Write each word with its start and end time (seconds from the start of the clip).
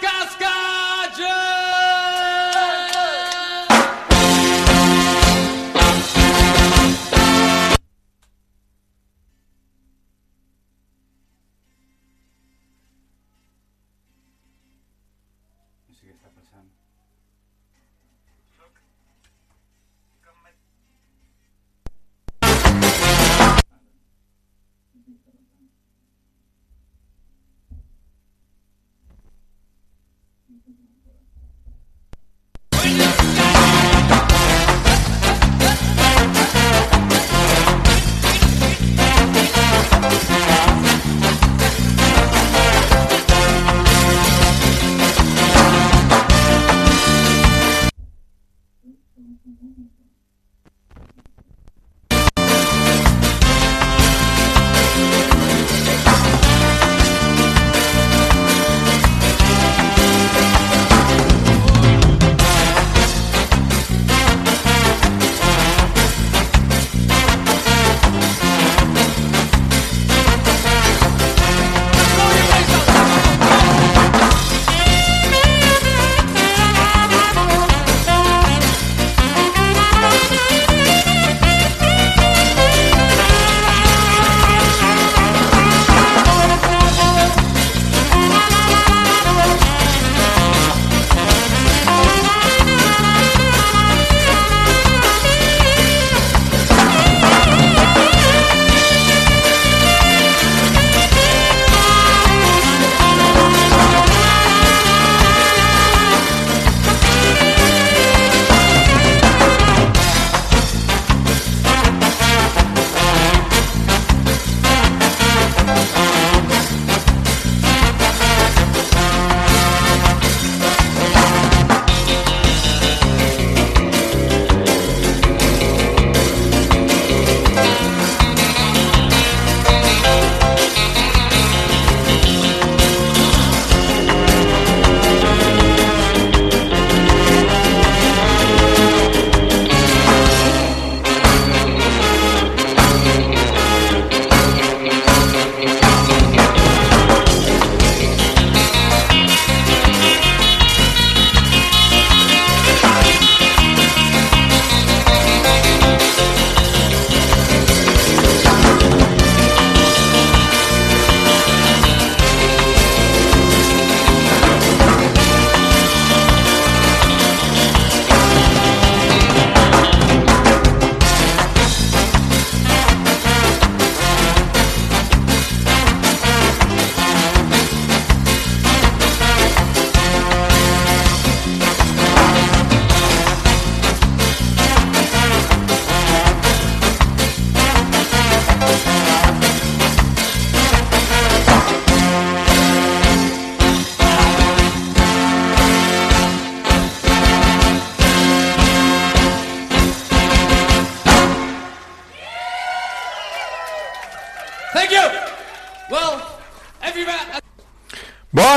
Gas, 0.00 0.36
gas! 0.36 0.55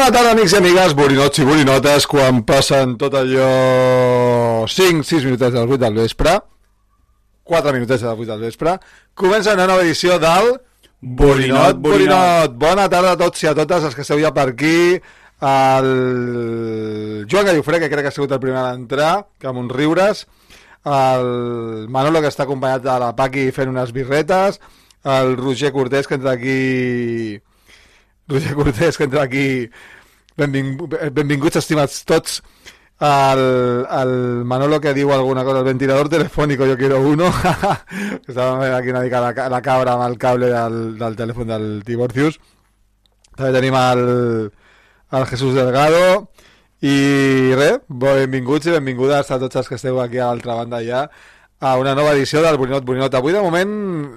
Bona 0.09 0.23
tarda, 0.23 0.31
amics 0.33 0.53
i 0.55 0.57
amigues, 0.57 0.93
borinots 0.97 1.37
i 1.37 1.43
borinotes, 1.45 2.05
quan 2.09 2.39
passen 2.41 2.95
tot 2.97 3.13
allò 3.13 4.65
5-6 4.65 5.27
minutets 5.27 5.53
de 5.53 5.59
les 5.59 5.73
8 5.75 5.77
del 5.83 5.99
vespre, 5.99 6.31
4 7.45 7.73
minutets 7.75 8.01
de 8.01 8.07
les 8.07 8.23
8 8.23 8.29
del 8.31 8.39
vespre, 8.41 8.71
comença 9.13 9.53
una 9.53 9.67
nova 9.69 9.83
edició 9.83 10.15
del 10.17 10.47
Borinot, 10.99 11.77
Borinot. 11.77 12.55
Bona 12.57 12.87
tarda 12.89 13.11
a 13.13 13.19
tots 13.19 13.43
i 13.45 13.51
a 13.51 13.53
totes 13.59 13.85
els 13.85 13.93
que 13.93 14.01
esteu 14.01 14.17
ja 14.23 14.31
per 14.33 14.47
aquí, 14.49 14.79
el 15.51 15.91
Joan 17.29 17.51
Gallofré, 17.51 17.77
que 17.83 17.91
crec 17.91 18.07
que 18.07 18.09
ha 18.09 18.15
sigut 18.15 18.33
el 18.33 18.41
primer 18.41 18.63
a 18.63 18.73
entrar, 18.73 19.11
que 19.37 19.51
amb 19.51 19.61
uns 19.61 19.75
riures, 19.77 20.23
el 20.89 21.85
Manolo, 21.85 22.23
que 22.25 22.33
està 22.33 22.47
acompanyat 22.49 22.81
de 22.87 22.97
la 23.05 23.11
Paqui 23.13 23.51
fent 23.53 23.69
unes 23.69 23.93
birretes, 23.93 24.57
el 25.05 25.37
Roger 25.37 25.69
Cortés, 25.77 26.09
que 26.09 26.17
entra 26.17 26.33
aquí 26.33 27.43
Roger 28.27 28.55
Cortés, 28.55 28.97
que 28.97 29.03
entra 29.03 29.21
aquí. 29.29 29.69
Benvingu 30.39 30.87
benvinguts, 30.89 31.59
estimats 31.59 32.03
tots. 32.07 32.41
El, 32.99 33.41
el 33.95 34.13
Manolo 34.43 34.81
que 34.83 34.93
diu 34.95 35.11
alguna 35.15 35.45
cosa, 35.47 35.61
el 35.61 35.67
ventilador 35.69 36.09
telefònic, 36.11 36.63
jo 36.67 36.77
quiero 36.79 36.99
uno. 37.01 37.29
Estava 38.27 38.75
aquí 38.77 38.91
una 38.91 39.03
mica 39.05 39.21
la, 39.23 39.49
la 39.51 39.61
cabra 39.63 39.95
amb 39.95 40.07
el 40.09 40.17
cable 40.19 40.51
del, 40.51 40.79
del 40.99 41.15
telèfon 41.19 41.51
del 41.53 41.67
Tiborcius. 41.87 42.39
També 43.35 43.53
tenim 43.55 43.75
el, 43.79 44.03
el 45.15 45.25
Jesús 45.31 45.55
Delgado. 45.55 46.29
I 46.83 47.55
res, 47.59 47.81
benvinguts 47.87 48.67
i 48.67 48.75
benvingudes 48.75 49.31
a 49.31 49.39
tots 49.39 49.59
els 49.59 49.67
que 49.67 49.75
esteu 49.79 49.99
aquí 49.99 50.19
a 50.19 50.29
l'altra 50.29 50.55
banda 50.61 50.79
ja 50.83 51.07
a 51.59 51.75
una 51.77 51.93
nova 51.95 52.13
edició 52.13 52.41
del 52.41 52.57
Borinot 52.57 52.85
Borinot. 52.87 53.15
Avui, 53.19 53.33
de 53.35 53.41
moment, 53.43 53.71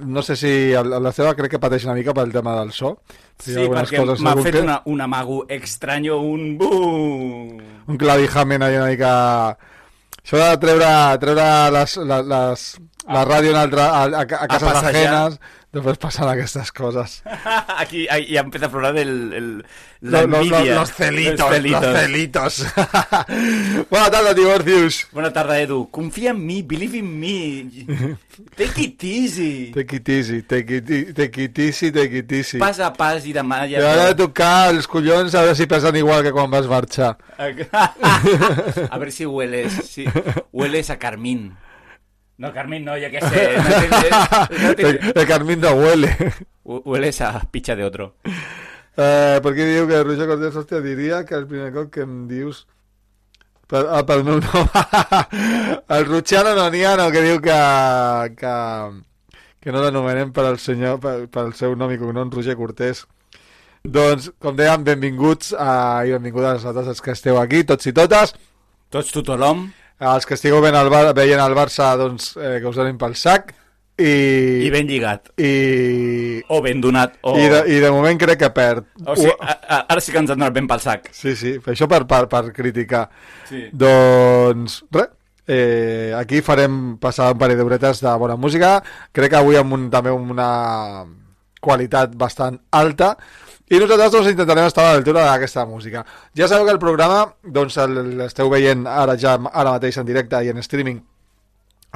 no 0.06 0.22
sé 0.22 0.36
si 0.38 0.52
la 0.72 1.12
seva 1.12 1.34
crec 1.34 1.56
que 1.56 1.62
pateix 1.62 1.86
una 1.88 1.96
mica 1.98 2.14
pel 2.14 2.30
tema 2.34 2.54
del 2.60 2.70
so. 2.76 2.94
Sí, 3.42 3.56
perquè 3.58 4.04
m'ha 4.22 4.36
fet 4.44 4.60
una, 4.62 4.78
un 4.86 5.02
amago 5.02 5.42
extraño, 5.48 6.20
un... 6.22 6.56
Uh! 6.62 7.58
Un 7.90 7.98
clavijamen 7.98 8.62
ahí 8.62 8.78
una 8.78 8.90
mica... 8.92 9.14
Això 10.22 10.38
de 10.38 10.58
treure, 10.62 10.88
treure 11.18 11.46
les, 11.74 11.96
les, 12.06 12.26
les, 12.30 12.66
la 13.10 13.24
ràdio 13.26 13.50
en 13.50 13.58
altra, 13.58 13.88
a, 13.90 14.04
a, 14.06 14.20
a 14.22 14.46
cases 14.46 14.84
ajenes 14.84 15.40
Després 15.72 15.96
passen 15.96 16.28
aquestes 16.28 16.68
coses. 16.76 17.22
Aquí 17.80 18.04
ya 18.28 18.42
empieza 18.42 18.66
a 18.66 18.68
florar 18.68 18.98
el, 18.98 19.32
el, 19.32 19.64
la 20.02 20.26
los, 20.26 20.46
los, 20.46 20.66
los, 20.68 20.92
celitos, 20.92 21.40
los 21.40 21.48
celitos. 21.48 21.82
Los 21.82 22.00
celitos. 22.02 22.66
Buena 23.90 24.10
tarde, 24.10 24.34
Divorcius. 24.34 25.06
Buena 25.12 25.32
tarde, 25.32 25.62
Edu. 25.62 25.88
Confía 25.90 26.32
en 26.32 26.44
mí, 26.44 26.60
believe 26.60 26.98
in 26.98 27.18
me. 27.18 27.86
Take 28.54 28.82
it 28.82 29.02
easy. 29.02 29.72
Take 29.72 29.96
it 29.96 30.08
easy, 30.10 30.42
take 30.42 30.76
it, 30.76 31.16
take 31.16 31.42
it 31.42 31.58
easy, 31.58 31.90
take 31.90 32.18
it 32.18 32.30
easy. 32.30 32.58
Pas 32.58 32.78
a 32.78 32.92
pas 32.92 33.24
i 33.24 33.32
demà 33.32 33.64
ja... 33.72 33.80
De 33.80 34.12
tocar 34.20 34.68
els 34.74 34.84
collons 34.84 35.32
a 35.32 35.46
veure 35.46 35.56
si 35.56 35.64
pesen 35.70 35.96
igual 35.96 36.20
que 36.22 36.36
quan 36.36 36.52
vas 36.52 36.68
marxar. 36.68 37.16
a 37.40 38.98
ver 38.98 39.10
si 39.10 39.24
hueles, 39.24 39.72
si 39.88 40.04
hueles 40.52 40.90
a 40.90 40.98
Carmín. 40.98 41.54
No, 42.38 42.52
Carmín 42.52 42.84
no, 42.84 42.96
yo 42.96 43.10
qué 43.10 43.20
sé. 43.20 43.56
No 43.56 44.48
te, 44.48 44.62
no 44.62 44.74
te... 44.74 44.82
El, 44.88 45.12
el 45.14 45.26
Carmín 45.26 45.60
no 45.60 45.72
huele. 45.72 46.16
Hueles 46.64 47.20
a 47.20 47.40
picha 47.50 47.76
de 47.76 47.84
otro. 47.84 48.14
Eh, 48.92 49.40
perquè 49.40 49.64
diu 49.64 49.86
que 49.88 50.02
Roger 50.04 50.28
Cortés, 50.28 50.56
hòstia, 50.60 50.82
diria 50.84 51.22
que 51.24 51.34
el 51.38 51.46
primer 51.48 51.70
cop 51.72 51.88
que 51.94 52.02
em 52.04 52.26
dius 52.28 52.66
per, 53.72 53.86
ah, 53.88 54.02
pel 54.04 54.20
meu 54.26 54.36
nom 54.44 54.68
el 55.96 56.04
Ruchiano 56.04 56.52
Noniano 56.58 57.08
que 57.14 57.22
diu 57.24 57.40
que 57.40 57.56
que, 58.36 58.52
que 59.64 59.72
no 59.72 59.80
l'anomenem 59.80 60.34
per 60.36 60.44
al 60.50 60.60
senyor 60.60 61.00
per, 61.00 61.16
per 61.32 61.46
el 61.48 61.56
seu 61.56 61.72
nom 61.78 61.92
i 61.92 61.96
cognom 62.00 62.32
Roger 62.34 62.58
Cortés 62.58 63.06
doncs, 63.82 64.28
com 64.38 64.54
dèiem, 64.54 64.84
benvinguts 64.86 65.56
a, 65.58 66.04
i 66.06 66.12
benvingudes 66.14 66.66
a 66.68 66.74
tots 66.76 66.92
els 66.92 67.00
que 67.02 67.16
esteu 67.16 67.40
aquí, 67.40 67.64
tots 67.64 67.88
i 67.88 67.96
totes 67.96 68.36
tots 68.92 69.16
tothom 69.16 69.70
els 70.02 70.26
que 70.26 70.34
estigueu 70.34 70.62
ben 70.64 70.74
al 70.74 70.90
bar, 70.90 71.08
veient 71.14 71.40
el 71.42 71.54
Barça 71.54 71.92
doncs, 72.00 72.32
eh, 72.36 72.58
que 72.60 72.70
us 72.70 72.78
donin 72.78 72.98
pel 72.98 73.14
sac 73.18 73.52
i... 74.00 74.66
I 74.66 74.70
ben 74.72 74.88
lligat. 74.88 75.30
I... 75.36 76.42
O 76.48 76.60
ben 76.64 76.80
donat. 76.80 77.18
O... 77.22 77.36
I, 77.38 77.48
de, 77.52 77.62
I 77.76 77.80
de 77.84 77.90
moment 77.92 78.18
crec 78.20 78.40
que 78.40 78.50
perd. 78.54 78.86
O 79.04 79.16
sigui, 79.18 79.34
a, 79.36 79.52
a, 79.52 79.80
ara 79.92 80.02
sí 80.02 80.14
que 80.14 80.22
ens 80.22 80.32
han 80.32 80.40
donat 80.40 80.54
ben 80.56 80.68
pel 80.70 80.82
sac. 80.82 81.10
Sí, 81.14 81.36
sí, 81.38 81.58
això 81.70 81.88
per, 81.90 82.02
per, 82.10 82.24
per 82.32 82.46
criticar. 82.56 83.04
Sí. 83.50 83.66
Doncs, 83.84 84.80
res, 84.96 85.12
eh, 85.46 86.12
aquí 86.16 86.40
farem 86.44 86.96
passar 87.02 87.32
un 87.34 87.42
parell 87.42 87.60
d'hores 87.60 88.00
de 88.02 88.16
bona 88.24 88.38
música. 88.40 88.78
Crec 89.12 89.34
que 89.34 89.42
avui 89.42 89.60
amb 89.60 89.76
un, 89.76 89.90
també 89.92 90.14
una 90.14 90.50
qualitat 91.62 92.16
bastant 92.18 92.58
alta. 92.74 93.14
I 93.72 93.78
nosaltres 93.80 94.10
doncs, 94.12 94.26
intentarem 94.28 94.66
estar 94.68 94.84
a 94.84 94.92
l'altura 94.92 95.22
d'aquesta 95.24 95.62
música. 95.64 96.02
Ja 96.36 96.44
sabeu 96.44 96.68
que 96.68 96.74
el 96.74 96.80
programa 96.80 97.32
doncs, 97.42 97.78
l'esteu 98.18 98.50
veient 98.52 98.84
ara 98.84 99.16
ja 99.16 99.38
ara 99.48 99.78
mateix 99.78 99.96
en 99.96 100.04
directe 100.04 100.36
i 100.44 100.50
en 100.52 100.60
streaming 100.60 101.00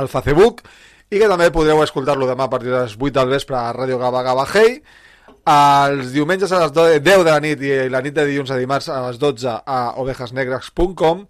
al 0.00 0.08
Facebook 0.08 0.62
i 1.10 1.20
que 1.20 1.28
també 1.28 1.50
podreu 1.52 1.82
escoltar-lo 1.84 2.24
demà 2.30 2.48
a 2.48 2.52
partir 2.52 2.72
de 2.72 2.80
les 2.80 2.96
8 2.96 3.12
del 3.18 3.28
vespre 3.28 3.56
a 3.58 3.74
Ràdio 3.76 3.98
Gaba 4.00 4.22
Gaba 4.24 4.46
Hey 4.54 4.80
els 5.52 6.14
diumenges 6.14 6.52
a 6.52 6.62
les 6.64 6.72
10 6.72 7.02
de 7.04 7.16
la 7.28 7.40
nit 7.44 7.60
i 7.60 7.88
la 7.92 8.00
nit 8.02 8.14
de 8.16 8.24
dilluns 8.26 8.50
a 8.50 8.58
dimarts 8.58 8.88
a 8.88 9.10
les 9.10 9.18
12 9.20 9.60
a 9.60 9.92
ovejasnegres.com 10.00 11.26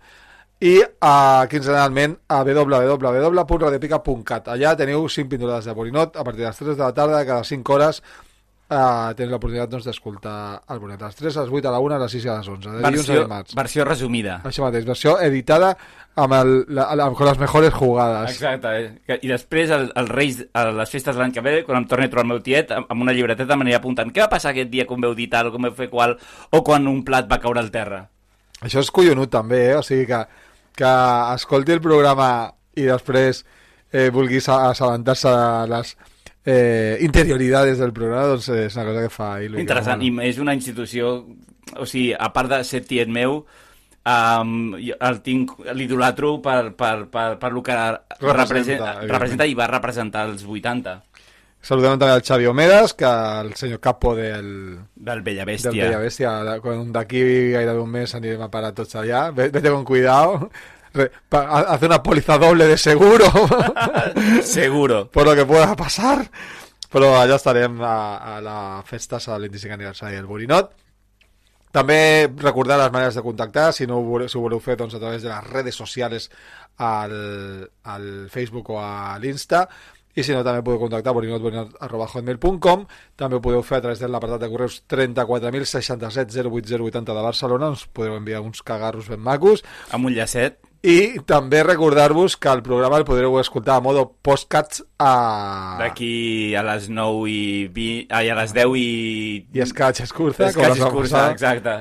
i 0.64 0.80
a, 0.80 1.44
quinzenalment 1.50 2.16
a 2.32 2.38
www.radiopica.cat 2.46 4.48
allà 4.54 4.76
teniu 4.78 5.08
5 5.10 5.28
pintures 5.34 5.66
de 5.66 5.74
Borinot 5.74 6.16
a 6.16 6.24
partir 6.24 6.46
de 6.46 6.48
les 6.48 6.56
3 6.62 6.78
de 6.78 6.84
la 6.84 6.94
tarda 6.94 7.26
cada 7.26 7.44
5 7.44 7.74
hores 7.74 8.02
uh, 8.70 9.12
tens 9.18 9.30
l'oportunitat 9.30 9.70
doncs, 9.72 9.86
d'escoltar 9.86 10.38
el 10.72 10.80
Bonet 10.82 11.02
a 11.02 11.10
les 11.10 11.20
3, 11.20 11.36
a 11.36 11.44
les 11.44 11.52
8, 11.52 11.68
a 11.68 11.74
la 11.74 11.82
1, 11.84 11.94
a 11.94 12.00
les 12.02 12.16
6 12.16 12.26
i 12.26 12.30
a 12.32 12.38
les 12.40 12.48
11 12.54 12.74
de 12.74 12.82
versió, 12.86 13.20
a 13.26 13.42
versió 13.60 13.86
resumida. 13.86 14.40
Això 14.48 14.64
mateix, 14.64 14.86
versió 14.88 15.16
editada 15.22 15.74
amb, 16.16 16.34
el, 16.38 16.52
la, 16.74 16.88
amb 17.06 17.20
les 17.28 17.38
mejores 17.38 17.74
jugades. 17.74 18.32
Exacte, 18.34 18.72
eh? 18.80 19.18
i 19.20 19.30
després 19.30 19.72
el, 19.76 19.90
el 20.00 20.10
Reis 20.10 20.40
a 20.56 20.66
les 20.72 20.92
festes 20.92 21.14
de 21.14 21.22
l'any 21.22 21.34
que 21.36 21.44
ve, 21.44 21.58
quan 21.66 21.82
em 21.82 21.88
torni 21.90 22.08
a 22.08 22.12
trobar 22.12 22.26
el 22.26 22.32
meu 22.34 22.42
tiet 22.44 22.72
amb 22.78 22.98
una 23.04 23.14
llibreteta 23.16 23.58
m'aniré 23.58 23.78
apuntant. 23.78 24.10
Què 24.14 24.24
va 24.24 24.32
passar 24.32 24.54
aquest 24.54 24.72
dia 24.72 24.88
quan 24.88 25.04
veu 25.04 25.14
dir 25.18 25.28
tal, 25.32 25.52
com 25.54 25.68
veu 25.68 25.76
fer 25.76 25.90
qual 25.92 26.16
o 26.16 26.62
quan 26.66 26.88
un 26.90 27.04
plat 27.06 27.28
va 27.30 27.40
caure 27.42 27.62
al 27.62 27.72
terra? 27.74 28.06
Això 28.64 28.80
és 28.80 28.90
collonut 28.90 29.30
també, 29.30 29.66
eh? 29.70 29.76
o 29.76 29.84
sigui 29.84 30.08
que, 30.08 30.22
que 30.80 30.92
escolti 31.36 31.76
el 31.76 31.84
programa 31.84 32.30
i 32.76 32.88
després 32.88 33.44
eh, 33.92 34.08
vulguis 34.12 34.48
assabentar-se 34.48 35.32
de 35.32 35.66
les 35.72 35.96
eh, 36.46 36.96
interioridades 37.02 37.78
del 37.82 37.92
programa, 37.92 38.30
doncs 38.30 38.48
és 38.54 38.78
una 38.78 38.86
cosa 38.88 39.02
que 39.04 39.12
fa... 39.12 39.30
Il·lusió. 39.42 39.60
Interessant, 39.64 40.02
i 40.06 40.12
és 40.28 40.38
una 40.40 40.54
institució, 40.54 41.16
o 41.74 41.86
sigui, 41.86 42.12
a 42.14 42.30
part 42.32 42.54
de 42.54 42.60
ser 42.64 42.84
tiet 42.86 43.10
meu, 43.10 43.40
um, 44.06 44.54
el 44.78 45.20
tinc 45.26 45.56
l'idolatro 45.74 46.36
per, 46.44 46.70
per, 46.78 46.94
per, 47.10 47.26
per 47.42 47.50
el 47.50 47.60
que 47.66 47.76
representa, 47.76 48.30
representa, 48.30 48.94
representa 49.10 49.50
i 49.50 49.58
va 49.58 49.68
representar 49.74 50.28
els 50.30 50.46
80. 50.46 50.96
Saludem 51.66 51.96
també 51.98 52.12
al 52.14 52.22
Xavi 52.22 52.46
Omedes, 52.46 52.92
que 52.94 53.10
el 53.42 53.50
senyor 53.58 53.80
capo 53.82 54.14
del... 54.14 54.78
Del 54.94 55.22
Bella 55.26 55.42
Bèstia. 55.48 55.72
Del 55.72 55.80
Bella 55.82 55.98
Bèstia. 55.98 56.34
D'aquí 56.94 57.22
gairebé 57.56 57.82
un 57.82 57.90
mes 57.90 58.14
anirem 58.14 58.44
a 58.46 58.50
parar 58.52 58.70
tots 58.76 58.94
allà. 58.94 59.32
Vete 59.34 59.64
con 59.66 59.82
cuidado 59.82 60.52
hace 61.30 61.86
una 61.86 62.02
póliza 62.02 62.38
doble 62.38 62.66
de 62.66 62.78
seguro. 62.78 63.26
seguro. 64.42 65.10
Por 65.12 65.26
lo 65.26 65.34
que 65.34 65.46
pueda 65.46 65.74
pasar. 65.76 66.30
Però 66.90 67.16
allà 67.18 67.36
estarem 67.36 67.80
a, 67.82 68.36
a 68.36 68.40
la 68.40 68.58
festa 68.86 69.18
a 69.18 69.38
l'25 69.38 69.74
aniversari 69.74 70.16
del 70.16 70.28
Borinot. 70.30 70.70
També 71.74 72.30
recordar 72.40 72.78
les 72.80 72.92
maneres 72.94 73.18
de 73.18 73.24
contactar, 73.26 73.72
si 73.74 73.86
no 73.86 73.98
ho 73.98 74.04
voleu, 74.06 74.30
si 74.32 74.38
ho 74.38 74.40
voleu 74.40 74.62
fer 74.64 74.78
doncs, 74.80 74.94
a 74.96 75.02
través 75.02 75.26
de 75.26 75.28
les 75.28 75.50
redes 75.50 75.76
socials 75.76 76.30
al, 76.78 77.12
al 77.84 78.06
Facebook 78.32 78.70
o 78.72 78.78
a 78.80 79.18
l'Insta 79.20 79.66
i 80.16 80.24
si 80.24 80.32
no 80.32 80.40
també 80.44 80.62
podeu 80.64 80.80
contactar 80.80 81.12
borinotborinot.com 81.16 82.86
també 83.20 83.36
ho 83.36 83.42
podeu 83.44 83.64
fer 83.66 83.78
a 83.78 83.84
través 83.84 84.00
de 84.00 84.08
l'apartat 84.08 84.40
de 84.40 84.48
correus 84.52 84.78
34.067 84.88 86.48
08080 86.48 87.12
de 87.12 87.26
Barcelona 87.28 87.70
us 87.76 87.84
podeu 87.92 88.16
enviar 88.16 88.40
uns 88.44 88.64
cagarros 88.64 89.10
ben 89.12 89.20
macos 89.20 89.64
amb 89.92 90.08
un 90.08 90.16
llacet 90.16 90.56
i 90.82 91.18
també 91.26 91.62
recordar-vos 91.64 92.36
que 92.36 92.50
el 92.52 92.62
programa 92.62 92.98
el 93.00 93.06
podreu 93.08 93.38
escoltar 93.40 93.76
a 93.76 93.84
modo 93.84 94.06
postcats 94.22 94.84
a... 94.98 95.76
D'aquí 95.80 96.54
a 96.54 96.62
les 96.66 96.88
9 96.92 97.30
i 97.30 97.68
20... 97.72 98.06
Ai, 98.14 98.30
a 98.30 98.36
les 98.38 98.54
10 98.56 98.76
i... 98.78 98.86
I 99.56 99.64
escaig 99.64 100.02
escurça. 100.04 100.50
Escaig 100.50 100.76
escurça, 100.76 101.30
exacte. 101.34 101.76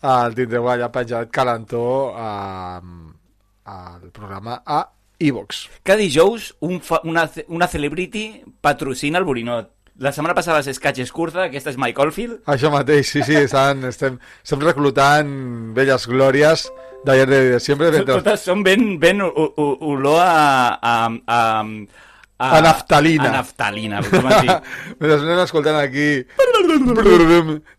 El 0.00 0.36
tindreu 0.36 0.68
allà 0.72 0.88
penjat 0.92 1.30
calentó 1.32 1.84
al 2.16 4.10
programa 4.16 4.62
a 4.64 4.84
iVox. 5.20 5.68
Cada 5.84 6.00
dijous 6.00 6.54
un 6.64 6.80
fa, 6.80 7.00
una, 7.04 7.28
una 7.48 7.68
celebrity 7.68 8.42
patrocina 8.60 9.18
el 9.20 9.28
Borinot. 9.28 9.70
La 10.00 10.14
setmana 10.16 10.32
passada 10.32 10.62
és 10.62 10.70
Escaig 10.72 11.02
Curta, 11.12 11.42
aquesta 11.50 11.68
és 11.74 11.76
Mike 11.76 12.00
Oldfield. 12.00 12.38
Això 12.48 12.70
mateix, 12.72 13.10
sí, 13.12 13.20
sí, 13.26 13.34
estan, 13.36 13.84
estem, 13.92 14.16
estem 14.40 14.62
reclutant 14.64 15.34
velles 15.76 16.06
glòries 16.08 16.62
d'ayer 17.04 17.26
de 17.28 17.40
siempre. 17.60 17.90
Totes 18.08 18.46
són 18.48 18.64
ben, 18.64 18.94
ben 19.02 19.20
olor 19.20 20.22
a, 20.24 20.78
a, 20.80 20.94
a, 21.04 21.36
a, 21.36 22.08
a 22.40 22.60
naftalina. 22.64 23.28
A 23.28 23.32
naftalina, 23.38 24.00
com 24.06 24.28
es 24.30 24.40
diu? 24.46 24.54
Mentre 25.00 25.16
anem 25.18 25.42
escoltant 25.44 25.76
aquí 25.80 26.08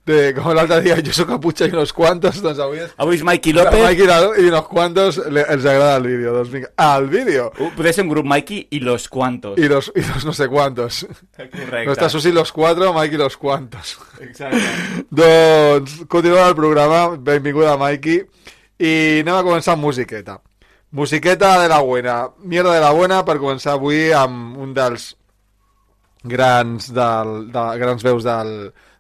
de, 0.05 0.17
com 0.35 0.51
l'altre 0.55 0.79
dia, 0.85 0.97
jo 1.01 1.13
sóc 1.15 1.29
caputxa 1.31 1.67
i 1.69 1.73
unos 1.73 1.93
quantos, 1.95 2.41
doncs 2.43 2.59
avui 2.61 2.81
és... 2.83 2.91
Avui 3.01 3.17
és 3.17 3.23
Mikey 3.25 3.55
López. 3.57 3.81
Mikey 3.85 4.43
i 4.43 4.49
unos 4.51 4.67
quantos 4.69 5.17
le, 5.25 5.45
els 5.55 5.65
agrada 5.65 5.95
el 6.01 6.05
vídeo, 6.09 6.35
doncs 6.35 6.51
vinga, 6.53 6.69
al 6.77 7.09
vídeo. 7.11 7.47
Uh, 7.57 7.71
podria 7.77 7.95
ser 7.97 8.05
un 8.05 8.11
grup 8.13 8.29
Mikey 8.29 8.67
i 8.77 8.83
los 8.85 9.07
cuantos. 9.09 9.57
I 9.57 9.71
los, 9.71 9.91
y 9.95 10.05
los 10.05 10.25
no 10.27 10.35
sé 10.37 10.47
cuantos. 10.51 11.05
Correcte. 11.37 11.87
No 11.87 11.95
està 11.95 12.11
Susi 12.13 12.33
los 12.35 12.53
cuatro, 12.53 12.93
Mikey 12.93 13.21
los 13.21 13.37
cuantos. 13.41 13.97
Exacte. 14.21 14.61
doncs, 15.21 16.03
continuem 16.11 16.51
el 16.51 16.55
programa, 16.59 17.07
benvinguda 17.17 17.77
Mikey. 17.81 18.23
I 18.81 18.93
anem 19.21 19.35
a 19.37 19.43
començar 19.45 19.75
amb 19.77 19.85
musiqueta. 19.85 20.39
Musiqueta 20.91 21.61
de 21.61 21.69
la 21.69 21.79
buena. 21.79 22.29
Mierda 22.43 22.73
de 22.73 22.81
la 22.83 22.91
buena 22.91 23.21
per 23.23 23.37
començar 23.39 23.77
avui 23.77 24.09
amb 24.11 24.57
un 24.59 24.73
dels 24.75 25.13
grans, 26.27 26.89
del, 26.91 27.31
de, 27.53 27.63
grans 27.79 28.03
veus 28.03 28.25
del, 28.27 28.51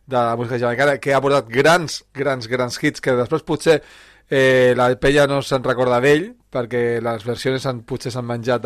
de 0.07 0.15
la 0.15 0.37
música 0.39 0.59
jamaicana 0.61 1.01
que 1.03 1.11
ha 1.13 1.19
portat 1.19 1.49
grans, 1.51 1.99
grans, 2.15 2.47
grans 2.47 2.79
hits 2.79 3.03
que 3.03 3.17
després 3.19 3.43
potser 3.43 3.81
eh, 4.31 4.73
la 4.79 4.87
pella 4.95 5.27
no 5.27 5.41
se'n 5.43 5.63
recorda 5.65 5.99
d'ell 5.99 6.29
perquè 6.51 6.99
les 7.03 7.23
versions 7.23 7.65
han, 7.67 7.81
potser 7.87 8.11
s'han 8.11 8.25
menjat 8.27 8.65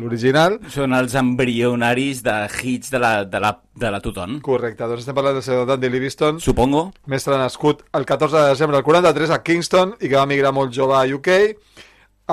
l'original. 0.00 0.58
Són 0.72 0.94
els 0.96 1.16
embrionaris 1.16 2.22
de 2.24 2.36
hits 2.62 2.92
de 2.92 3.00
la, 3.00 3.12
de 3.28 3.40
la, 3.42 3.52
de 3.76 3.90
la 3.92 4.00
Toton. 4.04 4.38
Correcte, 4.44 4.84
doncs 4.84 5.04
estem 5.04 5.16
parlant 5.16 5.36
del 5.36 5.44
senyor 5.44 5.66
Dandy 5.68 5.90
Livingston. 5.92 6.40
Supongo. 6.44 6.86
Mestre 7.12 7.36
nascut 7.40 7.84
el 7.96 8.08
14 8.08 8.38
de 8.38 8.54
desembre 8.54 8.78
del 8.78 8.86
43 8.88 9.34
a 9.36 9.42
Kingston 9.44 9.96
i 10.00 10.08
que 10.08 10.16
va 10.16 10.28
migrar 10.28 10.54
molt 10.56 10.72
jove 10.76 10.96
a 10.96 11.04
UK. 11.16 11.32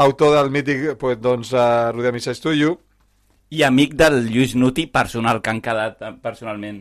Autor 0.03 0.37
del 0.37 0.49
mític, 0.51 0.85
pues, 0.99 1.19
doncs, 1.21 1.51
uh, 1.53 1.91
Rudy 1.93 2.13
Missage 2.15 2.41
to 2.41 2.55
You. 2.55 2.77
I 3.53 3.61
amic 3.67 3.93
del 3.99 4.23
Lluís 4.31 4.55
Nuti 4.55 4.87
personal, 4.89 5.43
que 5.43 5.51
han 5.51 5.59
quedat 5.61 5.99
eh, 6.01 6.15
personalment. 6.23 6.79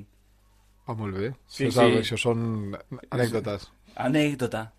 Ah, 0.86 0.94
molt 0.94 1.18
bé. 1.18 1.34
Sí, 1.46 1.68
sí. 1.70 1.90
això 1.98 2.16
són 2.18 2.72
anècdotes. 3.10 3.68
Anècdota. 4.00 4.70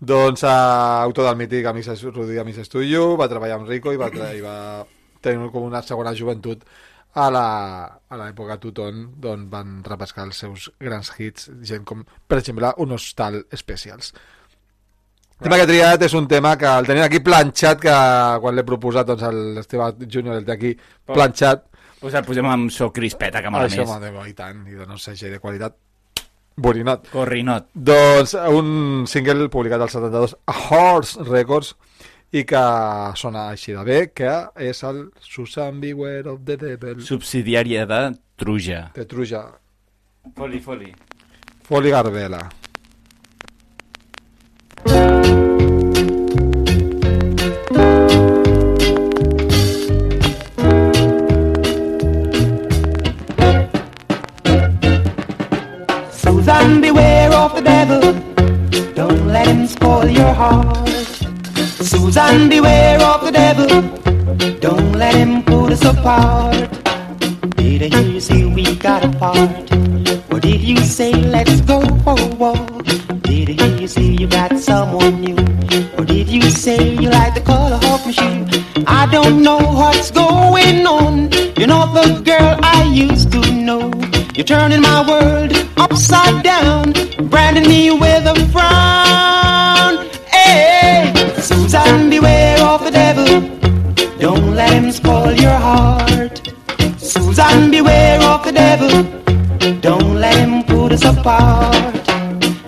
Doncs 0.00 0.42
uh, 0.48 1.02
autor 1.04 1.26
del 1.28 1.36
mític 1.36 1.66
Amics, 1.68 2.02
Rudy 2.08 2.38
Amics 2.40 2.64
Studio, 2.70 3.16
va 3.20 3.28
treballar 3.28 3.58
amb 3.60 3.68
Rico 3.68 3.92
i 3.92 3.98
va, 4.00 4.08
i 4.32 4.40
va 4.40 4.54
tenir 5.20 5.50
com 5.52 5.66
una 5.68 5.82
segona 5.84 6.14
joventut 6.16 6.62
a 7.20 7.26
la- 7.30 8.00
a 8.08 8.16
l'època 8.16 8.56
Tuton 8.62 9.02
d'on 9.20 9.48
van 9.50 9.80
repescar 9.84 10.24
els 10.24 10.38
seus 10.40 10.70
grans 10.80 11.10
hits, 11.18 11.50
gent 11.66 11.84
com, 11.84 12.04
per 12.26 12.38
exemple, 12.38 12.72
unos 12.78 13.10
tal 13.18 13.42
especials. 13.50 14.14
El 15.40 15.44
tema 15.48 15.56
que 15.56 15.62
he 15.64 15.66
triat 15.72 16.02
és 16.04 16.14
un 16.14 16.26
tema 16.28 16.56
que 16.56 16.68
el 16.68 16.86
tenia 16.86 17.04
aquí 17.08 17.20
planxat, 17.24 17.80
que 17.80 17.94
quan 18.40 18.54
l'he 18.56 18.64
proposat, 18.64 19.06
doncs 19.08 19.22
l'Esteve 19.56 20.06
Junior 20.06 20.36
el 20.36 20.44
té 20.44 20.52
aquí 20.52 20.72
planxat. 21.06 21.66
Pues 22.00 22.14
el 22.14 22.24
posem 22.24 22.46
amb 22.48 22.70
so 22.72 22.90
crispeta, 22.92 23.42
que 23.42 23.48
Això, 23.48 23.84
més. 23.84 23.88
m'ha 23.88 24.00
i 24.28 24.32
tant, 24.32 24.66
i 24.68 24.72
dona 24.76 24.92
un 24.96 24.98
segell 24.98 25.32
de 25.32 25.40
qualitat 25.40 25.76
borinot. 26.56 27.08
Corrinot. 27.12 27.68
Doncs 27.74 28.34
un 28.34 29.06
single 29.06 29.48
publicat 29.48 29.80
al 29.80 29.90
72 29.92 30.36
a 30.46 30.56
Horse 30.70 31.22
Records 31.28 31.74
i 32.32 32.44
que 32.46 32.60
sona 33.18 33.48
així 33.50 33.72
de 33.74 33.82
bé, 33.84 34.00
que 34.14 34.30
és 34.56 34.82
el 34.86 35.10
Susan 35.20 35.80
Beware 35.82 36.30
of 36.30 36.44
the 36.46 36.56
Devil 36.56 37.00
Subsidiària 37.02 37.86
de 37.90 38.00
Truja. 38.38 38.90
de 38.94 39.04
Truja. 39.04 39.44
Foli, 40.36 40.60
foli. 40.60 40.92
Foli 41.66 41.90
Gardela. 41.90 42.48
Susan, 56.50 56.80
beware 56.80 57.32
of 57.32 57.54
the 57.54 57.60
devil. 57.62 58.00
Don't 58.94 59.28
let 59.28 59.46
him 59.46 59.68
spoil 59.68 60.08
your 60.08 60.34
heart. 60.34 60.88
Susan, 61.78 62.48
beware 62.48 63.00
of 63.00 63.24
the 63.24 63.30
devil. 63.30 63.68
Don't 64.58 64.92
let 64.94 65.14
him 65.14 65.44
put 65.44 65.70
us 65.70 65.84
apart. 65.84 66.68
Did 67.54 67.84
I 67.84 67.88
hear 67.94 68.08
you 68.14 68.20
say 68.20 68.44
we 68.46 68.74
got 68.74 69.04
apart? 69.04 69.70
Or 70.32 70.40
did 70.40 70.60
you 70.60 70.78
say 70.78 71.12
let's 71.12 71.60
go 71.60 71.82
for 72.02 72.18
a 72.18 72.34
walk? 72.34 72.84
Did 73.22 73.50
I 73.50 73.52
hear 73.52 73.76
you 73.82 73.86
say 73.86 74.06
you 74.20 74.26
got 74.26 74.58
someone 74.58 75.20
new? 75.20 75.38
Or 75.98 76.04
did 76.04 76.26
you 76.26 76.42
say 76.50 76.96
you 76.96 77.10
like 77.10 77.34
the 77.34 77.42
color 77.42 77.78
of 77.92 78.04
my 78.04 78.10
shoe? 78.10 78.84
I 78.88 79.06
don't 79.06 79.40
know 79.40 79.58
what's 79.58 80.10
going 80.10 80.84
on. 80.84 81.30
You're 81.56 81.68
not 81.68 81.94
the 81.94 82.20
girl 82.24 82.58
I 82.60 82.90
used 82.92 83.30
to 83.30 83.40
know. 83.52 83.92
You're 84.34 84.50
turning 84.56 84.80
my 84.80 85.06
world 85.08 85.49
upside 86.00 86.42
down, 86.42 86.92
branding 87.28 87.68
me 87.68 87.90
with 87.90 88.24
a 88.24 88.34
frown. 88.52 89.92
Hey, 90.28 91.12
Susan, 91.38 92.08
beware 92.08 92.58
of 92.64 92.82
the 92.82 92.90
devil. 92.90 93.28
Don't 94.18 94.54
let 94.54 94.72
him 94.72 94.90
spoil 94.92 95.34
your 95.34 95.58
heart. 95.68 96.40
Susan, 96.96 97.70
beware 97.70 98.18
of 98.22 98.42
the 98.46 98.52
devil. 98.52 98.92
Don't 99.80 100.14
let 100.14 100.36
him 100.36 100.62
put 100.64 100.92
us 100.92 101.04
apart. 101.04 102.02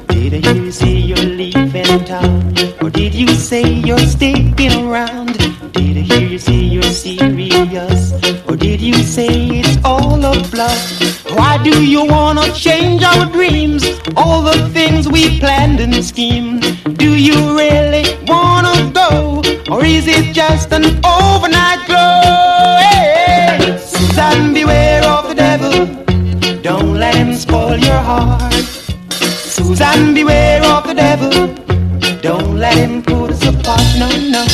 Did 0.09 0.45
you 0.45 0.71
say 0.71 0.93
you're 0.93 1.29
leaving 1.41 2.05
town? 2.05 2.55
Or 2.83 2.91
did 2.91 3.15
you 3.15 3.29
say 3.29 3.63
you're 3.63 4.07
sticking 4.15 4.75
around? 4.87 5.39
Did 5.73 5.97
I 5.97 6.05
hear 6.11 6.29
you 6.29 6.39
say 6.39 6.61
you're 6.75 6.83
serious? 6.83 8.13
You 8.83 8.95
say 8.95 9.29
it's 9.61 9.79
all 9.85 10.25
a 10.25 10.35
bluff? 10.51 11.31
Why 11.37 11.57
do 11.63 11.85
you 11.87 12.05
wanna 12.05 12.53
change 12.53 13.05
our 13.05 13.27
dreams? 13.27 13.85
All 14.17 14.43
the 14.43 14.69
things 14.71 15.07
we 15.07 15.39
planned 15.39 15.79
and 15.79 16.05
schemed. 16.05 16.63
Do 16.99 17.17
you 17.17 17.57
really 17.57 18.03
wanna 18.27 18.91
go? 18.93 19.41
Or 19.71 19.85
is 19.85 20.09
it 20.09 20.35
just 20.35 20.73
an 20.73 20.85
overnight 21.07 21.87
glow? 21.87 22.79
Hey, 22.83 23.79
Susan, 23.79 24.53
beware 24.53 25.05
of 25.05 25.29
the 25.29 25.37
devil. 25.37 25.87
Don't 26.61 26.95
let 26.95 27.15
him 27.15 27.35
spoil 27.35 27.79
your 27.79 28.03
heart. 28.11 28.53
Susan, 29.13 30.13
beware 30.13 30.61
of 30.65 30.89
the 30.89 30.95
devil. 30.95 31.55
Don't 32.21 32.59
let 32.59 32.75
him 32.75 33.01
put 33.01 33.31
us 33.31 33.47
apart. 33.47 33.87
No, 33.97 34.09
no. 34.35 34.52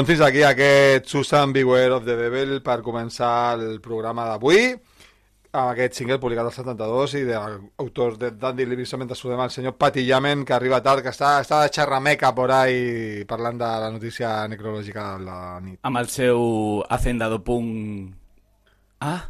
Doncs 0.00 0.14
fins 0.14 0.22
aquí 0.24 0.40
aquest 0.40 1.10
Susan 1.12 1.50
Beware 1.52 1.92
of 1.92 2.06
the 2.06 2.14
Devil 2.16 2.62
per 2.64 2.78
començar 2.80 3.58
el 3.58 3.82
programa 3.84 4.24
d'avui 4.24 4.70
amb 4.70 5.74
aquest 5.74 5.98
single 5.98 6.16
publicat 6.22 6.48
al 6.48 6.54
72 6.54 7.16
i 7.18 7.26
d'autors 7.28 8.16
de 8.16 8.30
Dandy 8.32 8.64
Livingstone 8.64 9.02
mentre 9.02 9.18
saludem 9.18 9.44
el 9.44 9.52
senyor 9.52 9.76
Pati 9.76 10.06
Yamen 10.06 10.46
que 10.48 10.56
arriba 10.56 10.80
tard, 10.80 11.04
que 11.04 11.12
està, 11.12 11.34
està 11.44 11.60
de 11.60 11.68
xerrameca 11.76 12.32
por 12.32 12.48
ahí 12.48 13.26
parlant 13.28 13.60
de 13.60 13.70
la 13.84 13.92
notícia 13.92 14.32
necrològica 14.48 15.04
de 15.18 15.28
la 15.28 15.38
nit. 15.66 15.76
Amb 15.84 16.00
el 16.00 16.08
seu 16.08 16.80
hacendado 16.88 17.44
punt... 17.44 18.08
Ah, 19.04 19.28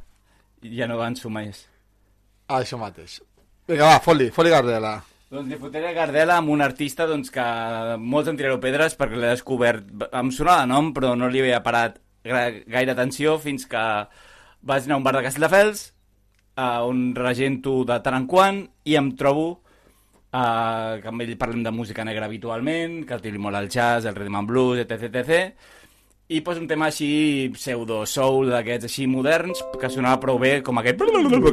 ja 0.62 0.86
no 0.86 1.02
avanço 1.02 1.34
més. 1.34 1.66
Ah, 2.46 2.62
això 2.62 2.78
mateix. 2.78 3.18
Vinga, 3.66 3.90
va, 3.90 3.98
fot-li, 4.06 4.30
fot-li 4.30 4.54
Gardela. 4.54 5.00
Doncs 5.30 5.46
li 5.46 5.56
fotré 5.62 5.92
Gardela 5.94 6.40
amb 6.40 6.50
un 6.50 6.58
artista 6.64 7.04
doncs, 7.06 7.28
que 7.30 7.42
molts 8.02 8.26
em 8.32 8.38
tirareu 8.38 8.58
pedres 8.58 8.96
perquè 8.98 9.14
l'he 9.14 9.28
descobert. 9.30 9.86
Em 10.10 10.32
sonava 10.34 10.64
de 10.64 10.70
nom, 10.72 10.88
però 10.96 11.12
no 11.14 11.28
li 11.30 11.38
havia 11.44 11.60
parat 11.62 12.00
gaire 12.24 12.90
atenció 12.90 13.36
fins 13.38 13.62
que 13.70 13.82
vaig 14.66 14.88
anar 14.88 14.96
a 14.96 14.98
un 14.98 15.06
bar 15.06 15.12
de 15.14 15.22
Castelldefels 15.28 15.84
uh, 16.58 16.82
on 16.82 17.14
regento 17.14 17.76
de 17.86 18.00
tant 18.02 18.18
en 18.18 18.26
quant 18.26 18.58
i 18.90 18.98
em 18.98 19.12
trobo 19.20 19.46
uh, 19.54 20.98
que 20.98 21.12
amb 21.12 21.22
ell 21.22 21.36
parlem 21.38 21.62
de 21.62 21.72
música 21.78 22.02
negra 22.04 22.26
habitualment, 22.26 23.04
que 23.06 23.14
el 23.14 23.22
tio 23.22 23.30
li 23.30 23.44
mola 23.46 23.62
el 23.62 23.70
jazz, 23.70 24.10
el 24.10 24.18
rhythm 24.18 24.42
and 24.42 24.50
blues, 24.50 24.82
etc, 24.82 25.14
etc. 25.14 25.78
I 26.30 26.40
posa 26.46 26.60
un 26.62 26.68
tema 26.70 26.86
així 26.86 27.48
pseudo-soul 27.56 28.52
d'aquests 28.52 28.86
així 28.86 29.06
moderns 29.10 29.64
que 29.80 29.88
sonava 29.90 30.20
prou 30.22 30.36
bé 30.38 30.60
com 30.62 30.78
aquest 30.78 31.00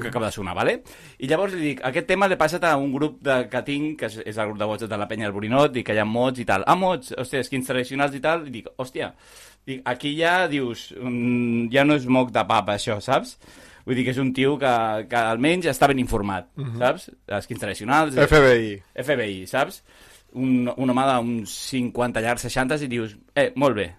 que 0.04 0.12
acaba 0.12 0.28
de 0.28 0.36
sonar, 0.36 0.54
vale? 0.54 0.76
I 1.18 1.30
llavors 1.32 1.56
li 1.58 1.72
dic, 1.72 1.82
aquest 1.88 2.06
tema 2.06 2.30
l'he 2.30 2.38
passat 2.38 2.68
a 2.70 2.76
un 2.78 2.92
grup 2.94 3.18
de, 3.26 3.40
que 3.50 3.64
tinc, 3.66 3.96
que 3.98 4.06
és, 4.06 4.20
és 4.22 4.38
el 4.38 4.52
grup 4.52 4.60
de 4.62 4.70
WhatsApp 4.70 4.94
de 4.94 5.02
la 5.02 5.10
penya 5.10 5.26
del 5.26 5.34
Borinot, 5.34 5.82
i 5.82 5.84
que 5.88 5.98
hi 5.98 6.04
ha 6.04 6.06
mods 6.06 6.44
i 6.44 6.46
tal. 6.46 6.68
Ah, 6.70 6.78
mods, 6.78 7.10
hòstia, 7.18 7.42
skins 7.48 7.66
tradicionals 7.72 8.14
i 8.14 8.22
tal. 8.22 8.46
I 8.46 8.54
dic, 8.54 8.70
hòstia, 8.78 9.10
dic, 9.66 9.82
aquí 9.90 10.14
ja 10.22 10.38
dius, 10.52 10.92
mm, 10.94 11.74
ja 11.74 11.82
no 11.88 11.98
és 11.98 12.06
moc 12.06 12.30
de 12.38 12.46
papa 12.46 12.78
això, 12.78 13.02
saps? 13.02 13.34
Vull 13.82 13.98
dir 13.98 14.06
que 14.06 14.14
és 14.14 14.22
un 14.22 14.30
tio 14.30 14.60
que, 14.62 14.78
que 15.10 15.28
almenys 15.34 15.72
està 15.74 15.90
ben 15.90 16.06
informat, 16.06 16.54
saps? 16.78 17.10
Skins 17.50 17.66
tradicionals... 17.66 18.18
FBI. 18.30 18.76
FBI, 18.94 19.46
saps? 19.50 19.82
Un, 20.38 20.68
un 20.70 20.92
home 20.94 21.14
d'uns 21.16 21.62
50 21.72 22.22
llargs 22.22 22.46
60 22.46 22.84
i 22.86 22.92
dius, 22.92 23.18
eh, 23.34 23.54
molt 23.58 23.80
bé, 23.80 23.96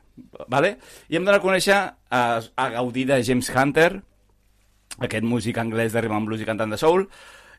vale? 0.49 0.77
I 1.09 1.17
em 1.19 1.25
dóna 1.25 1.39
a 1.41 1.45
conèixer 1.45 1.79
a, 1.79 2.21
a 2.41 2.69
gaudir 2.75 3.07
de 3.11 3.23
James 3.25 3.51
Hunter, 3.55 3.91
aquest 4.99 5.25
músic 5.25 5.59
anglès 5.59 5.93
de 5.93 6.03
rhythm 6.03 6.17
and 6.21 6.31
blues 6.31 6.43
i 6.43 6.49
cantant 6.49 6.73
de 6.75 6.79
soul, 6.81 7.07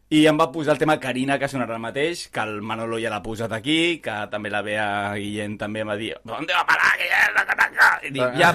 i 0.10 0.24
em 0.26 0.40
va 0.40 0.48
posar 0.52 0.74
el 0.74 0.80
tema 0.82 0.98
Carina, 1.00 1.38
que 1.38 1.48
sonarà 1.52 1.76
ara 1.76 1.82
mateix, 1.84 2.26
que 2.34 2.42
el 2.42 2.64
Manolo 2.66 2.98
ja 2.98 3.12
l'ha 3.14 3.22
posat 3.22 3.52
aquí, 3.54 4.00
que 4.02 4.16
també 4.32 4.50
la 4.50 4.64
Bea 4.66 4.88
Guillén 5.14 5.58
també 5.62 5.84
em 5.84 5.92
va 5.92 5.98
dir 6.00 6.16
¿Dónde 6.26 6.56
va 6.56 6.64
a 6.64 6.70
parar, 6.72 6.96
Guillén? 6.98 7.36
La 7.36 7.46
cataca? 7.46 7.90
I 8.02 8.12
dic, 8.16 8.40
ja, 8.42 8.54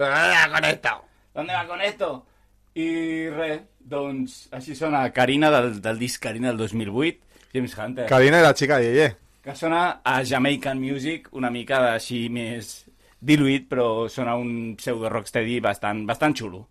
Ah, 0.00 0.48
con 0.54 0.64
esto. 0.64 1.04
¿Dónde 1.34 1.52
va 1.52 1.66
con 1.66 1.80
esto? 1.82 2.26
I 2.74 3.28
res, 3.34 3.60
doncs 3.80 4.46
així 4.56 4.74
sona 4.78 5.02
Carina 5.12 5.50
del, 5.50 5.80
del 5.82 5.98
disc 5.98 6.22
Carina 6.22 6.48
del 6.48 6.56
2008, 6.56 7.18
James 7.52 7.76
Hunter. 7.76 8.06
Karina 8.08 8.40
i 8.40 8.46
la 8.46 8.54
xica 8.56 8.78
de 8.78 8.88
Yeye 8.94 9.10
que 9.42 9.54
sona 9.54 10.00
a 10.04 10.22
Jamaican 10.24 10.80
Music, 10.80 11.28
una 11.32 11.50
mica 11.50 11.78
així 11.94 12.28
més 12.28 12.84
diluït, 13.20 13.68
però 13.70 14.08
sona 14.08 14.36
un 14.36 14.76
pseudo-rocksteady 14.76 15.60
bastant, 15.64 16.04
bastant 16.06 16.36
xulo. 16.36 16.66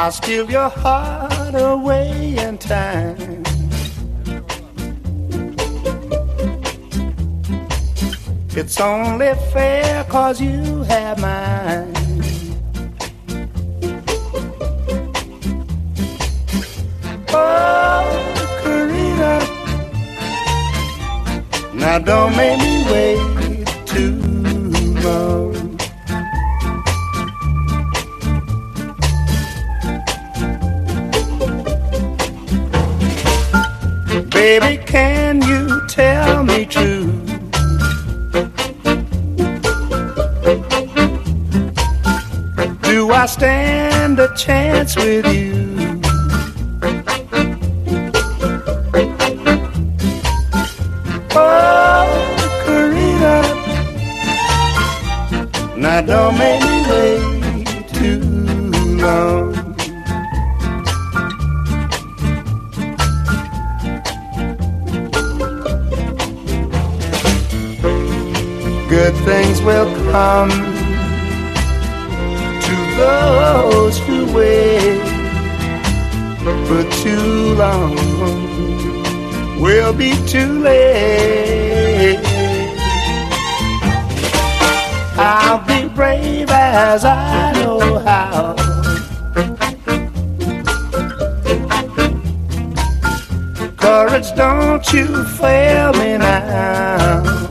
I'll 0.00 0.12
steal 0.12 0.48
your 0.48 0.70
heart 0.70 1.54
away 1.54 2.36
in 2.38 2.56
time 2.56 3.37
It's 8.60 8.80
only 8.80 9.34
fair 9.52 10.02
cause 10.10 10.40
you 10.40 10.82
have 10.82 11.20
mine. 11.20 11.94
Oh, 17.30 18.02
Karina, 18.60 19.38
now 21.72 22.00
don't 22.00 22.36
make 22.36 22.58
me 22.58 22.84
wait 22.90 23.64
too 23.86 24.18
long. 25.06 25.52
Baby, 34.30 34.82
can 34.84 35.42
you 35.42 35.86
tell 35.86 36.42
me 36.42 36.66
true? 36.66 36.97
Do 43.08 43.14
I 43.14 43.24
stand 43.24 44.20
a 44.20 44.28
chance 44.36 44.94
with 44.94 45.24
you? 45.34 45.98
Oh, 51.34 52.04
Karina, 52.66 53.42
now 55.78 56.02
don't 56.02 56.36
make 56.36 56.60
me 56.60 56.82
wait 56.90 57.88
too 57.94 58.20
long. 59.00 59.54
Good 68.90 69.14
things 69.24 69.62
will 69.62 69.88
come 70.12 70.77
to 73.08 73.14
those 73.14 73.98
who 74.00 74.18
wait, 74.34 75.00
too 77.02 77.54
long 77.54 77.94
will 79.60 79.92
be 79.94 80.12
too 80.26 80.60
late. 80.60 82.20
I'll 85.16 85.64
be 85.66 85.88
brave 85.94 86.50
as 86.50 87.04
I 87.04 87.52
know 87.54 87.98
how. 87.98 88.54
Courage, 93.76 94.34
don't 94.34 94.92
you 94.92 95.24
fail 95.40 95.92
me 95.94 96.18
now. 96.18 97.47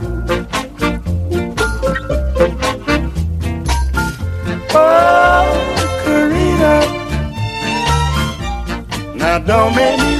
Don't 9.48 9.74
make 9.74 9.98
me 9.98 10.17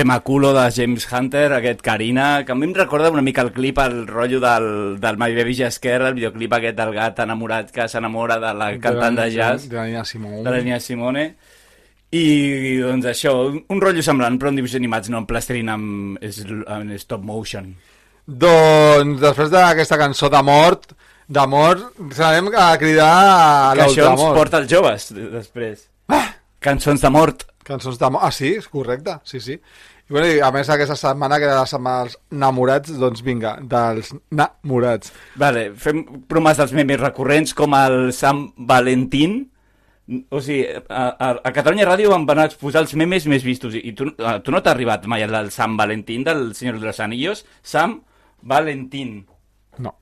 tema 0.00 0.20
culo 0.20 0.54
de 0.54 0.72
James 0.72 1.06
Hunter, 1.12 1.52
aquest 1.52 1.82
Carina, 1.82 2.42
que 2.46 2.52
a 2.52 2.54
mi 2.54 2.64
em 2.64 2.72
recorda 2.72 3.10
una 3.12 3.20
mica 3.20 3.42
el 3.42 3.50
clip, 3.52 3.76
el 3.82 4.06
rotllo 4.06 4.38
del, 4.40 4.96
del 4.98 5.18
My 5.20 5.34
Baby 5.36 5.52
Jasker, 5.58 5.98
el 6.00 6.14
videoclip 6.16 6.54
aquest 6.56 6.78
del 6.78 6.94
gat 6.94 7.20
enamorat 7.20 7.68
que 7.68 7.84
s'enamora 7.84 8.38
de 8.40 8.54
la 8.56 8.70
cantant 8.80 9.18
de 9.18 9.26
jazz, 9.34 9.66
De 9.68 9.76
la 9.76 9.84
Nina 9.90 10.04
Simone. 10.08 10.38
de 10.46 10.54
la 10.54 10.62
Nina 10.64 10.78
Simone. 10.80 11.24
I, 12.16 12.24
doncs 12.80 13.10
això, 13.12 13.34
un, 13.50 13.82
rotllo 13.84 14.00
semblant, 14.00 14.40
però 14.40 14.48
en 14.48 14.62
dibuixos 14.62 14.80
animats, 14.80 15.12
no 15.12 15.20
en 15.20 15.28
plastilina, 15.28 15.76
amb, 15.76 16.16
en 16.16 16.96
stop 16.96 17.28
motion. 17.34 17.68
Doncs 18.24 19.20
després 19.20 19.52
d'aquesta 19.52 20.00
cançó 20.00 20.32
de 20.32 20.40
mort, 20.48 20.96
de 21.28 21.46
mort, 21.58 21.92
sabem 22.16 22.48
a 22.56 22.72
cridar 22.80 23.12
a 23.12 23.76
Que 23.76 23.84
això 23.90 24.08
ens 24.14 24.26
porta 24.32 24.64
als 24.64 24.72
joves, 24.72 25.12
després. 25.36 25.90
Cançons 26.64 27.04
de 27.04 27.12
mort. 27.12 27.50
Cançons 27.68 28.00
de 28.00 28.08
mort. 28.08 28.24
Ah, 28.24 28.32
sí, 28.32 28.56
és 28.56 28.66
correcte, 28.68 29.20
sí, 29.28 29.44
sí. 29.44 29.60
I, 30.10 30.12
bueno, 30.12 30.26
i 30.26 30.40
a 30.42 30.48
més 30.50 30.66
aquesta 30.74 30.96
setmana, 30.98 31.36
que 31.38 31.46
era 31.46 31.60
la 31.60 31.68
setmana 31.70 32.02
dels 32.08 32.16
namorats, 32.34 32.90
doncs 32.98 33.22
vinga, 33.22 33.52
dels 33.62 34.10
namorats. 34.34 35.12
Vale, 35.38 35.68
fem 35.78 36.02
bromes 36.28 36.58
dels 36.58 36.74
memes 36.74 36.98
recurrents 36.98 37.54
com 37.54 37.76
el 37.78 38.10
Sant 38.16 38.48
Valentín. 38.58 39.44
O 40.34 40.40
sigui, 40.42 40.64
a, 40.66 41.04
a, 41.14 41.28
a 41.46 41.52
Catalunya 41.54 41.86
Ràdio 41.86 42.10
em 42.16 42.24
van 42.26 42.40
exposar 42.42 42.82
els 42.82 42.96
memes 42.98 43.28
més 43.30 43.44
vistos. 43.46 43.76
I 43.78 43.92
tu, 43.94 44.08
a, 44.18 44.40
tu 44.42 44.50
no 44.50 44.58
t'ha 44.58 44.72
arribat 44.74 45.06
mai 45.06 45.22
el 45.22 45.30
del 45.30 45.52
Sant 45.54 45.76
Valentín 45.78 46.26
del 46.26 46.48
Senyor 46.58 46.80
de 46.82 46.90
los 46.90 46.98
Anillos? 46.98 47.44
Sant 47.62 48.00
Valentín. 48.42 49.20
No, 49.78 49.94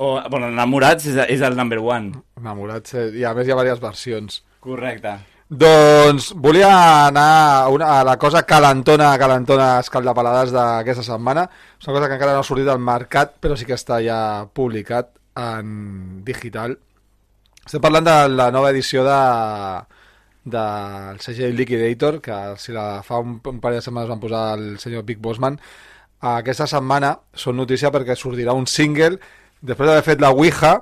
O, 0.00 0.14
bueno, 0.30 0.46
Enamorats 0.48 1.10
és, 1.10 1.18
és 1.28 1.42
el 1.44 1.58
number 1.58 1.80
one. 1.82 2.22
namorats, 2.40 2.94
eh, 2.94 3.08
i 3.20 3.24
a 3.26 3.34
més 3.34 3.44
hi 3.48 3.52
ha 3.52 3.58
diverses 3.58 3.82
versions. 3.82 4.38
Correcte. 4.64 5.16
Doncs 5.50 6.28
volia 6.38 6.68
anar 7.08 7.22
a, 7.26 7.68
una, 7.74 7.86
a 7.98 8.04
la 8.06 8.16
cosa 8.22 8.44
calentona, 8.46 9.16
calentona 9.18 9.80
escaldapalades 9.82 10.52
d'aquesta 10.54 11.02
setmana. 11.02 11.48
És 11.74 11.88
una 11.88 11.96
cosa 11.96 12.06
que 12.06 12.14
encara 12.14 12.36
no 12.36 12.44
ha 12.44 12.46
sortit 12.46 12.70
al 12.70 12.78
mercat, 12.78 13.32
però 13.42 13.56
sí 13.58 13.66
que 13.66 13.74
està 13.74 13.98
ja 14.04 14.46
publicat 14.54 15.10
en 15.34 16.22
digital. 16.26 16.76
Estem 17.64 17.82
parlant 17.82 18.06
de 18.06 18.14
la 18.30 18.50
nova 18.54 18.70
edició 18.70 19.02
de 19.06 19.16
del 20.50 21.18
segell 21.20 21.56
Liquidator, 21.56 22.20
que 22.22 22.36
si 22.56 22.72
la 22.72 23.02
fa 23.04 23.18
un, 23.20 23.40
un 23.44 23.58
parell 23.60 23.80
de 23.80 23.84
setmanes 23.84 24.08
van 24.08 24.22
posar 24.22 24.44
el 24.56 24.78
senyor 24.78 25.04
Big 25.04 25.18
Bossman. 25.18 25.58
Aquesta 26.20 26.66
setmana 26.70 27.16
són 27.34 27.58
notícia 27.58 27.90
perquè 27.90 28.16
sortirà 28.16 28.54
un 28.56 28.66
single. 28.70 29.18
Després 29.60 29.90
d'haver 29.90 30.06
fet 30.06 30.22
la 30.22 30.30
Ouija, 30.30 30.76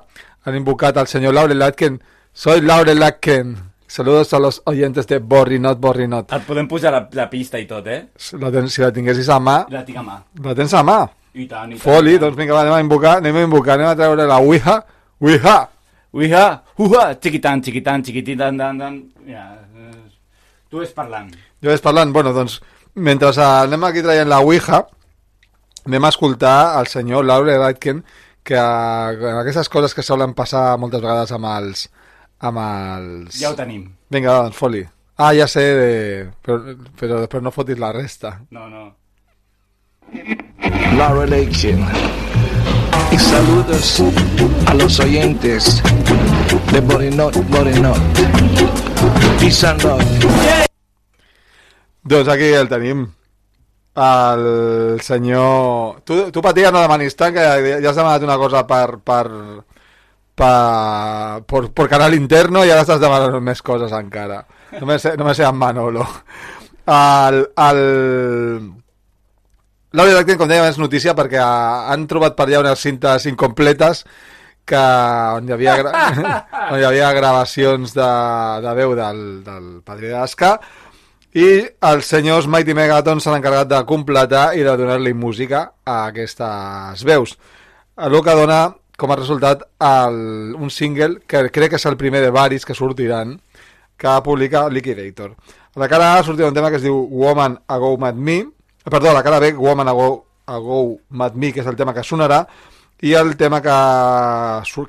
han 0.45 0.61
invocat 0.61 0.97
al 0.97 1.09
senyor 1.11 1.33
Laurel 1.33 1.65
Atkin. 1.65 1.99
Soy 2.33 2.61
Laurel 2.61 3.03
Atkin. 3.03 3.57
Saludos 3.89 4.31
a 4.35 4.39
los 4.39 4.61
oyentes 4.69 5.07
de 5.07 5.17
Borrinot, 5.17 5.79
Borrinot. 5.81 6.29
Et 6.37 6.43
podem 6.45 6.67
posar 6.69 6.91
la, 6.93 6.99
la 7.17 7.25
pista 7.29 7.57
i 7.57 7.65
tot, 7.65 7.87
eh? 7.89 8.03
La 8.37 8.51
ten, 8.53 8.69
si 8.69 8.83
la 8.83 8.91
tinguessis 8.93 9.31
a 9.33 9.39
mà, 9.41 9.63
La 9.73 9.81
tinc 9.87 9.97
a 9.97 10.03
mà. 10.05 10.19
la 10.45 10.53
tens 10.53 10.75
a 10.77 10.83
mà. 10.85 10.99
I 11.33 11.47
tant, 11.49 11.73
i 11.73 11.73
tant. 11.73 11.81
Foli, 11.81 12.13
i 12.13 12.19
tant. 12.19 12.27
doncs 12.27 12.37
vinga, 12.37 12.53
va, 12.53 12.61
anem 12.67 12.75
a 12.77 12.83
invocar, 12.85 13.15
anem 13.17 13.41
a 13.41 13.43
invocar, 13.47 13.79
anem 13.79 13.89
a 13.89 13.97
treure 13.97 14.27
la 14.29 14.37
Ouija. 14.45 14.77
Ouija! 15.19 15.57
Uiha, 16.13 16.45
uha, 16.81 17.03
xiquitan, 17.21 17.61
xiquitan, 17.61 18.01
xiquititan, 18.05 18.57
dan, 18.57 18.77
dan. 18.77 18.95
Ja, 19.29 19.43
eh, 19.77 19.97
tu 20.69 20.81
és 20.81 20.93
parlant. 20.93 21.29
Jo 21.61 21.69
ves 21.69 21.83
parlant, 21.85 22.13
bueno, 22.13 22.33
doncs, 22.33 22.59
mentre 22.95 23.29
anem 23.45 23.83
aquí 23.85 24.01
traient 24.01 24.29
la 24.29 24.39
Ouija, 24.41 24.83
anem 25.85 26.05
a 26.05 26.09
escoltar 26.09 26.79
el 26.79 26.87
senyor 26.89 27.25
Laure 27.25 27.57
Ratkin, 27.57 28.01
que 28.43 28.57
eh, 28.57 29.33
aquestes 29.41 29.69
coses 29.69 29.93
que 29.93 30.05
solen 30.05 30.33
passar 30.33 30.77
moltes 30.77 31.01
vegades 31.01 31.31
amb 31.31 31.45
els... 31.45 31.89
amb 32.39 32.61
els... 32.63 33.39
Ja 33.39 33.51
ho 33.51 33.57
tenim. 33.57 33.83
Vinga, 34.09 34.31
va, 34.31 34.47
doncs, 34.47 34.57
foli. 34.57 34.85
Ah, 35.19 35.33
ja 35.35 35.49
sé, 35.51 35.65
de... 35.75 35.91
però, 36.45 36.61
però 36.99 37.19
després 37.25 37.43
no 37.43 37.51
fotis 37.51 37.79
la 37.79 37.91
resta. 37.91 38.37
No, 38.55 38.69
no. 38.71 38.85
Laurel 40.97 41.33
Aitken. 41.33 41.83
Y 43.11 43.17
saludos 43.17 44.01
a 44.67 44.73
los 44.75 44.99
oyentes 44.99 45.81
de 46.71 46.79
Borinot, 46.81 47.35
Borinot. 47.49 47.99
Peace 49.39 49.67
and 49.67 49.83
love. 49.83 50.03
Doncs 52.03 52.29
aquí 52.29 52.53
el 52.53 52.69
tenim. 52.69 53.07
El 53.95 55.01
senyor... 55.01 56.01
Tu, 56.05 56.31
tu 56.31 56.41
paties, 56.41 56.71
no 56.71 56.81
demanis 56.81 57.17
tant, 57.19 57.35
que 57.35 57.43
ja 57.43 57.89
has 57.89 57.97
demanat 57.97 58.23
una 58.23 58.37
cosa 58.39 58.63
per, 58.67 58.99
per, 59.03 59.27
per, 60.39 61.43
per, 61.43 61.67
per 61.75 61.87
canal 61.91 62.15
interno 62.15 62.63
i 62.63 62.71
ara 62.71 62.85
estàs 62.85 63.01
demanant 63.01 63.37
més 63.43 63.61
coses 63.65 63.93
encara. 63.95 64.41
Només, 64.79 65.05
només 65.19 65.39
sé 65.39 65.47
en 65.47 65.57
Manolo. 65.59 66.05
El, 66.89 67.43
el... 67.67 67.81
La 69.97 70.05
veritat 70.05 70.27
que, 70.27 70.37
com 70.37 70.49
dèiem, 70.49 70.67
és 70.69 70.77
notícia 70.77 71.15
perquè 71.17 71.39
han 71.41 72.05
trobat 72.09 72.35
per 72.37 72.45
allà 72.45 72.61
unes 72.61 72.83
cintes 72.85 73.25
incompletes 73.29 74.03
que, 74.69 74.83
on, 75.35 75.47
hi 75.49 75.55
havia, 75.55 75.77
gra... 75.81 76.03
on 76.71 76.77
hi 76.77 76.85
havia 76.85 77.09
gravacions 77.17 77.95
de, 77.97 78.11
de 78.65 78.75
veu 78.77 78.93
del, 78.97 79.23
del 79.45 79.71
Padrí 79.85 80.13
d'Asca 80.13 80.53
i 81.37 81.47
els 81.89 82.09
senyors 82.09 82.47
Mighty 82.49 82.73
Megaton 82.77 83.21
s'han 83.21 83.39
encarregat 83.39 83.69
de 83.73 83.81
completar 83.89 84.51
i 84.57 84.65
de 84.65 84.75
donar-li 84.77 85.13
música 85.17 85.65
a 85.85 86.03
aquestes 86.09 87.03
veus. 87.05 87.35
El 87.97 88.15
que 88.23 88.37
dona 88.37 88.61
com 88.99 89.11
a 89.11 89.17
resultat 89.17 89.63
el, 89.79 90.55
un 90.59 90.69
single 90.69 91.21
que 91.25 91.47
crec 91.55 91.73
que 91.73 91.79
és 91.79 91.87
el 91.89 91.97
primer 91.97 92.21
de 92.21 92.33
varis 92.35 92.67
que 92.67 92.75
sortiran 92.77 93.37
que 93.99 94.15
publica 94.23 94.67
Liquidator. 94.69 95.35
A 95.75 95.79
la 95.79 95.87
cara 95.91 96.15
A 96.17 96.23
sortirà 96.23 96.49
un 96.49 96.55
tema 96.55 96.69
que 96.71 96.79
es 96.79 96.85
diu 96.85 96.95
Woman 97.11 97.59
Ago 97.67 97.95
Mad 97.97 98.15
Me, 98.15 98.41
perdó, 98.83 99.11
a 99.11 99.13
la 99.13 99.23
cara 99.23 99.39
B 99.39 99.53
Woman 99.53 99.87
Ago, 99.87 100.25
Ago 100.45 100.97
Mad 101.09 101.33
Me, 101.35 101.53
que 101.53 101.63
és 101.63 101.67
el 101.67 101.77
tema 101.79 101.93
que 101.93 102.03
sonarà, 102.03 102.45
i 103.01 103.13
el 103.15 103.37
tema 103.37 103.61
que, 103.63 103.75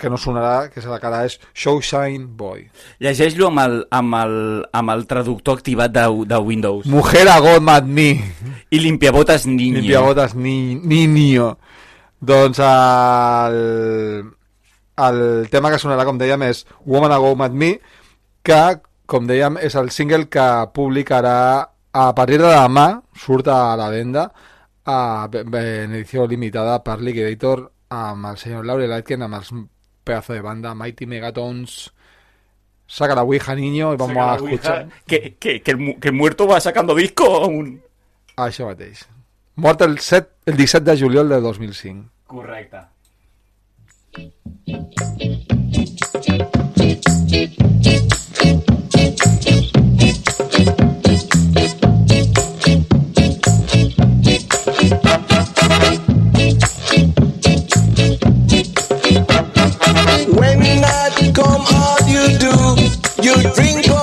que 0.00 0.10
no 0.10 0.18
sonarà, 0.18 0.68
que 0.70 0.80
és 0.82 0.86
a 0.88 0.90
la 0.90 0.98
cara, 1.02 1.20
és 1.28 1.36
Showshine 1.54 2.26
Boy. 2.38 2.64
Llegeix-lo 2.98 3.50
amb, 3.50 3.62
el, 3.62 3.76
amb, 3.94 4.16
el, 4.18 4.34
amb 4.74 4.94
el 4.96 5.04
traductor 5.10 5.60
activat 5.60 5.94
de, 5.94 6.06
de 6.26 6.40
Windows. 6.42 6.88
Mujer 6.90 7.28
Ago 7.30 7.60
Mad 7.60 7.86
Me. 7.86 8.08
I 8.70 8.80
limpiabotes 8.82 9.46
niño. 9.46 9.78
Limpiabotes 9.78 10.34
ni, 10.34 10.74
niño. 10.74 11.56
Doncs 12.20 12.60
el, 12.60 13.58
el 15.08 15.20
tema 15.50 15.72
que 15.72 15.80
sonarà, 15.80 16.04
com 16.04 16.20
dèiem, 16.20 16.44
és 16.50 16.66
Woman 16.84 17.14
Ago 17.16 17.32
Mad 17.40 17.56
Me, 17.56 17.72
que, 18.44 18.62
com 19.08 19.26
dèiem, 19.28 19.56
és 19.64 19.76
el 19.80 19.90
single 19.94 20.28
que 20.32 20.46
publicarà 20.76 21.36
a 21.92 22.06
partir 22.14 22.38
de 22.38 22.52
demà, 22.52 22.86
surt 23.16 23.48
a 23.50 23.74
la 23.80 23.88
venda, 23.90 24.28
a, 24.84 25.28
en 25.32 25.94
edició 25.96 26.26
limitada 26.28 26.78
per 26.84 27.00
Liquidator 27.00 27.66
amb 27.90 28.30
el 28.30 28.38
senyor 28.38 28.66
Laurel 28.66 28.92
Aitken, 28.94 29.24
amb 29.26 29.40
els 29.40 29.50
pedazo 30.04 30.34
de 30.36 30.42
banda 30.44 30.74
Mighty 30.74 31.06
Megatons. 31.06 31.92
Saca 32.86 33.14
la 33.14 33.22
Ouija, 33.22 33.54
niño, 33.54 33.92
y 33.94 33.96
vamos 33.96 34.16
a 34.16 34.34
escuchar. 34.34 34.88
Que, 35.06 35.36
que, 35.38 35.62
que, 35.62 35.70
el, 35.70 36.00
que 36.00 36.08
el 36.08 36.14
muerto 36.14 36.46
va 36.46 36.60
sacando 36.60 36.94
disco. 36.94 37.46
Un... 37.46 37.78
Això 38.36 38.66
mateix. 38.66 39.04
Mort 39.60 39.82
el, 39.82 39.98
7, 39.98 40.26
el 40.46 40.56
17 40.56 40.90
de 40.90 40.98
juliol 40.98 41.28
de 41.28 41.38
2005. 41.38 42.08
Correcte. 42.26 42.78
When 60.38 60.60
night 60.60 61.34
come, 61.34 61.66
all 61.68 61.98
you 62.08 62.38
do, 62.38 62.52
you 63.22 63.34
drink 63.54 63.99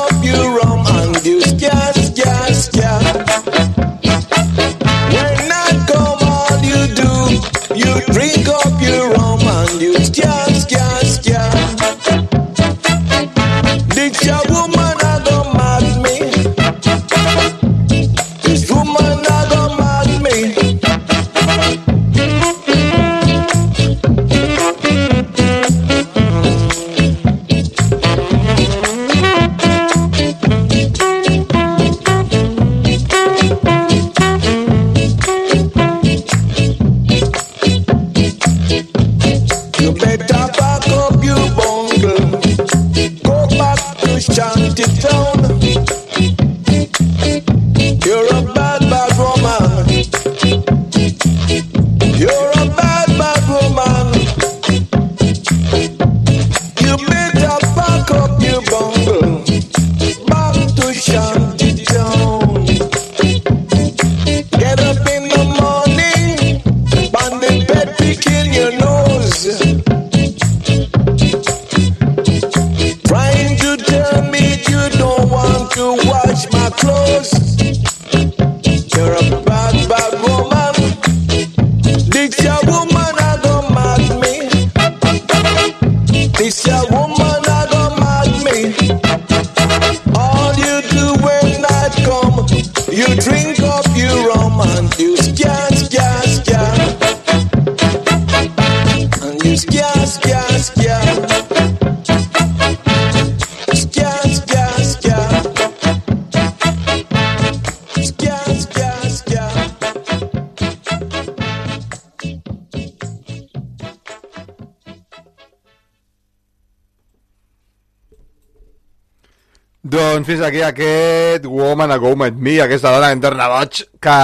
fins 120.28 120.42
aquí 120.44 120.60
aquest 120.62 121.46
Woman 121.48 121.92
a 121.92 121.98
Go 121.98 122.12
With 122.12 122.36
Me, 122.36 122.58
aquesta 122.60 122.92
dona 122.92 123.14
interna 123.16 123.48
boig 123.48 123.80
que 124.04 124.16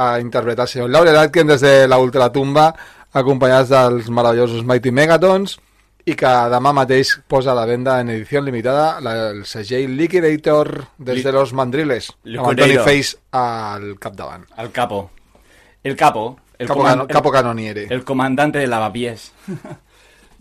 ha 0.00 0.06
interpretat 0.22 0.64
el 0.64 0.72
senyor 0.72 0.92
Laurel 0.94 1.18
Atkin 1.20 1.50
des 1.50 1.60
de 1.60 1.72
la 1.88 1.98
ultratumba 2.00 2.70
acompanyats 3.20 3.68
dels 3.68 4.08
meravellosos 4.08 4.64
Mighty 4.64 4.92
Megatons 4.96 5.58
i 6.08 6.16
que 6.16 6.30
demà 6.54 6.72
mateix 6.72 7.12
posa 7.28 7.52
a 7.52 7.58
la 7.58 7.66
venda 7.68 7.98
en 8.00 8.14
edició 8.14 8.40
limitada 8.40 9.02
la, 9.04 9.14
el 9.34 9.44
segell 9.44 9.98
Liquidator 9.98 10.72
des 10.96 11.20
de 11.26 11.32
los 11.36 11.52
Mandriles 11.52 12.08
amb 12.14 12.32
Liquidator. 12.32 12.54
Antoni 12.54 12.80
Face 12.86 13.18
al 13.36 13.86
capdavant 14.00 14.48
El 14.56 14.72
capo. 14.72 15.10
El 15.82 15.96
capo. 15.96 16.38
El, 16.58 16.68
Capo, 16.68 16.84
cano, 16.84 17.06
capo 17.08 17.30
canoniere 17.32 17.86
el, 17.88 18.04
comandante 18.04 18.58
de 18.58 18.66
lavapiés. 18.66 19.32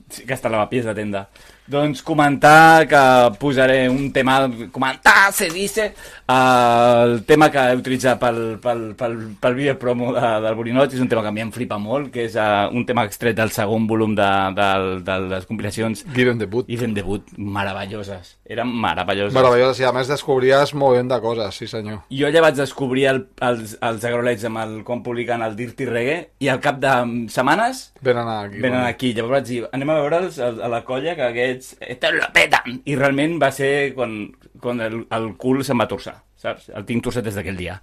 Sí, 0.10 0.23
que 0.25 0.34
està 0.34 0.49
lavapiés 0.49 0.88
de 0.89 0.93
tenda. 0.97 1.28
Doncs 1.69 2.01
comentar 2.01 2.88
que 2.88 3.38
posaré 3.38 3.88
un 3.89 4.12
tema... 4.12 4.49
Comentar, 4.71 5.32
se 5.32 5.49
dice, 5.51 5.93
uh, 6.27 7.03
el 7.03 7.23
tema 7.25 7.51
que 7.53 7.62
he 7.62 7.75
utilitzat 7.77 8.17
pel, 8.17 8.39
pel, 8.58 8.95
pel, 8.97 9.17
pel 9.38 9.53
vídeo 9.53 9.75
promo 9.77 10.10
de, 10.15 10.23
del 10.41 10.55
Borinot 10.58 10.95
és 10.97 11.03
un 11.03 11.10
tema 11.12 11.21
que 11.21 11.29
a 11.29 11.34
mi 11.36 11.43
em 11.43 11.51
flipa 11.53 11.77
molt, 11.77 12.10
que 12.15 12.23
és 12.25 12.34
uh, 12.41 12.71
un 12.73 12.88
tema 12.89 13.03
extret 13.05 13.38
del 13.38 13.53
segon 13.53 13.86
volum 13.86 14.15
de, 14.17 14.29
de, 14.58 14.69
de 15.05 15.17
les 15.27 15.45
compilacions 15.45 16.01
Given 16.15 16.41
debut. 16.41 16.65
Even 16.73 16.95
Debut, 16.97 17.29
meravelloses. 17.38 18.34
Eren 18.49 18.73
meravelloses. 18.73 19.38
Meravellós, 19.38 19.77
i 19.77 19.86
a 19.86 19.93
més 19.93 20.10
descobries 20.10 20.73
molt 20.73 20.97
ben 20.97 21.13
de 21.13 21.21
coses, 21.21 21.53
sí 21.53 21.69
senyor. 21.69 22.01
Jo 22.10 22.34
ja 22.34 22.41
vaig 22.41 22.58
descobrir 22.58 23.05
el, 23.13 23.21
els, 23.45 23.77
els 23.77 24.10
agrolets 24.10 24.47
amb 24.49 24.63
el, 24.63 24.75
quan 24.88 25.05
publiquen 25.05 25.45
el 25.45 25.53
Dirty 25.60 25.86
Reggae 25.86 26.17
i 26.41 26.49
al 26.49 26.65
cap 26.65 26.82
de 26.82 26.97
setmanes 27.29 27.91
Venen 28.01 28.25
aquí. 28.25 28.58
venen 28.65 28.82
aquí. 28.88 29.13
Llavors 29.13 29.38
vaig 29.38 29.47
dir, 29.53 29.62
anem 29.69 29.93
a 29.93 30.01
veure'ls 30.01 30.41
a, 30.41 30.49
a 30.65 30.73
la 30.73 30.82
colla, 30.88 31.13
que 31.13 31.29
aquests 31.60 31.76
estos 31.82 32.13
lo 32.15 32.32
petan. 32.34 32.80
I 32.86 32.95
realment 32.95 33.38
va 33.41 33.52
ser 33.52 33.93
quan, 33.95 34.32
quan 34.60 34.80
el, 34.82 35.04
el 35.12 35.30
cul 35.38 35.63
se'm 35.63 35.80
va 35.80 35.88
torçar, 35.89 36.15
saps? 36.39 36.69
El 36.74 36.86
tinc 36.86 37.04
torçat 37.04 37.26
des 37.26 37.36
d'aquell 37.36 37.58
dia. 37.58 37.80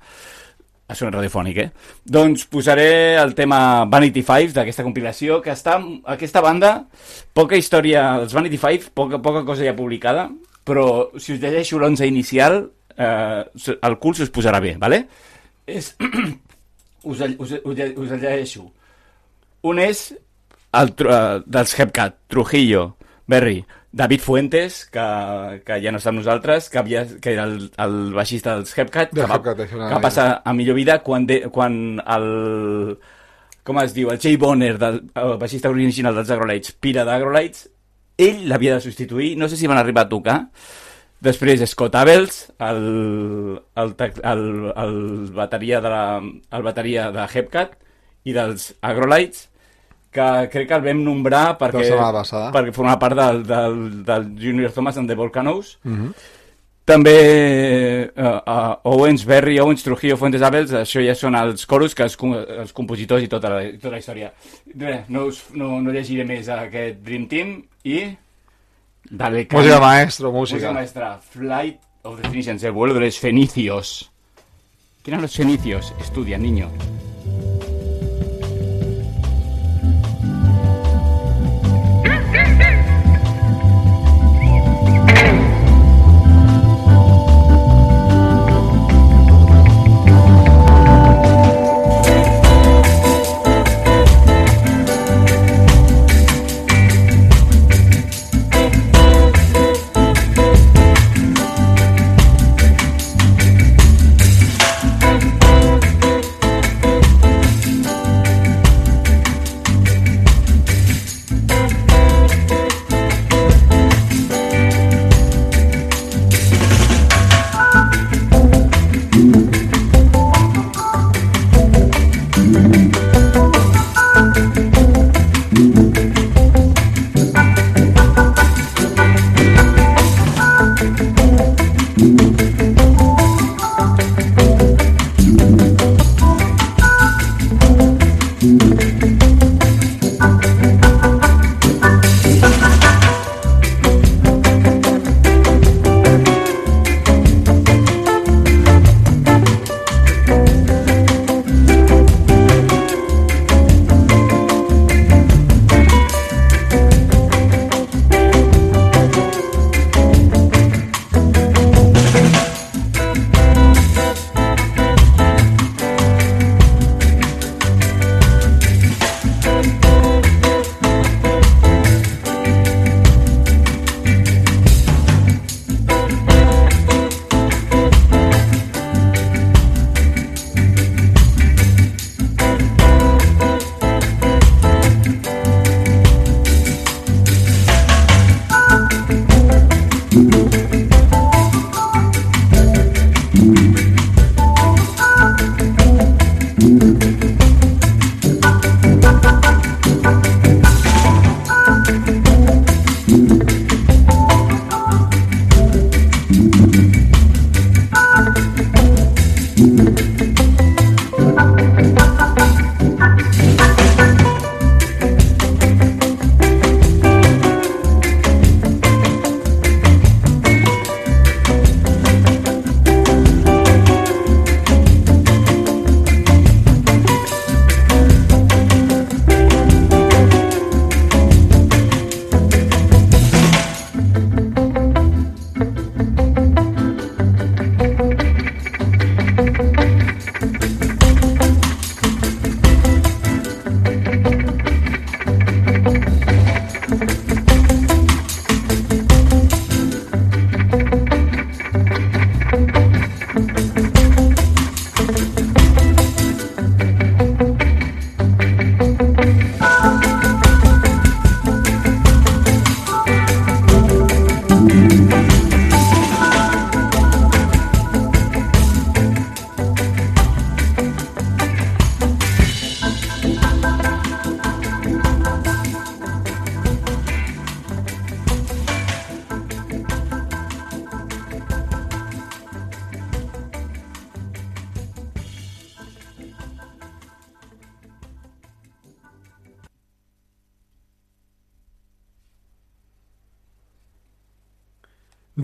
Ha 0.86 0.94
sonat 0.94 1.16
radiofònic, 1.18 1.56
eh? 1.58 1.70
Doncs 2.04 2.46
posaré 2.46 3.16
el 3.18 3.34
tema 3.34 3.84
Vanity 3.90 4.22
Five 4.22 4.54
d'aquesta 4.54 4.84
compilació, 4.86 5.40
que 5.42 5.50
està... 5.50 5.80
Aquesta 6.14 6.40
banda, 6.40 6.86
poca 7.34 7.58
història... 7.58 8.20
Els 8.22 8.34
Vanity 8.36 8.60
Five, 8.62 8.92
poca, 8.94 9.18
poca 9.22 9.42
cosa 9.44 9.66
ja 9.66 9.74
publicada, 9.74 10.28
però 10.66 11.10
si 11.18 11.34
us 11.34 11.42
llegeixo 11.42 11.80
l'onze 11.82 12.06
inicial, 12.06 12.62
eh, 12.96 13.42
el 13.76 13.98
cul 13.98 14.14
se 14.14 14.28
us 14.28 14.34
posarà 14.34 14.62
bé, 14.62 14.76
vale? 14.78 15.02
És... 15.66 15.96
us, 17.02 17.18
us, 17.34 17.58
us, 17.64 17.82
us 17.90 18.14
llegeixo. 18.14 18.70
Un 19.66 19.82
és 19.82 20.12
el, 20.70 20.94
eh, 21.02 21.42
dels 21.50 21.74
Hepcat, 21.80 22.20
Trujillo, 22.30 22.92
Berry, 23.26 23.64
David 23.90 24.20
Fuentes, 24.20 24.84
que, 24.92 25.06
que 25.66 25.78
ja 25.82 25.92
no 25.92 25.98
està 25.98 26.12
amb 26.12 26.20
nosaltres, 26.20 26.70
que, 26.70 26.78
havia, 26.78 27.04
que 27.22 27.34
era 27.34 27.46
el, 27.48 27.68
el 27.82 27.96
baixista 28.14 28.54
dels 28.54 28.74
Hepcat, 28.76 29.14
que, 29.14 29.26
va, 29.26 29.40
Hepcat, 29.40 29.62
que 29.66 30.00
passar 30.04 30.28
a 30.44 30.54
millor 30.54 30.78
vida 30.78 31.00
quan, 31.02 31.26
de, 31.26 31.44
quan 31.52 32.00
el... 32.02 32.26
Com 33.66 33.80
es 33.82 33.96
diu? 33.96 34.12
El 34.12 34.20
Jay 34.22 34.36
Bonner, 34.38 34.76
del, 34.78 35.00
el 35.18 35.32
baixista 35.40 35.72
original 35.72 36.14
dels 36.14 36.30
Agrolites, 36.30 36.76
pira 36.78 37.02
d'Agrolites, 37.08 37.64
ell 38.22 38.44
l'havia 38.46 38.76
de 38.76 38.84
substituir, 38.84 39.32
no 39.40 39.48
sé 39.50 39.58
si 39.58 39.66
van 39.66 39.80
arribar 39.80 40.06
a 40.06 40.12
tocar, 40.12 40.36
Després 41.24 41.62
Scott 41.70 41.94
Abels, 41.96 42.52
el, 42.60 43.58
el, 43.80 43.92
el, 43.96 44.42
el, 44.76 44.96
bateria 45.32 45.80
de 45.80 45.88
la, 45.88 46.20
el 46.20 46.62
bateria 46.66 47.06
de 47.14 47.24
Hepcat 47.24 47.72
i 48.28 48.34
dels 48.36 48.74
Agrolites, 48.84 49.46
que 50.16 50.28
crec 50.52 50.68
que 50.72 50.78
el 50.80 50.84
vam 50.88 51.04
nombrar 51.04 51.44
perquè, 51.60 51.84
perquè 52.56 52.72
formava 52.74 52.98
part 53.04 53.20
del, 53.20 53.42
del, 53.46 53.78
del 54.08 54.26
Junior 54.40 54.72
Thomas 54.74 54.96
and 54.98 55.08
the 55.12 55.14
Volcanoes. 55.18 55.76
Mhm. 55.84 56.10
També 56.86 57.12
uh, 58.14 58.22
uh, 58.46 58.74
Owens, 58.92 59.24
Berry, 59.26 59.56
Owens, 59.58 59.82
Trujillo, 59.82 60.14
Fuentes 60.20 60.42
Abels, 60.46 60.70
això 60.70 61.00
ja 61.02 61.16
són 61.18 61.34
els 61.34 61.64
coros, 61.66 61.96
que 61.98 62.04
els, 62.06 62.14
com- 62.20 62.36
els 62.38 62.70
compositors 62.76 63.24
i 63.26 63.30
tota 63.32 63.50
la, 63.50 63.58
tota 63.74 63.96
la 63.96 63.98
història. 63.98 64.28
Res, 64.70 65.08
no, 65.10 65.24
us, 65.32 65.40
no, 65.58 65.80
no 65.82 65.90
llegiré 65.90 66.22
més 66.28 66.46
aquest 66.48 67.00
Dream 67.02 67.26
Team 67.26 67.56
i... 67.90 68.04
Dale, 69.10 69.48
can- 69.50 69.58
Música 69.58 69.80
maestro, 69.82 70.30
Música 70.30 70.56
música. 70.60 70.72
maestra, 70.78 71.10
Flight 71.18 71.80
of 72.04 72.20
the 72.22 72.28
Phoenicians, 72.28 72.62
el 72.62 72.70
vuelo 72.78 72.94
de 72.94 73.00
los 73.00 73.18
fenicios. 73.18 74.12
¿Quién 75.02 75.14
eran 75.14 75.22
los 75.22 75.34
fenicios? 75.34 75.92
Estudia, 76.00 76.38
niño. 76.38 76.70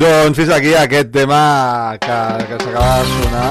Doncs 0.02 0.34
fins 0.34 0.48
aquí 0.50 0.72
aquest 0.74 1.12
tema 1.14 1.96
que, 2.02 2.14
que 2.48 2.56
s'acaba 2.58 2.94
de 2.98 3.10
sonar 3.10 3.50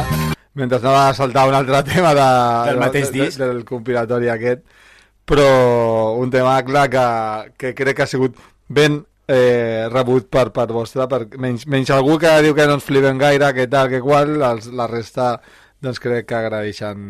mentre 0.60 0.80
anava 0.82 1.04
a 1.08 1.14
saltar 1.16 1.46
un 1.48 1.56
altre 1.56 1.80
tema 1.88 2.10
de, 2.18 2.26
Del 2.68 2.80
mateix 2.82 3.08
de, 3.08 3.20
disc. 3.22 3.40
De, 3.40 3.48
del 3.48 3.62
compilatori 3.70 4.28
aquest 4.34 4.66
però 5.24 5.46
un 6.20 6.34
tema 6.34 6.58
clar 6.68 6.90
que, 6.92 7.06
que 7.56 7.72
crec 7.78 7.96
que 7.96 8.04
ha 8.04 8.10
sigut 8.12 8.36
ben 8.68 9.00
eh, 9.32 9.88
rebut 9.94 10.28
per 10.28 10.50
part 10.52 10.74
vostra 10.76 11.08
per, 11.08 11.22
menys, 11.40 11.64
menys 11.72 11.94
algú 11.96 12.18
que 12.20 12.34
diu 12.44 12.58
que 12.58 12.68
no 12.68 12.76
ens 12.82 12.90
flipem 12.90 13.22
gaire 13.22 13.54
que 13.56 13.70
tal, 13.72 13.88
que 13.88 14.04
qual 14.04 14.36
els, 14.50 14.68
la 14.76 14.90
resta 14.92 15.38
doncs 15.80 16.04
crec 16.04 16.28
que 16.34 16.42
agraeixen 16.42 17.08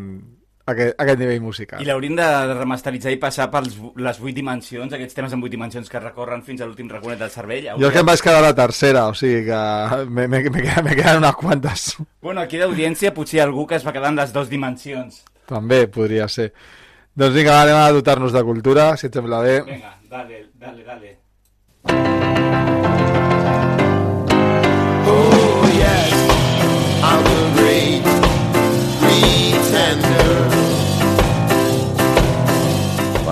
aquest, 0.72 0.96
aquest 1.02 1.20
nivell 1.22 1.42
musical 1.44 1.82
I 1.82 1.88
l'hauríem 1.90 2.16
de 2.18 2.28
remasteritzar 2.54 3.14
i 3.14 3.20
passar 3.22 3.50
per 3.54 3.64
les 3.68 4.20
vuit 4.20 4.36
dimensions, 4.36 4.94
aquests 4.94 5.18
temes 5.18 5.34
en 5.36 5.42
vuit 5.44 5.54
dimensions 5.54 5.90
que 5.90 6.00
recorren 6.02 6.44
fins 6.44 6.62
a 6.62 6.66
l'últim 6.70 6.90
raconet 6.90 7.20
del 7.20 7.30
cervell. 7.34 7.70
jo 7.78 7.88
és 7.88 7.94
que 7.94 8.00
em 8.04 8.06
vaig 8.12 8.22
quedar 8.22 8.40
a 8.42 8.48
la 8.50 8.56
tercera 8.56 9.08
o 9.08 9.14
sigui 9.18 9.46
que 9.46 9.62
me, 10.10 10.28
me, 10.28 10.44
me, 10.50 10.62
queden, 10.62 10.84
me 10.86 10.96
queden 10.96 11.18
unes 11.24 11.36
quantes 11.36 11.98
Bueno, 12.22 12.42
aquí 12.42 12.58
d'audiència 12.62 13.14
potser 13.14 13.38
hi 13.38 13.42
ha 13.42 13.48
algú 13.50 13.68
que 13.68 13.76
es 13.76 13.86
va 13.88 13.94
quedar 13.94 14.10
en 14.14 14.20
les 14.22 14.34
dues 14.34 14.50
dimensions. 14.50 15.24
també 15.46 15.86
podria 15.88 16.28
ser 16.28 16.52
doncs 17.16 17.36
vinga, 17.36 17.62
anem 17.62 17.76
a 17.76 17.92
dotar-nos 17.92 18.32
de 18.32 18.44
cultura 18.44 18.96
si 18.98 19.08
et 19.08 19.14
sembla 19.14 19.42
bé 19.44 19.62
Vinga, 19.68 19.98
dale, 20.10 20.46
dale, 20.56 20.84
dale. 20.84 21.18
Oh 25.14 25.68
yes, 25.76 26.14
I'm 27.04 27.24
the 27.24 27.62
great 27.62 28.04
pretender. 29.02 30.41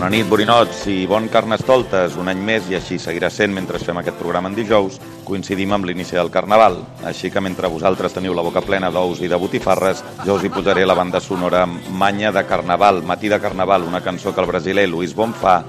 Bona 0.09 0.23
nit, 0.23 0.25
borinots, 0.25 0.77
i 0.89 1.03
bon 1.05 1.27
carnestoltes, 1.29 2.15
un 2.17 2.31
any 2.31 2.39
més, 2.41 2.65
i 2.71 2.73
així 2.79 2.95
seguirà 2.97 3.27
sent 3.29 3.51
mentre 3.53 3.77
fem 3.77 3.99
aquest 4.01 4.15
programa 4.17 4.49
en 4.49 4.55
dijous, 4.57 4.95
coincidim 5.27 5.75
amb 5.75 5.85
l'inici 5.85 6.17
del 6.17 6.31
Carnaval. 6.33 6.79
Així 7.05 7.29
que 7.29 7.43
mentre 7.45 7.69
vosaltres 7.69 8.15
teniu 8.15 8.33
la 8.33 8.41
boca 8.41 8.63
plena 8.65 8.89
d'ous 8.89 9.21
i 9.21 9.29
de 9.29 9.37
botifarres, 9.37 10.01
jo 10.25 10.39
us 10.39 10.47
hi 10.47 10.49
posaré 10.49 10.87
la 10.89 10.95
banda 10.97 11.21
sonora 11.21 11.67
Manya 11.69 12.31
de 12.33 12.41
Carnaval, 12.49 13.03
Matí 13.05 13.29
de 13.29 13.37
Carnaval, 13.37 13.85
una 13.85 14.01
cançó 14.01 14.33
que 14.33 14.41
el 14.41 14.49
brasiler 14.49 14.87
Luis 14.89 15.13
Bonfà 15.13 15.59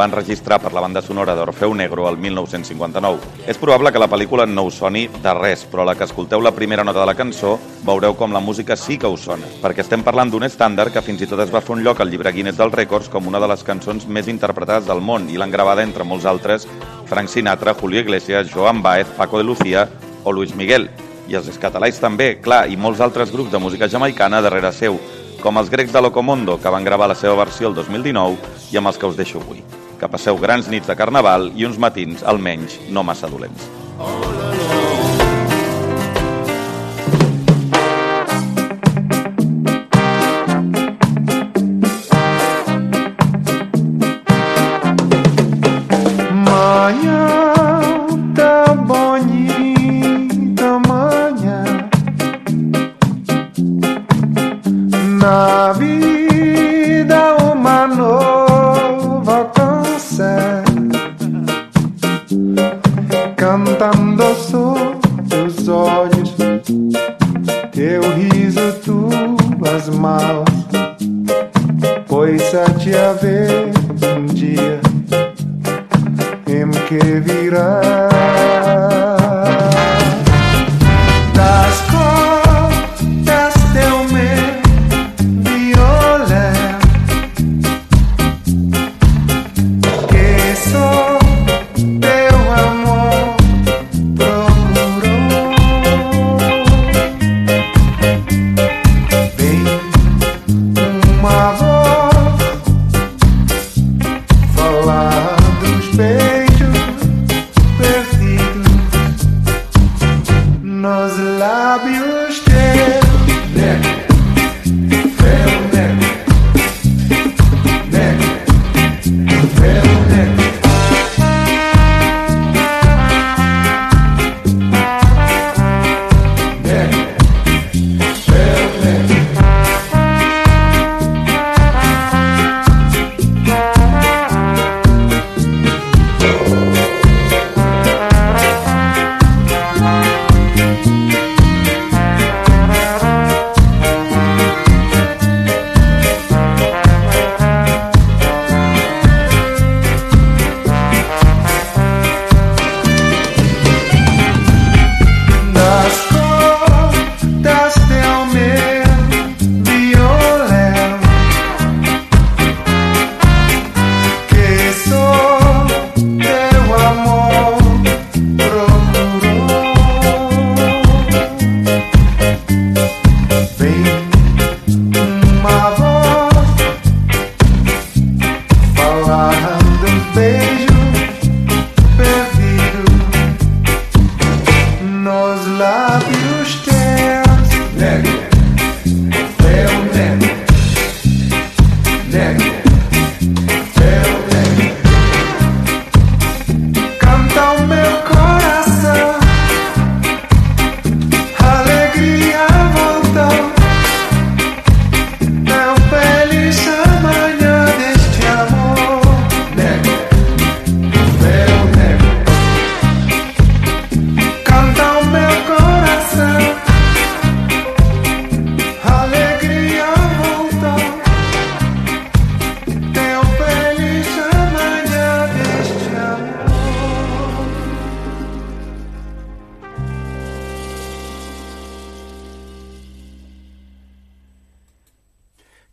va 0.00 0.06
enregistrar 0.08 0.56
per 0.62 0.72
la 0.72 0.80
banda 0.80 1.02
sonora 1.04 1.34
d'Orfeu 1.36 1.74
Negro 1.76 2.08
el 2.08 2.16
1959. 2.16 3.44
És 3.46 3.58
probable 3.60 3.92
que 3.92 4.00
la 4.00 4.08
pel·lícula 4.08 4.46
no 4.48 4.64
us 4.70 4.78
soni 4.80 5.06
de 5.12 5.34
res, 5.36 5.66
però 5.68 5.84
la 5.84 5.94
que 5.94 6.06
escolteu 6.08 6.40
la 6.40 6.54
primera 6.56 6.84
nota 6.84 7.02
de 7.02 7.08
la 7.10 7.16
cançó 7.18 7.58
veureu 7.84 8.16
com 8.16 8.32
la 8.32 8.40
música 8.40 8.76
sí 8.80 8.96
que 8.98 9.10
us 9.10 9.26
sona, 9.28 9.48
perquè 9.60 9.84
estem 9.84 10.04
parlant 10.06 10.32
d'un 10.32 10.46
estàndard 10.46 10.94
que 10.94 11.04
fins 11.04 11.20
i 11.20 11.28
tot 11.28 11.42
es 11.44 11.52
va 11.52 11.60
fer 11.60 11.74
un 11.76 11.84
lloc 11.84 12.00
al 12.00 12.08
llibre 12.08 12.32
Guinness 12.32 12.56
dels 12.56 12.74
Rècords 12.74 13.10
com 13.12 13.28
una 13.28 13.42
de 13.42 13.50
les 13.50 13.64
cançons 13.66 14.06
més 14.08 14.30
interpretades 14.32 14.88
del 14.88 15.02
món 15.04 15.28
i 15.28 15.36
l'han 15.36 15.52
gravada 15.52 15.84
entre 15.84 16.06
molts 16.08 16.24
altres 16.24 16.66
Frank 17.10 17.28
Sinatra, 17.28 17.74
Julio 17.74 18.00
Iglesias, 18.00 18.48
Joan 18.54 18.80
Baez, 18.82 19.08
Paco 19.18 19.38
de 19.38 19.44
Lucía 19.44 19.88
o 20.24 20.32
Luis 20.32 20.54
Miguel. 20.54 20.88
I 21.28 21.36
els 21.38 21.50
escatalais 21.50 22.00
també, 22.00 22.36
clar, 22.40 22.64
i 22.70 22.78
molts 22.78 23.02
altres 23.04 23.34
grups 23.34 23.52
de 23.52 23.60
música 23.60 23.88
jamaicana 23.88 24.40
darrere 24.40 24.72
seu, 24.72 24.96
com 25.42 25.60
els 25.60 25.70
grecs 25.72 25.92
de 25.92 26.02
Locomondo, 26.02 26.58
que 26.60 26.72
van 26.72 26.84
gravar 26.84 27.10
la 27.10 27.18
seva 27.18 27.36
versió 27.44 27.68
el 27.68 27.76
2019 27.76 28.56
i 28.72 28.80
amb 28.80 28.92
els 28.92 28.98
que 28.98 29.10
us 29.10 29.20
deixo 29.20 29.42
avui. 29.42 29.62
Que 30.00 30.08
passeu 30.08 30.38
grans 30.40 30.70
nits 30.72 30.88
de 30.88 30.96
carnaval 30.96 31.50
i 31.54 31.68
uns 31.68 31.76
matins, 31.76 32.24
almenys, 32.24 32.80
no 32.88 33.04
massa 33.04 33.28
dolents. 33.28 33.68
Manhã 34.00 34.79
te 72.90 72.96
haver 72.96 73.70
um 74.16 74.26
dia 74.26 74.80
em 76.48 76.70
que 76.88 77.20
virá 77.20 77.99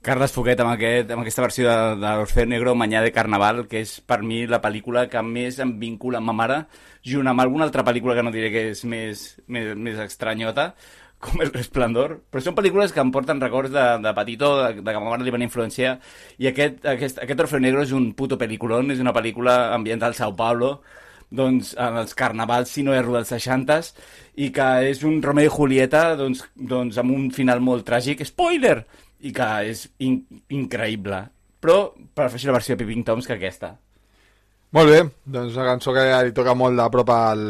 Carles 0.07 0.31
Foguet 0.31 0.61
amb, 0.63 0.71
aquest, 0.71 1.09
amb 1.11 1.19
aquesta 1.25 1.43
versió 1.43 1.65
de, 1.67 1.95
de 1.99 2.11
l'Orfeo 2.15 2.47
Negro 2.47 2.71
Manyà 2.79 3.01
de 3.03 3.09
Carnaval, 3.11 3.65
que 3.67 3.81
és 3.83 3.97
per 4.07 4.21
mi 4.23 4.45
la 4.47 4.61
pel·lícula 4.63 5.01
que 5.11 5.19
més 5.19 5.57
em 5.59 5.73
vincula 5.81 6.21
amb 6.21 6.29
ma 6.29 6.35
mare, 6.37 6.59
junt 7.03 7.27
amb 7.27 7.43
alguna 7.43 7.65
altra 7.67 7.83
pel·lícula 7.83 8.15
que 8.15 8.23
no 8.23 8.31
diré 8.31 8.47
que 8.53 8.61
és 8.69 8.85
més, 8.87 9.23
més, 9.51 9.73
més 9.75 9.99
estranyota, 9.99 10.69
com 11.19 11.43
El 11.43 11.51
Resplendor, 11.51 12.13
però 12.31 12.43
són 12.45 12.55
pel·lícules 12.55 12.93
que 12.95 13.03
em 13.03 13.11
porten 13.11 13.41
records 13.43 13.73
de, 13.73 13.83
de 14.05 14.13
petitó, 14.15 14.53
de, 14.61 14.77
de 14.79 14.85
que 14.85 15.01
ma 15.01 15.09
mare 15.09 15.27
li 15.27 15.33
van 15.35 15.43
influenciar, 15.43 15.97
i 16.39 16.47
aquest, 16.53 16.79
aquest, 16.87 17.19
aquest 17.25 17.43
Orfeo 17.43 17.59
Negro 17.65 17.83
és 17.83 17.91
un 17.97 18.13
puto 18.15 18.37
pel·lículon, 18.39 18.93
és 18.95 19.03
una 19.03 19.15
pel·lícula 19.17 19.57
ambiental 19.75 20.15
al 20.15 20.19
Sao 20.21 20.37
Paulo, 20.39 20.77
doncs, 21.35 21.73
en 21.75 21.99
els 21.99 22.15
carnavals, 22.15 22.71
si 22.71 22.85
no 22.87 22.95
erro, 22.95 23.17
dels 23.17 23.33
60s, 23.35 23.91
i 24.39 24.53
que 24.55 24.69
és 24.87 25.03
un 25.03 25.19
Romeo 25.25 25.51
i 25.51 25.51
Julieta 25.51 26.13
doncs, 26.15 26.45
doncs 26.55 27.01
amb 27.03 27.11
un 27.11 27.27
final 27.35 27.59
molt 27.59 27.83
tràgic. 27.89 28.23
Spoiler! 28.23 28.85
I 29.25 29.33
que 29.33 29.49
és 29.71 29.87
in 30.05 30.21
increïble. 30.53 31.23
Però 31.63 31.77
prefereixo 32.13 32.51
la 32.51 32.57
versió 32.59 32.75
de 32.75 32.83
Peeping 32.83 33.05
Toms 33.07 33.27
que 33.27 33.37
aquesta. 33.37 33.73
Molt 34.75 34.91
bé, 34.91 35.03
doncs 35.25 35.55
una 35.55 35.69
cançó 35.71 35.93
que 35.95 36.03
li 36.27 36.33
toca 36.35 36.53
molt 36.57 36.77
de 36.77 36.87
prop 36.93 37.11
al, 37.15 37.43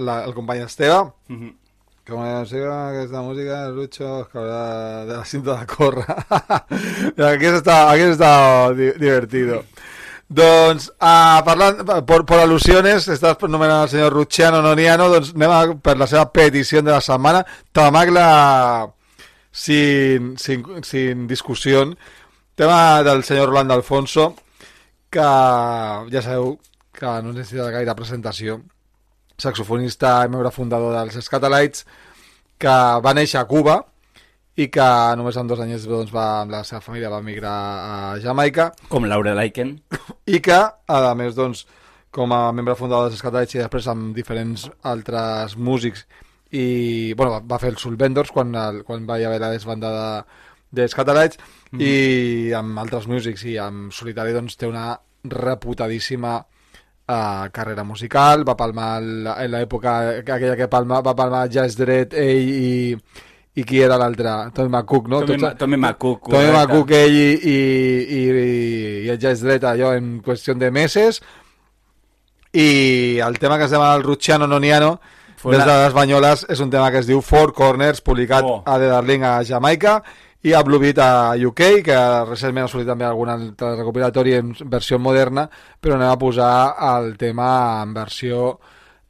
la, 0.00 0.22
al 0.24 0.34
company 0.34 0.64
Esteve. 0.64 1.02
Mm 1.28 1.40
-hmm. 1.40 1.58
Com 2.02 2.46
siga 2.50 2.88
aquesta 2.90 3.20
música, 3.22 3.68
Lucho, 3.68 4.26
que 4.32 4.38
haurà 4.38 5.04
de 5.06 5.16
la 5.16 5.24
cinta 5.24 5.54
de 5.60 5.66
córrer. 5.66 6.04
aquí 7.32 7.46
està, 7.46 7.76
aquí 7.92 8.02
està 8.10 8.74
di 8.74 8.90
divertido. 8.98 9.62
Doncs, 10.26 10.88
uh, 10.96 11.44
parlant, 11.46 11.84
per, 12.08 12.24
per 12.26 12.40
al·lusiones, 12.40 13.06
estàs 13.12 13.38
nomenant 13.46 13.84
el 13.84 13.92
senyor 13.92 14.12
Rucciano 14.16 14.62
Noniano, 14.64 15.10
doncs 15.12 15.30
anem 15.36 15.54
a, 15.54 15.60
per 15.76 15.94
la 16.00 16.08
seva 16.10 16.24
petició 16.32 16.82
de 16.82 16.90
la 16.90 17.00
setmana. 17.04 17.44
Tamagla 17.70 18.26
sin, 19.52 20.36
sin, 20.38 20.64
sin 20.82 21.28
discussió. 21.28 21.84
Tema 22.56 23.02
del 23.02 23.22
senyor 23.22 23.50
Rolando 23.50 23.74
Alfonso, 23.74 24.34
que 25.10 25.20
ja 25.20 26.22
sabeu 26.22 26.56
que 26.92 27.06
no 27.22 27.32
necessita 27.32 27.70
gaire 27.70 27.94
presentació. 27.94 28.60
Saxofonista 29.38 30.22
i 30.24 30.30
membre 30.32 30.52
fundador 30.54 30.96
dels 30.96 31.20
Scatalites, 31.24 31.86
que 32.58 32.74
va 33.04 33.14
néixer 33.14 33.40
a 33.40 33.48
Cuba 33.48 33.80
i 34.56 34.68
que 34.68 34.88
només 35.16 35.36
en 35.40 35.48
dos 35.48 35.60
anys 35.64 35.86
doncs, 35.88 36.12
va, 36.12 36.42
amb 36.42 36.52
la 36.52 36.60
seva 36.68 36.82
família 36.84 37.10
va 37.10 37.22
migrar 37.24 37.52
a 37.52 38.18
Jamaica. 38.20 38.70
Com 38.92 39.08
Laura 39.08 39.32
Laiken. 39.34 39.78
I 40.34 40.42
que, 40.44 40.58
a 40.60 41.14
més, 41.16 41.34
doncs, 41.34 41.64
com 42.12 42.32
a 42.36 42.44
membre 42.52 42.76
fundador 42.76 43.08
dels 43.08 43.20
Scatalites 43.20 43.56
i 43.56 43.62
després 43.64 43.88
amb 43.88 44.12
diferents 44.16 44.68
altres 44.84 45.56
músics 45.56 46.04
i 46.52 47.14
bueno, 47.16 47.40
va 47.48 47.58
fer 47.58 47.72
el 47.72 47.78
Sulvendors 47.80 48.32
quan, 48.32 48.54
el, 48.54 48.82
quan 48.84 49.06
va 49.08 49.16
haver 49.16 49.40
la 49.40 49.50
desbandada 49.54 50.26
dels 50.72 50.94
Catalites 50.94 51.38
mm 51.70 51.78
-hmm. 51.78 51.82
i 51.82 52.52
amb 52.52 52.78
altres 52.78 53.06
músics 53.06 53.44
i 53.44 53.58
amb 53.58 53.92
solitari 53.92 54.32
doncs 54.32 54.56
té 54.56 54.66
una 54.66 54.98
reputadíssima 55.24 56.38
uh, 57.08 57.48
carrera 57.52 57.84
musical 57.84 58.48
va 58.48 58.56
palmar 58.56 59.02
en 59.02 59.50
l'època 59.50 60.18
aquella 60.20 60.56
que 60.56 60.68
palma, 60.68 61.00
va 61.00 61.14
palmar 61.14 61.48
Jazz 61.48 61.76
Dredd 61.76 62.14
ell 62.14 62.48
i, 62.48 62.96
i 63.54 63.64
qui 63.64 63.80
era 63.80 63.96
l'altre? 63.96 64.50
Tommy 64.54 64.68
McCook, 64.68 65.08
no? 65.08 65.20
Tommy, 65.20 65.40
Tots, 65.40 65.58
Tommy 65.58 65.76
McCook. 65.76 66.30
Tommy 66.30 66.50
McCook, 66.50 66.90
ell 66.90 67.14
i, 67.14 67.32
i, 67.42 67.56
i, 68.18 68.22
i 69.04 69.08
el 69.08 69.18
Jazz 69.18 69.42
Dredd 69.42 69.64
allò 69.64 69.94
en 69.94 70.20
qüestió 70.20 70.54
de 70.54 70.70
mesos 70.70 71.22
i 72.52 73.18
el 73.18 73.38
tema 73.38 73.56
que 73.56 73.64
es 73.64 73.70
demana 73.70 73.94
el 73.94 74.02
Rucciano 74.02 74.46
Noniano 74.46 75.00
Fue 75.42 75.56
des 75.56 75.64
de 75.66 75.72
les 75.74 75.92
Banyoles 75.92 76.44
és 76.54 76.60
un 76.62 76.70
tema 76.70 76.92
que 76.94 77.00
es 77.02 77.08
diu 77.08 77.18
Four 77.18 77.50
Corners, 77.50 77.98
publicat 78.06 78.46
oh. 78.46 78.60
a 78.62 78.76
The 78.78 78.86
Darling 78.92 79.24
a 79.26 79.32
Jamaica 79.42 79.96
i 80.46 80.52
a 80.54 80.60
Blue 80.62 80.78
Beat 80.78 81.00
a 81.02 81.08
UK, 81.34 81.62
que 81.82 81.96
recentment 82.28 82.68
ha 82.68 82.70
sortit 82.70 82.86
també 82.92 83.08
algun 83.08 83.32
altre 83.32 83.72
recopilatori 83.80 84.36
en 84.38 84.52
versió 84.70 85.00
moderna, 85.02 85.48
però 85.82 85.96
anem 85.98 86.12
a 86.12 86.20
posar 86.20 86.52
el 86.92 87.16
tema 87.18 87.48
en 87.80 87.96
versió 87.96 88.52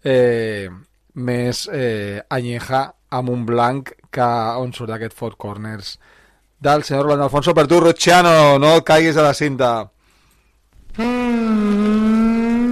eh, 0.00 0.72
més 1.20 1.66
eh, 1.68 2.24
anyeja 2.32 2.86
amb 3.12 3.28
un 3.28 3.44
blanc 3.44 3.92
que 4.08 4.30
on 4.56 4.72
surt 4.72 4.96
aquest 4.96 5.12
Four 5.12 5.36
Corners 5.36 5.98
del 6.64 6.88
senyor 6.88 7.10
Rolando 7.10 7.28
Alfonso 7.28 7.52
per 7.52 7.68
tu, 7.68 7.76
Rocciano, 7.84 8.56
no 8.56 8.78
caiguis 8.80 9.20
a 9.20 9.28
la 9.28 9.36
cinta. 9.36 9.74
Mm. 10.96 11.32
Hold 12.52 12.71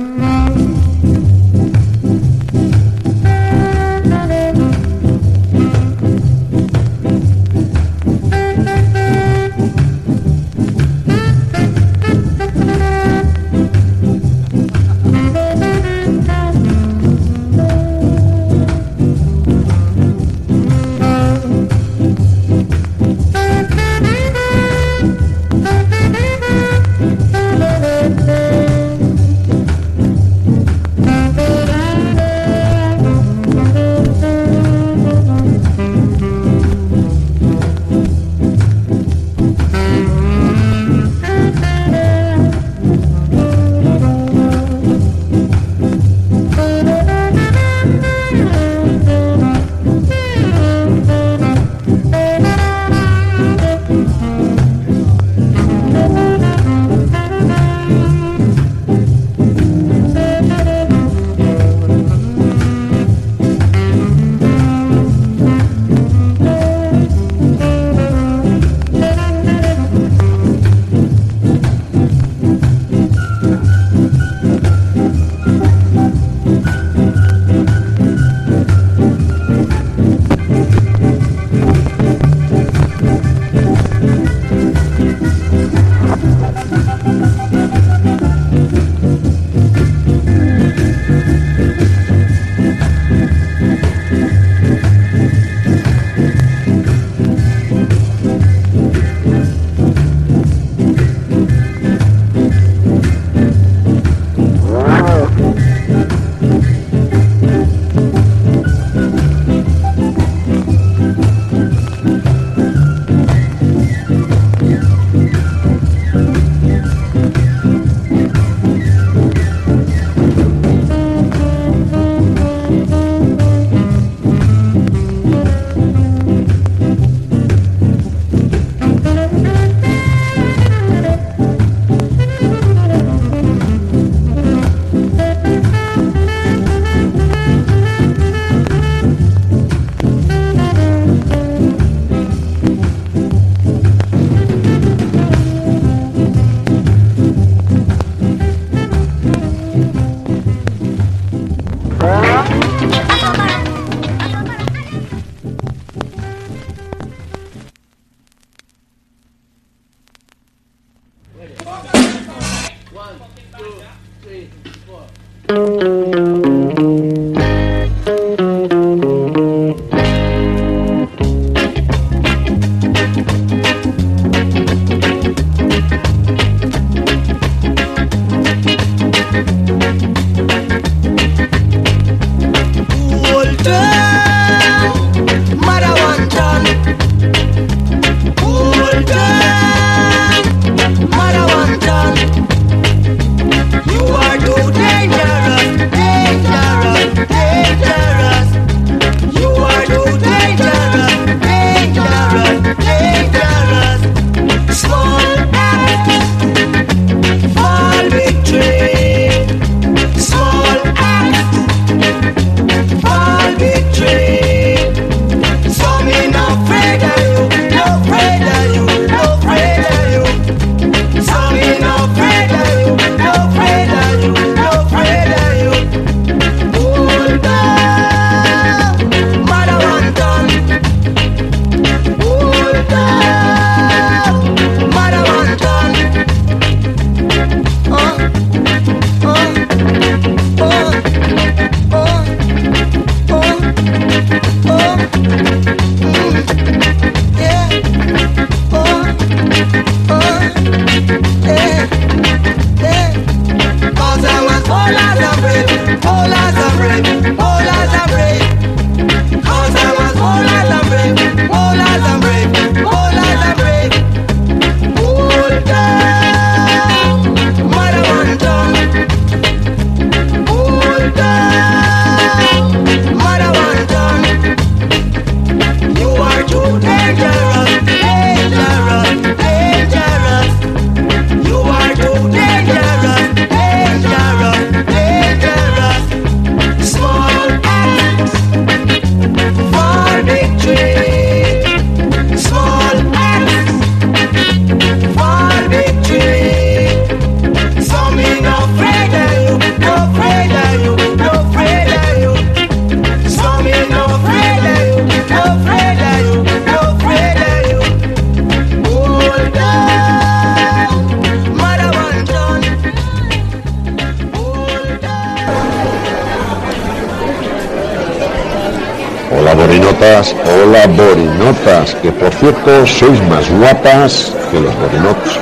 hola 320.10 320.88
borinotas, 320.88 321.94
que 322.02 322.10
por 322.10 322.32
cierto 322.34 322.84
sois 322.84 323.22
más 323.28 323.48
guapas 323.48 324.34
que 324.50 324.60
los 324.60 324.74
borinots. 324.80 325.38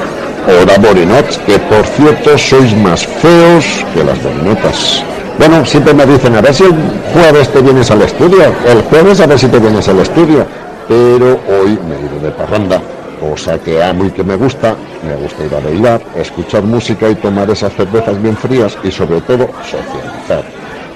Hola 0.46 0.76
borinots, 0.78 1.38
que 1.46 1.58
por 1.58 1.86
cierto 1.86 2.36
sois 2.36 2.76
más 2.76 3.06
feos 3.06 3.64
que 3.94 4.04
las 4.04 4.22
borinotas. 4.22 5.02
Bueno, 5.38 5.64
siempre 5.64 5.94
me 5.94 6.04
dicen, 6.04 6.36
a 6.36 6.42
ver 6.42 6.52
si 6.52 6.64
el 6.64 6.74
jueves 7.14 7.48
te 7.48 7.62
vienes 7.62 7.90
al 7.90 8.02
estudio, 8.02 8.42
el 8.66 8.82
jueves 8.82 9.20
a 9.20 9.26
ver 9.26 9.38
si 9.38 9.46
te 9.46 9.58
vienes 9.58 9.88
al 9.88 10.00
estudio, 10.00 10.46
pero 10.86 11.40
hoy 11.48 11.78
me 11.88 11.96
he 11.96 12.00
ido 12.00 12.20
de 12.20 12.30
parranda, 12.32 12.82
cosa 13.18 13.58
que 13.58 13.82
amo 13.82 14.04
y 14.04 14.10
que 14.10 14.22
me 14.22 14.36
gusta, 14.36 14.74
me 15.02 15.14
gusta 15.14 15.44
ir 15.44 15.54
a 15.54 15.60
bailar, 15.60 16.02
escuchar 16.14 16.62
música 16.64 17.08
y 17.08 17.14
tomar 17.14 17.48
esas 17.48 17.72
cervezas 17.72 18.20
bien 18.20 18.36
frías 18.36 18.76
y 18.84 18.90
sobre 18.90 19.22
todo 19.22 19.48
socializar. 19.62 20.44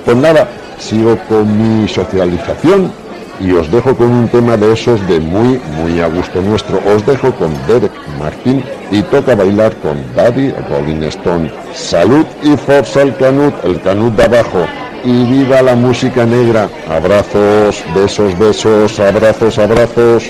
Pues 0.04 0.16
nada, 0.18 0.46
sigo 0.78 1.16
con 1.28 1.46
mi 1.82 1.88
socialización 1.88 3.01
y 3.42 3.52
os 3.52 3.70
dejo 3.70 3.96
con 3.96 4.10
un 4.10 4.28
tema 4.28 4.56
de 4.56 4.72
esos 4.72 5.04
de 5.08 5.18
muy, 5.18 5.60
muy 5.76 6.00
a 6.00 6.06
gusto 6.06 6.40
nuestro. 6.40 6.80
Os 6.94 7.04
dejo 7.04 7.32
con 7.32 7.52
Derek 7.66 7.92
Martin 8.18 8.64
y 8.90 9.02
toca 9.02 9.34
bailar 9.34 9.74
con 9.76 9.96
Daddy 10.14 10.52
Rolling 10.70 11.02
Stone. 11.04 11.50
Salud 11.74 12.24
y 12.42 12.56
forza 12.56 13.02
el 13.02 13.16
canut, 13.16 13.54
el 13.64 13.80
canut 13.80 14.14
de 14.14 14.24
abajo. 14.24 14.66
Y 15.04 15.24
viva 15.24 15.60
la 15.62 15.74
música 15.74 16.24
negra. 16.24 16.68
Abrazos, 16.88 17.82
besos, 17.94 18.38
besos, 18.38 19.00
abrazos, 19.00 19.58
abrazos. 19.58 20.24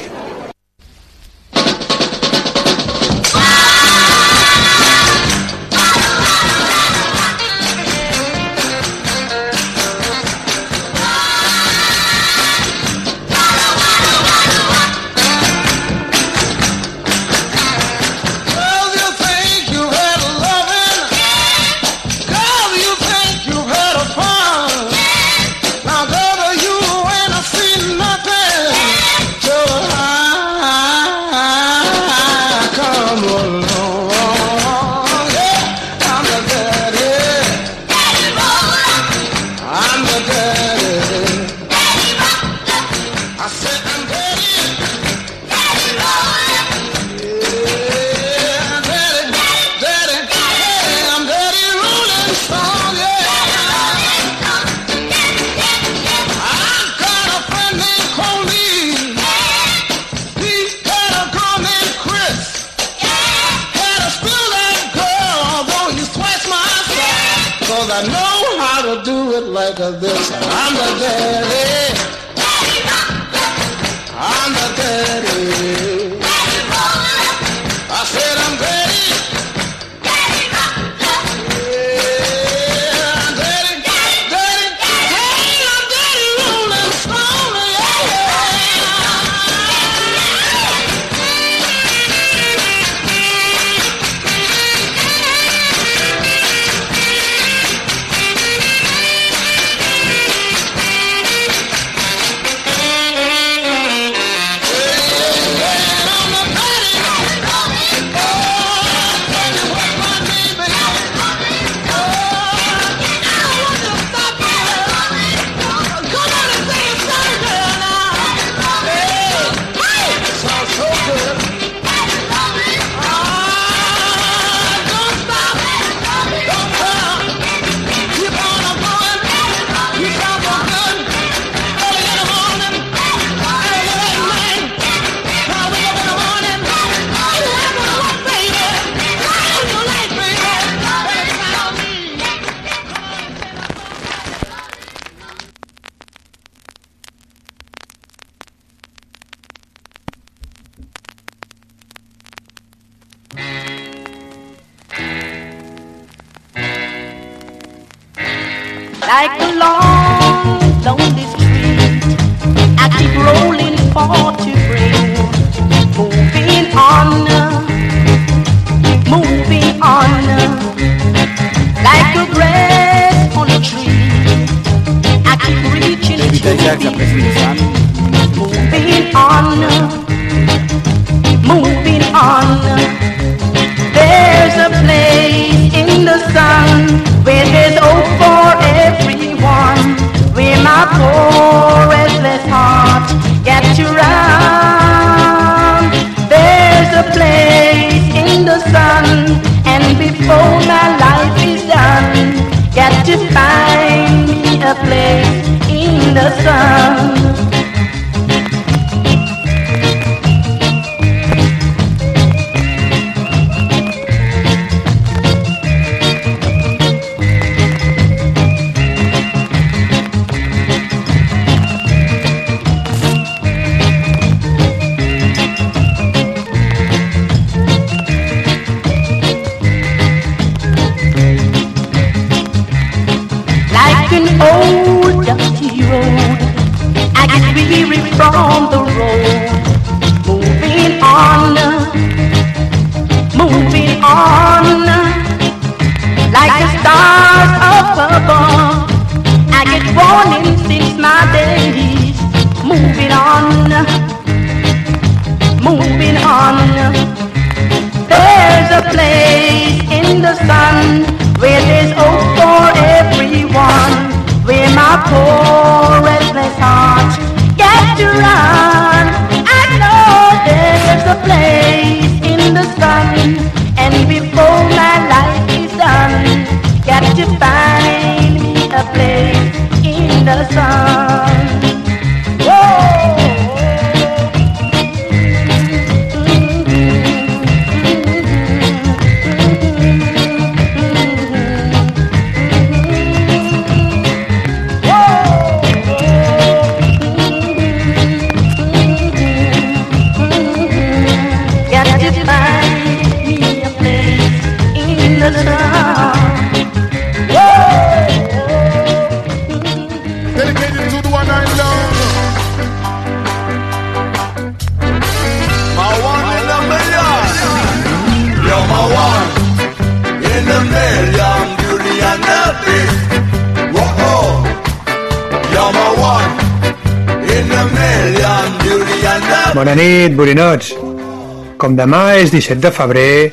Demà 331.72 332.18
és 332.20 332.32
17 332.32 332.60
de 332.60 332.70
febrer, 332.74 333.32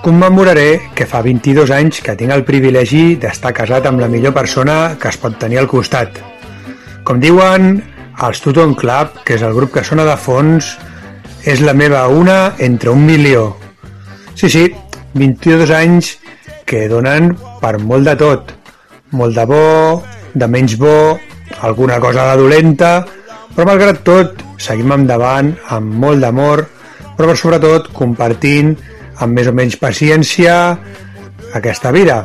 commemoraré 0.00 0.90
que 0.96 1.04
fa 1.10 1.20
22 1.24 1.72
anys 1.74 1.98
que 2.04 2.14
tinc 2.16 2.32
el 2.32 2.44
privilegi 2.48 3.18
d'estar 3.20 3.52
casat 3.56 3.88
amb 3.90 4.00
la 4.00 4.08
millor 4.08 4.32
persona 4.32 4.94
que 5.00 5.10
es 5.10 5.18
pot 5.20 5.36
tenir 5.42 5.58
al 5.60 5.68
costat. 5.68 6.16
Com 7.04 7.20
diuen, 7.20 7.82
els 8.24 8.40
Tuton 8.40 8.72
Club, 8.78 9.20
que 9.24 9.36
és 9.36 9.44
el 9.44 9.52
grup 9.56 9.74
que 9.74 9.84
sona 9.84 10.06
de 10.08 10.16
fons, 10.16 10.70
és 11.44 11.60
la 11.60 11.74
meva 11.76 12.06
una 12.08 12.54
entre 12.64 12.94
un 12.94 13.04
milió. 13.04 13.50
Sí, 14.34 14.48
sí, 14.48 14.64
22 15.18 15.74
anys 15.76 16.14
que 16.64 16.86
donen 16.88 17.34
per 17.60 17.76
molt 17.82 18.08
de 18.08 18.16
tot. 18.16 18.54
Molt 19.12 19.36
de 19.36 19.44
bo, 19.48 20.02
de 20.32 20.48
menys 20.48 20.78
bo, 20.80 21.18
alguna 21.60 22.00
cosa 22.00 22.30
de 22.30 22.40
dolenta, 22.42 22.92
però 23.52 23.68
malgrat 23.68 24.02
tot 24.08 24.42
seguim 24.56 24.92
endavant 24.96 25.52
amb 25.74 25.96
molt 26.00 26.24
d'amor, 26.24 26.64
però 27.18 27.32
per 27.32 27.36
sobretot 27.36 27.90
compartint 27.90 28.76
amb 29.18 29.34
més 29.34 29.48
o 29.50 29.52
menys 29.52 29.74
paciència 29.76 30.54
aquesta 31.58 31.90
vida, 31.90 32.22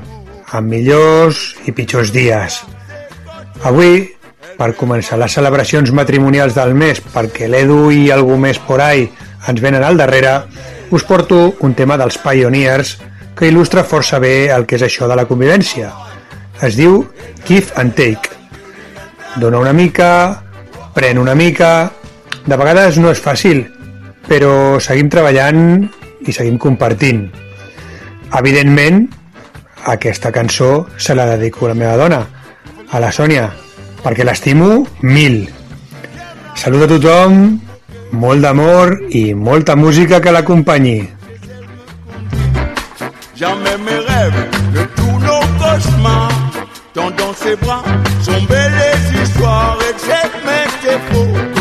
amb 0.54 0.70
millors 0.70 1.56
i 1.66 1.74
pitjors 1.74 2.12
dies. 2.14 2.60
Avui, 3.66 4.04
per 4.60 4.76
començar 4.78 5.18
les 5.18 5.34
celebracions 5.34 5.90
matrimonials 5.98 6.54
del 6.54 6.76
mes, 6.78 7.02
perquè 7.02 7.50
l'Edu 7.50 7.88
i 7.90 8.12
algú 8.14 8.38
més 8.38 8.62
por 8.62 8.84
ahí 8.86 9.08
ens 9.50 9.64
venen 9.64 9.84
al 9.84 9.98
darrere, 9.98 10.44
us 10.94 11.04
porto 11.10 11.56
un 11.66 11.74
tema 11.74 11.98
dels 11.98 12.20
Pioneers 12.22 13.00
que 13.34 13.50
il·lustra 13.50 13.82
força 13.82 14.22
bé 14.22 14.52
el 14.54 14.68
que 14.70 14.78
és 14.78 14.86
això 14.86 15.10
de 15.10 15.18
la 15.18 15.26
convivència. 15.26 15.90
Es 16.62 16.78
diu 16.78 17.02
Give 17.48 17.74
and 17.82 17.98
Take. 17.98 18.30
Dona 19.42 19.58
una 19.58 19.74
mica, 19.74 20.14
pren 20.94 21.18
una 21.18 21.34
mica... 21.36 21.92
De 22.44 22.58
vegades 22.60 22.98
no 23.00 23.08
és 23.08 23.22
fàcil, 23.24 23.62
però 24.28 24.80
seguim 24.84 25.10
treballant 25.12 25.84
i 26.26 26.36
seguim 26.36 26.58
compartint. 26.62 27.26
Evidentment, 28.38 29.08
aquesta 29.86 30.32
cançó 30.32 30.88
se 30.98 31.16
la 31.16 31.26
dedico 31.36 31.66
a 31.66 31.74
la 31.74 31.80
meva 31.80 31.98
dona, 31.98 32.22
a 32.90 33.00
la 33.04 33.12
Sònia, 33.12 33.50
perquè 34.04 34.26
l'estimo 34.26 34.86
mil. 35.02 35.44
Salut 36.56 36.86
a 36.86 36.92
tothom, 36.94 37.60
molt 38.14 38.46
d'amor 38.46 38.96
i 39.12 39.34
molta 39.34 39.76
música 39.76 40.22
que 40.22 40.32
l'acompanyi. 40.32 41.02
Jamais 43.36 43.78
mes 43.78 44.00
rêves, 44.08 44.48
ne 44.74 44.86
tous 44.96 45.20
nos 45.20 45.46
cauchemars 45.60 46.44
Tant 46.94 47.10
dans 47.10 47.34
ses 47.34 47.56
bras 47.56 47.84
sont 48.22 48.44
belles 48.48 49.24
histoires 49.24 49.80
Et 49.90 49.96
j'aimais 50.06 50.68
tes 50.84 51.53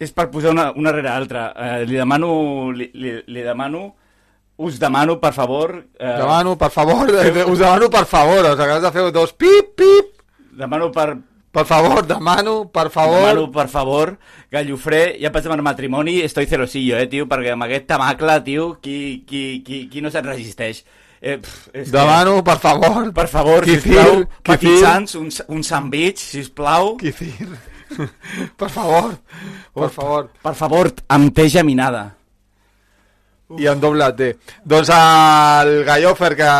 és, 0.00 0.12
per 0.12 0.28
posar 0.30 0.50
una, 0.54 0.70
una 0.76 0.90
rere 0.94 1.08
l'altra. 1.08 1.52
Eh, 1.54 1.84
li 1.84 1.94
demano... 1.98 2.70
Li, 2.70 2.90
li, 2.94 3.14
li 3.26 3.42
demano... 3.42 3.94
Us 4.56 4.76
demano, 4.78 5.16
per 5.18 5.32
favor... 5.34 5.72
Eh, 5.98 6.12
Demano, 6.16 6.54
per 6.56 6.70
favor, 6.70 7.08
eh, 7.10 7.42
us 7.42 7.58
demano, 7.58 7.88
per 7.90 8.04
favor, 8.06 8.44
us 8.46 8.52
acabes 8.62 8.84
de 8.84 8.90
fer 8.94 9.10
dos 9.10 9.32
pip, 9.34 9.72
pip. 9.74 10.12
Demano 10.54 10.90
per... 10.94 11.16
Per 11.54 11.64
favor, 11.66 12.04
demano, 12.06 12.64
per 12.70 12.88
favor. 12.90 13.18
Demano, 13.32 13.48
per 13.50 13.66
favor, 13.70 14.12
Gallofré, 14.50 15.16
ja 15.22 15.30
vaig 15.34 15.42
demanar 15.46 15.62
matrimoni, 15.66 16.16
estoy 16.22 16.46
celosillo, 16.50 16.96
eh, 16.98 17.08
tio, 17.10 17.26
perquè 17.30 17.52
amb 17.54 17.66
aquest 17.66 17.86
tamacle, 17.90 18.40
tio, 18.46 18.64
qui, 18.82 19.24
qui, 19.26 19.42
qui, 19.66 19.84
qui 19.90 20.02
no 20.02 20.10
se't 20.10 20.26
resisteix? 20.26 20.84
Eh, 21.20 21.36
pff, 21.42 21.68
és 21.74 21.90
que- 21.90 21.94
Demano, 21.98 22.40
per 22.46 22.58
favor. 22.62 23.10
Per 23.14 23.26
favor, 23.30 23.62
Kefir, 23.66 23.94
sisplau, 23.94 24.24
kefir. 24.42 24.50
Petit 24.54 24.82
Sans, 24.82 25.14
un, 25.18 25.30
un 25.54 25.62
sandwich, 25.66 26.22
sisplau. 26.30 26.94
Kefir. 27.02 27.54
per 28.60 28.68
favor, 28.72 29.14
per 29.74 29.90
favor. 29.92 30.28
Per 30.42 30.54
favor, 30.58 30.92
amb 31.14 31.34
té 31.34 31.48
geminada. 31.52 32.10
I 33.60 33.66
en 33.68 33.80
doble 33.80 34.06
T. 34.16 34.30
Doncs 34.64 34.88
el 34.94 35.84
Gallofer, 35.84 36.30
que 36.38 36.52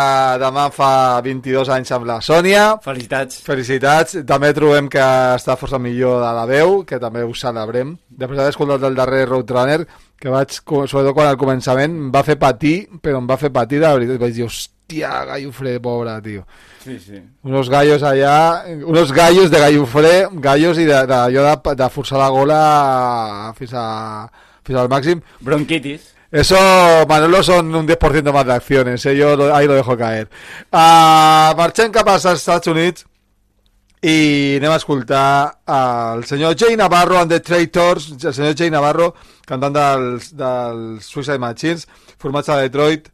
demà 0.43 0.66
fa 0.75 0.91
22 1.25 1.70
anys 1.72 1.95
amb 1.97 2.07
la 2.07 2.18
Sònia. 2.22 2.64
Felicitats. 2.85 3.41
Felicitats. 3.47 4.18
També 4.29 4.53
trobem 4.55 4.91
que 4.93 5.03
està 5.35 5.57
força 5.59 5.81
millor 5.81 6.20
de 6.22 6.35
la 6.37 6.45
veu, 6.51 6.83
que 6.87 7.01
també 7.03 7.25
ho 7.25 7.33
celebrem. 7.35 7.97
Després 8.11 8.39
d'haver 8.39 8.53
escoltat 8.53 8.85
el 8.87 9.01
darrer 9.01 9.25
Roadrunner, 9.31 9.81
que 10.20 10.31
vaig, 10.31 10.55
sobretot 10.61 11.14
quan 11.16 11.33
al 11.33 11.41
començament, 11.41 11.99
em 12.07 12.12
va 12.14 12.22
fer 12.27 12.37
patir, 12.39 12.77
però 13.03 13.22
em 13.22 13.33
va 13.33 13.41
fer 13.41 13.51
patir 13.55 13.81
de 13.81 13.91
veritat. 13.97 14.20
Vaig 14.20 14.37
dir, 14.37 14.47
hòstia, 14.89 15.24
Gallofre, 15.26 15.80
pobre, 15.80 16.20
tio. 16.22 16.47
Sí, 16.85 16.99
sí. 16.99 17.22
Unos 17.43 17.68
gallos 17.70 18.03
allà, 18.03 18.64
unos 18.85 19.12
gallos 19.12 19.51
de 19.51 19.59
Gallofre, 19.59 20.28
gallos 20.32 20.78
i 20.78 20.85
d'allò 20.85 21.43
de, 21.43 21.57
de, 21.70 21.74
de 21.74 21.89
forçar 21.91 22.18
la 22.18 22.28
gola 22.28 23.53
fins, 23.57 23.72
a, 23.74 24.28
fins 24.64 24.78
al 24.78 24.89
màxim. 24.89 25.22
Bronquitis. 25.41 26.12
Eso, 26.30 26.57
Manolo, 27.09 27.43
son 27.43 27.72
un 27.74 27.87
10% 27.87 28.32
más 28.32 28.45
de 28.45 28.53
acciones, 28.53 29.07
¿eh? 29.07 29.16
yo 29.16 29.37
lo- 29.37 29.55
ahí 29.55 29.66
lo 29.68 29.74
dejo 29.74 29.97
caer. 29.97 30.28
Uh, 30.72 31.55
marxem 31.57 31.93
cap 31.93 32.09
als 32.09 32.24
Estats 32.26 32.66
Units 32.66 33.05
i 34.03 34.57
anem 34.59 34.72
a 34.74 34.76
escoltar 34.76 35.61
el 35.64 36.24
senyor 36.26 36.57
Jay 36.59 36.76
Navarro 36.76 37.20
and 37.20 37.30
the 37.30 37.39
Traitors, 37.41 38.11
el 38.22 38.35
senyor 38.35 38.55
Jay 38.59 38.68
Navarro, 38.70 39.14
cantant 39.47 39.72
dels, 39.78 40.32
dels 40.37 41.07
Suicide 41.07 41.39
Machines, 41.39 41.87
formats 42.18 42.51
a 42.51 42.59
Detroit, 42.61 43.09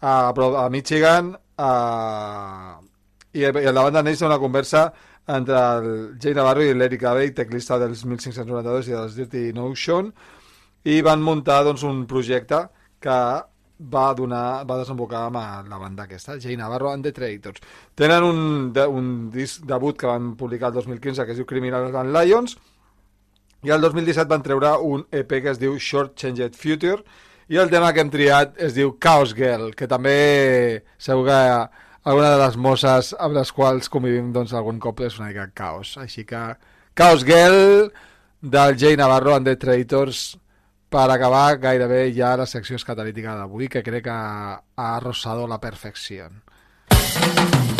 a, 0.00 0.32
prop- 0.36 0.56
a 0.60 0.68
Michigan, 0.70 1.34
a, 1.56 2.78
i, 3.32 3.42
i 3.44 3.72
la 3.72 3.82
banda 3.82 4.02
neix 4.02 4.22
una 4.26 4.38
conversa 4.38 4.86
entre 5.26 5.58
el 5.58 5.90
Jay 6.22 6.34
Navarro 6.34 6.62
i 6.62 6.74
l'Eric 6.74 7.02
Abbey, 7.04 7.32
teclista 7.34 7.78
dels 7.82 8.04
1592 8.06 8.88
i 8.88 8.94
dels 8.94 9.16
Dirty 9.18 9.44
Notion, 9.56 10.12
i 10.86 11.00
van 11.02 11.22
muntar 11.22 11.64
doncs, 11.66 11.82
un 11.82 12.04
projecte 12.06 12.62
que 13.02 13.18
va 13.76 14.06
donar 14.16 14.64
va 14.64 14.78
desembocar 14.80 15.26
amb 15.26 15.68
la 15.68 15.78
banda 15.78 16.06
aquesta, 16.06 16.38
Jay 16.40 16.56
Navarro 16.56 16.92
and 16.92 17.04
the 17.04 17.12
Traitors. 17.12 17.60
Tenen 17.94 18.24
un, 18.24 18.38
de, 18.72 18.86
un 18.86 19.30
disc 19.30 19.66
debut 19.68 19.98
que 19.98 20.06
van 20.06 20.34
publicar 20.36 20.70
el 20.70 20.78
2015 20.78 21.26
que 21.26 21.34
es 21.34 21.42
diu 21.42 21.48
Criminals 21.48 21.94
and 21.94 22.14
Lions 22.14 22.56
i 23.66 23.72
el 23.74 23.82
2017 23.82 24.28
van 24.30 24.44
treure 24.46 24.76
un 24.78 25.04
EP 25.10 25.36
que 25.42 25.50
es 25.50 25.60
diu 25.60 25.76
Short 25.76 26.14
Changed 26.16 26.56
Future 26.56 27.02
i 27.48 27.58
el 27.62 27.70
tema 27.70 27.92
que 27.94 28.02
hem 28.02 28.10
triat 28.10 28.56
es 28.62 28.74
diu 28.74 28.96
Chaos 29.02 29.34
Girl, 29.36 29.70
que 29.78 29.86
també 29.86 30.82
segur 30.98 31.26
que 31.28 31.36
alguna 32.06 32.32
de 32.32 32.40
les 32.42 32.56
mosses 32.58 33.12
amb 33.22 33.36
les 33.38 33.52
quals 33.54 33.90
convivim 33.92 34.32
doncs, 34.34 34.54
algun 34.54 34.80
cop 34.82 35.04
és 35.06 35.20
una 35.20 35.30
mica 35.30 35.46
caos. 35.54 35.94
Així 36.02 36.24
que 36.26 36.42
Chaos 36.98 37.22
Girl 37.26 37.90
del 38.42 38.76
Jay 38.78 38.98
Navarro 38.98 39.36
and 39.36 39.46
the 39.46 39.56
Traitors 39.56 40.36
per 40.90 41.08
acabar 41.10 41.58
gairebé 41.62 42.08
ja 42.14 42.36
la 42.38 42.46
secció 42.46 42.78
escatalítica 42.78 43.34
d'avui, 43.38 43.68
que 43.68 43.82
crec 43.82 44.06
que 44.06 44.18
ha 44.18 44.60
arrossado 44.96 45.46
la 45.46 45.60
perfecció. 45.60 46.30
Oh, 46.90 47.75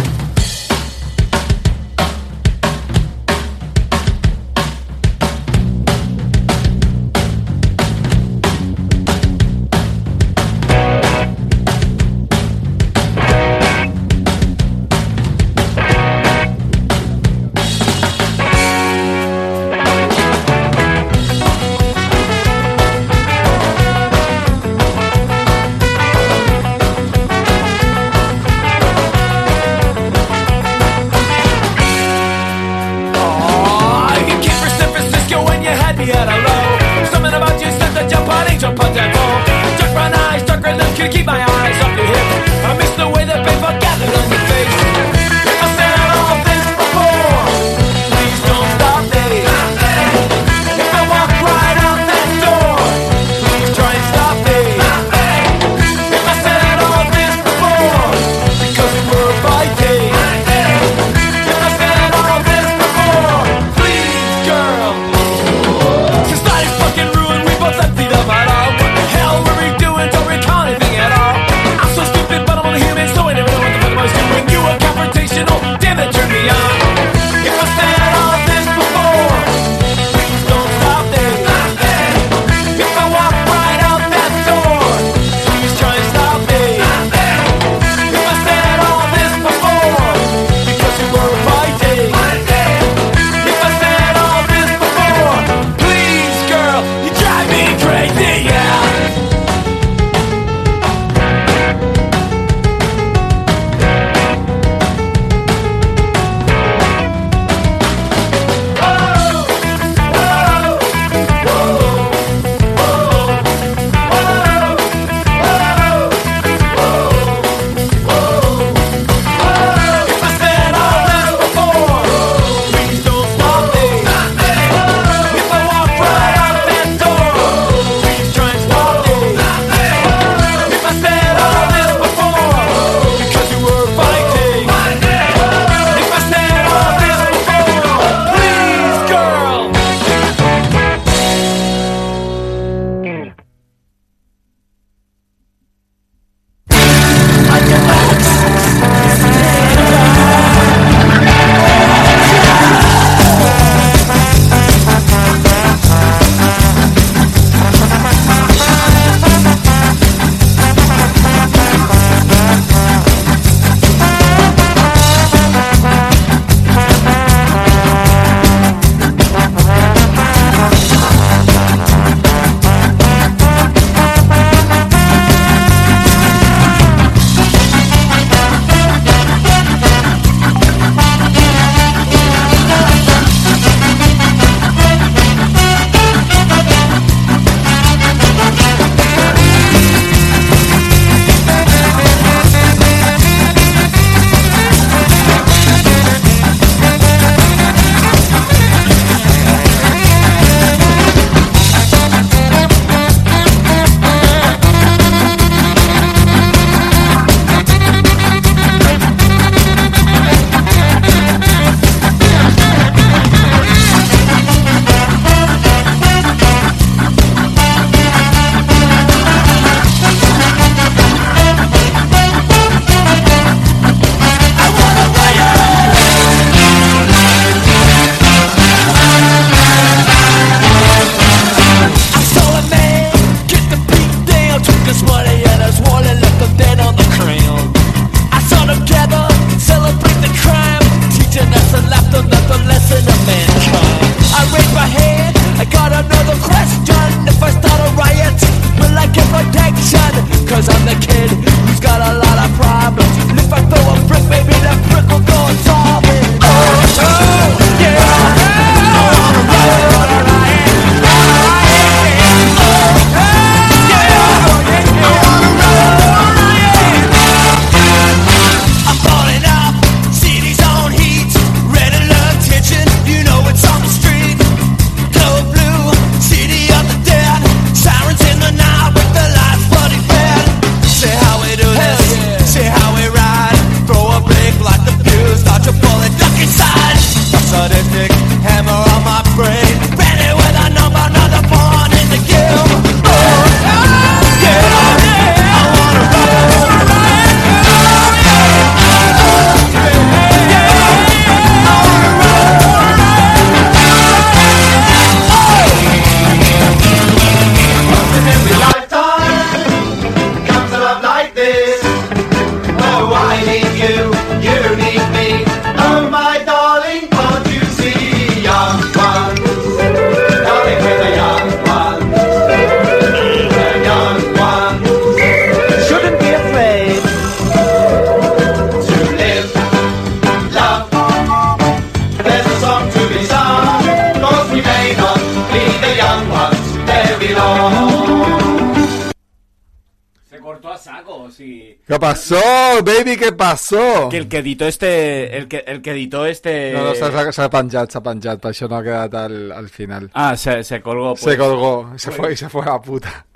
Que 344.16 344.22
el 344.22 344.28
que 344.28 344.38
editó 344.38 344.66
este... 344.66 345.36
El 345.36 345.48
que, 345.48 345.58
el 345.66 345.82
que 345.82 345.90
editó 345.90 346.24
este... 346.24 346.72
No, 346.72 346.84
no, 346.84 346.94
s'ha 346.94 347.32
s'ha 347.32 347.50
penjat, 347.52 347.92
s'ha 347.92 348.00
penjat, 348.00 348.40
per 348.40 348.54
això 348.54 348.68
no 348.70 348.78
ha 348.78 348.84
quedat 348.86 349.14
al, 349.20 349.52
al 349.52 349.68
final. 349.68 350.08
Ah, 350.14 350.34
se, 350.36 350.62
se 350.64 350.80
colgó. 350.80 351.14
Pues, 351.14 351.24
se 351.24 351.36
colgó, 351.36 351.92
se 351.98 352.10
fue 352.10 352.32
y 352.32 352.36
se 352.36 352.48
fue 352.48 352.62
a 352.62 352.72
la 352.72 352.80
puta. 352.80 353.26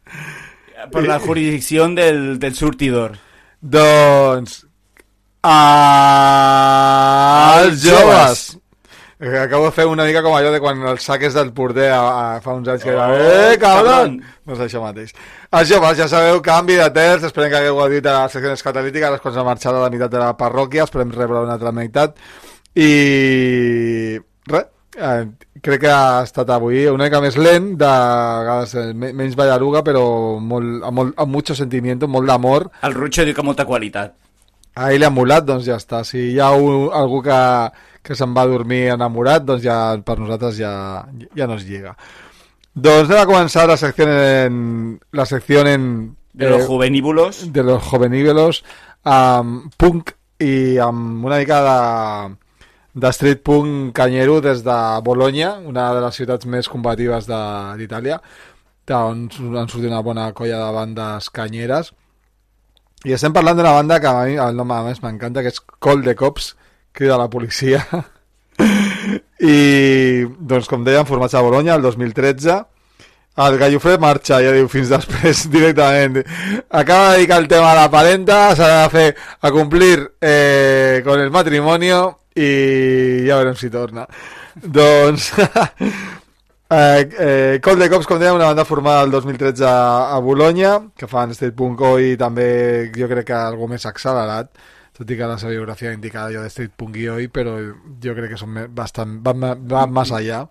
Por 0.90 1.06
la 1.06 1.18
jurisdicción 1.26 1.94
del, 1.94 2.38
del 2.38 2.54
surtidor. 2.54 3.18
Doncs... 3.60 4.66
Els 5.42 5.50
joves! 7.84 8.49
Acabo 9.38 9.66
de 9.66 9.70
fer 9.76 9.86
una 9.86 10.04
mica 10.04 10.22
com 10.22 10.34
allò 10.34 10.50
de 10.52 10.60
quan 10.60 10.80
els 10.90 11.02
saques 11.06 11.34
del 11.34 11.52
porter 11.52 11.90
a, 11.92 12.00
a, 12.00 12.40
fa 12.42 12.54
uns 12.58 12.68
anys 12.68 12.82
que 12.82 12.90
era 12.90 13.06
Oh, 13.12 13.14
Eh, 13.52 13.58
cabron! 13.60 14.16
Doncs 14.46 14.60
això 14.66 14.80
mateix. 14.82 15.12
Els 15.52 15.68
joves, 15.70 15.96
ja 15.98 16.08
sabeu, 16.08 16.40
canvi 16.42 16.76
de 16.80 16.88
terç, 16.90 17.24
esperem 17.28 17.50
que 17.52 17.58
hagueu 17.60 17.80
dit 17.92 18.06
a 18.06 18.22
les 18.24 18.32
seccions 18.32 18.62
catalítiques, 18.62 19.10
les 19.14 19.20
quals 19.20 19.36
ha 19.36 19.44
marxat 19.46 19.74
a 19.74 19.84
la 19.84 19.90
meitat 19.90 20.10
de 20.10 20.18
la 20.22 20.32
parròquia, 20.38 20.84
esperem 20.88 21.12
rebre 21.14 21.40
una 21.44 21.54
altra 21.58 21.72
meitat. 21.72 22.16
I... 22.74 24.18
Res, 24.50 24.66
eh, 24.96 25.26
crec 25.62 25.80
que 25.84 25.90
ha 25.92 26.22
estat 26.24 26.48
avui 26.54 26.86
una 26.90 27.06
mica 27.06 27.20
més 27.22 27.36
lent, 27.38 27.72
de 27.80 27.90
vegades 27.90 28.74
eh, 28.80 28.86
me- 28.94 29.12
menys 29.16 29.36
ballaruga, 29.38 29.82
però 29.86 30.04
molt, 30.40 30.80
amb, 30.86 30.96
molt, 31.00 31.14
amb 31.20 31.32
mucho 31.34 31.54
sentimiento, 31.58 32.08
molt 32.08 32.28
d'amor. 32.30 32.68
El 32.86 32.94
Rucho 32.96 33.26
diu 33.28 33.36
que 33.36 33.44
molta 33.46 33.66
qualitat. 33.68 34.14
A 34.80 34.92
ell 34.94 35.02
emulat, 35.02 35.44
doncs 35.44 35.66
ja 35.66 35.76
està. 35.80 36.04
Si 36.06 36.30
hi 36.32 36.38
ha 36.40 36.52
un, 36.54 36.88
algú 36.94 37.20
que, 37.26 37.38
que 38.03 38.14
se'n 38.16 38.32
va 38.36 38.46
dormir 38.48 38.86
enamorat, 38.94 39.44
doncs 39.44 39.62
ja 39.64 39.76
per 40.05 40.18
nosaltres 40.18 40.57
ja, 40.59 40.72
ja 41.36 41.46
no 41.46 41.55
es 41.61 41.66
llega. 41.68 41.96
Doncs 42.74 43.11
anem 43.11 43.22
a 43.22 43.28
començar 43.28 43.66
la 43.68 43.76
secció 43.76 44.07
en... 44.09 44.98
La 45.12 45.26
secció 45.26 45.66
en 45.66 46.16
De 46.32 46.48
los 46.48 46.66
juveníbulos. 46.66 47.53
De 47.53 47.62
los 47.66 47.82
juveníbulos 47.82 48.62
amb 49.05 49.72
punk 49.80 50.12
i 50.40 50.78
amb 50.80 51.24
una 51.24 51.38
mica 51.40 51.59
de, 51.64 52.36
de 52.94 53.11
street 53.12 53.42
punk 53.44 53.92
canyero 53.96 54.40
des 54.40 54.62
de 54.64 54.76
Bologna, 55.05 55.55
una 55.66 55.90
de 55.94 56.01
les 56.05 56.14
ciutats 56.16 56.46
més 56.46 56.68
combatives 56.68 57.26
de- 57.28 57.76
d'Itàlia, 57.80 58.20
on 58.90 59.28
han 59.30 59.68
sortit 59.70 59.86
una 59.90 60.01
bona 60.03 60.32
colla 60.34 60.57
de 60.64 60.72
bandes 60.74 61.28
canyeres. 61.30 61.92
I 63.05 63.12
estem 63.14 63.32
parlant 63.32 63.57
d'una 63.57 63.72
banda 63.76 64.01
que 64.03 64.09
a 64.11 64.24
mi 64.26 64.34
el 64.40 64.57
nom 64.57 64.72
a 64.74 64.80
més 64.84 64.98
m'encanta, 65.03 65.42
que 65.44 65.53
és 65.53 65.61
Call 65.80 66.03
the 66.05 66.14
Cops, 66.18 66.55
crida 66.93 67.18
la 67.18 67.30
policia. 67.30 67.84
I, 69.41 70.26
doncs, 70.38 70.68
com 70.68 70.84
dèiem, 70.84 71.07
formats 71.09 71.34
a 71.34 71.43
Bologna 71.45 71.74
el 71.78 71.82
2013. 71.82 72.59
El 73.41 73.57
Gallofre 73.57 73.97
marxa, 74.03 74.41
ja 74.43 74.53
diu, 74.53 74.68
fins 74.68 74.91
després, 74.93 75.47
directament. 75.55 76.20
Acaba 76.68 77.12
de 77.12 77.20
dedicar 77.20 77.41
el 77.41 77.49
tema 77.49 77.72
a 77.72 77.78
la 77.78 77.91
parenta, 77.93 78.41
s'ha 78.57 78.70
de 78.82 78.88
fer 78.93 79.07
a 79.41 79.53
complir 79.55 79.97
eh, 80.20 81.01
con 81.07 81.20
el 81.20 81.30
matrimonio 81.30 82.01
i 82.34 83.26
ja 83.26 83.38
veurem 83.41 83.57
si 83.57 83.70
torna. 83.70 84.07
doncs... 84.78 85.32
Eh, 86.70 87.09
eh, 87.18 87.59
Cold 87.59 87.82
the 87.82 87.88
Cops, 87.91 88.07
com 88.07 88.20
dèiem, 88.20 88.36
una 88.36 88.53
banda 88.53 88.62
formada 88.62 89.03
el 89.03 89.11
2013 89.11 89.64
a, 89.66 89.78
a 90.14 90.20
Bologna, 90.22 90.76
que 90.95 91.09
fan 91.11 91.32
state 91.34 91.57
punk 91.59 91.82
i 91.99 92.12
també 92.18 92.93
jo 92.95 93.09
crec 93.11 93.26
que 93.32 93.34
algo 93.34 93.66
més 93.66 93.88
accelerat, 93.91 94.53
tot 95.01 95.11
i 95.11 95.16
que 95.16 95.28
la 95.28 95.38
seva 95.40 95.55
biografia 95.57 95.94
indica 95.96 96.26
allò 96.26 96.44
de 96.44 96.53
street 96.53 96.74
punk 96.76 96.98
i 97.01 97.09
oi, 97.09 97.28
però 97.32 97.57
jo 98.05 98.16
crec 98.16 98.34
que 98.34 98.40
són 98.40 98.59
bastant, 98.76 99.18
van, 99.24 99.46
van 99.64 99.94
més 99.96 100.12
allà. 100.12 100.44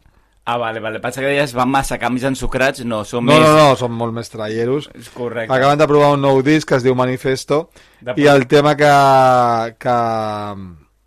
Ah, 0.50 0.56
vale, 0.58 0.80
vale. 0.82 0.98
Passa 0.98 1.22
que 1.22 1.30
deies 1.30 1.52
van 1.54 1.70
massa 1.70 2.00
canvis 2.02 2.24
ensucrats. 2.26 2.82
No, 2.82 3.04
són 3.06 3.28
No, 3.28 3.36
més... 3.36 3.44
no, 3.46 3.52
no, 3.54 3.76
són 3.78 3.94
molt 3.94 4.16
més 4.16 4.32
traieros. 4.34 4.88
Correcte. 5.14 5.54
Acaben 5.54 5.78
d'aprovar 5.78 6.16
un 6.16 6.24
nou 6.26 6.42
disc 6.42 6.66
que 6.72 6.80
es 6.80 6.86
diu 6.86 6.96
Manifesto 6.98 7.68
De 8.02 8.16
i 8.18 8.26
el 8.32 8.48
tema 8.50 8.74
que, 8.80 8.90
que, 9.78 9.98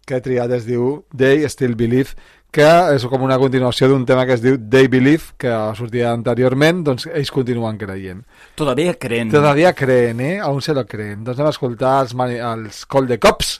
que 0.06 0.20
he 0.20 0.22
triat 0.22 0.54
es 0.54 0.68
diu 0.68 1.00
They 1.10 1.42
Still 1.50 1.74
Believe 1.74 2.14
que 2.52 2.68
és 2.92 3.06
com 3.08 3.22
una 3.24 3.38
continuació 3.40 3.88
d'un 3.88 4.04
tema 4.04 4.26
que 4.28 4.36
es 4.36 4.42
diu 4.44 4.58
They 4.60 4.90
Believe, 4.92 5.32
que 5.40 5.52
sortia 5.78 6.10
anteriorment, 6.12 6.82
doncs 6.84 7.08
ells 7.08 7.32
continuen 7.32 7.78
creient. 7.80 8.26
Todavía 8.60 8.92
creen. 9.00 9.32
Todavía 9.32 9.72
creen, 9.72 10.20
eh? 10.20 10.38
Aún 10.38 10.60
se 10.60 10.74
lo 10.76 10.84
creen. 10.86 11.24
Doncs 11.24 11.40
anem 11.40 11.48
a 11.48 11.56
escoltar 11.56 11.94
els, 12.04 12.12
mani 12.14 12.36
els 12.36 12.84
Call 12.84 13.08
the 13.08 13.18
Cops, 13.18 13.56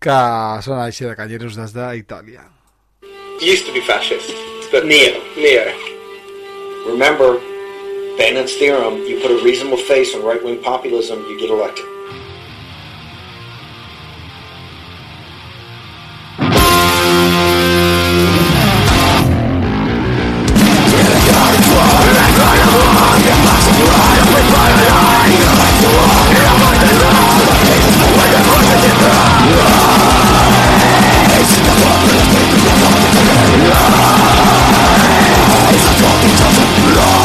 que 0.00 0.18
són 0.64 0.80
així 0.80 1.04
de 1.04 1.14
calleros 1.16 1.60
des 1.60 1.76
d'Itàlia. 1.76 2.48
used 3.40 3.66
to 3.66 3.72
be 3.72 3.80
fascist, 3.80 4.32
but 4.70 4.86
neo, 4.86 5.20
neo. 5.36 5.66
Remember, 6.86 7.40
Bannon's 8.16 8.54
theorem: 8.56 8.98
you 9.06 9.20
put 9.20 9.30
a 9.30 9.42
reasonable 9.44 9.78
face 9.78 10.14
on 10.14 10.24
right-wing 10.24 10.62
populism, 10.62 11.18
you 11.28 11.38
get 11.38 11.50
elected. 11.50 11.93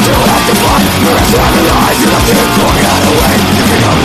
still 0.00 0.16
have 0.16 0.44
to 0.48 0.54
fight 0.64 0.86
Your 1.00 1.12
eyes 1.12 1.34
are 1.36 1.52
the 1.52 1.62
lies 1.68 1.98
You 2.00 2.08
have 2.08 2.24
to 2.24 2.34
walk 2.60 2.80
out 2.88 3.04
away 3.10 3.36
You've 3.56 3.68
been 3.70 3.84
on 3.84 4.00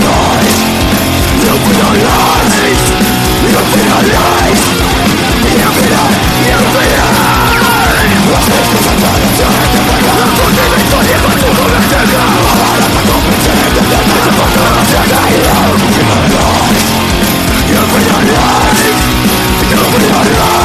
You've 1.40 1.64
been 1.66 1.80
on 1.80 1.96
You've 3.46 3.70
been 3.72 3.88
on 3.96 4.12
You've 5.46 5.76
been 5.76 5.96
on 5.96 6.12
You've 6.46 6.72
been 6.76 7.00
on 7.00 7.24
Vas 8.26 8.48
a 8.48 8.60
escuchar 8.60 8.98
la 9.00 9.12
canción 9.16 9.52
de 9.56 9.80
paga 9.88 10.14
La 10.20 10.44
última 10.46 10.76
historia 10.82 11.18
va 11.24 11.32
tu 11.40 11.50
con 11.56 11.70
la 11.72 11.82
tega 11.92 12.24
Ahora 12.60 12.88
te 12.92 13.02
convenceré 13.08 13.68
de 13.76 13.82
la 13.82 14.00
tega 14.10 14.30
Porque 14.36 14.64
no 14.76 14.82
se 14.90 14.96
ha 14.98 15.06
caído 15.14 15.56
You've 17.68 17.92
been 17.94 18.12
on 20.12 20.65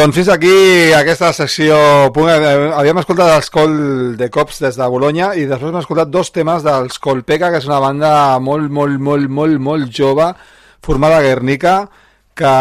Doncs 0.00 0.16
fins 0.16 0.28
aquí 0.32 0.92
aquesta 0.96 1.28
secció. 1.36 1.74
Eh, 2.08 2.36
Havíem 2.72 3.00
escoltat 3.02 3.34
els 3.34 3.50
Col 3.52 3.74
de 4.16 4.30
Cops 4.32 4.62
des 4.64 4.78
de 4.80 4.86
Bologna 4.88 5.34
i 5.36 5.42
després 5.44 5.68
hem 5.68 5.76
escoltat 5.76 6.08
dos 6.08 6.30
temes 6.32 6.64
dels 6.64 6.96
Colpeca, 7.04 7.50
que 7.52 7.60
és 7.60 7.66
una 7.68 7.82
banda 7.84 8.12
molt, 8.40 8.70
molt, 8.72 8.96
molt, 8.96 9.28
molt, 9.28 9.60
molt 9.60 9.92
jove, 9.92 10.30
formada 10.80 11.18
a 11.18 11.26
Guernica, 11.26 11.74
que 12.32 12.54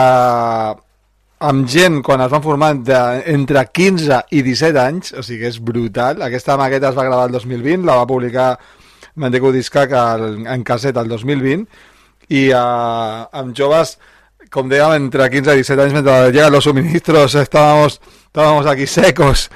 amb 1.54 1.72
gent, 1.72 2.02
quan 2.04 2.26
es 2.26 2.36
van 2.36 2.44
formar 2.44 2.74
de, 2.92 3.00
entre 3.32 3.64
15 3.72 4.20
i 4.36 4.44
17 4.44 4.84
anys, 4.84 5.16
o 5.16 5.24
sigui 5.24 5.48
és 5.48 5.64
brutal. 5.64 6.20
Aquesta 6.28 6.60
maqueta 6.60 6.92
es 6.92 7.00
va 7.00 7.08
gravar 7.08 7.32
el 7.32 7.40
2020, 7.40 7.88
la 7.88 8.02
va 8.02 8.10
publicar 8.10 8.50
Mandeco 9.16 9.56
Discac 9.56 9.96
en 9.96 10.68
casset 10.68 11.00
el 11.00 11.16
2020, 11.16 11.70
i 12.36 12.50
eh, 12.52 12.64
amb 13.32 13.56
joves 13.56 13.96
com 14.54 14.70
dèiem, 14.70 14.96
entre 14.98 15.30
15 15.30 15.54
i 15.54 15.64
17 15.64 15.84
anys, 15.84 15.94
mentre 15.98 16.32
llegan 16.32 16.52
los 16.52 16.64
suministros, 16.64 17.36
estábamos, 17.36 18.02
estábamos 18.26 18.66
aquí 18.66 18.88
secos. 18.88 19.50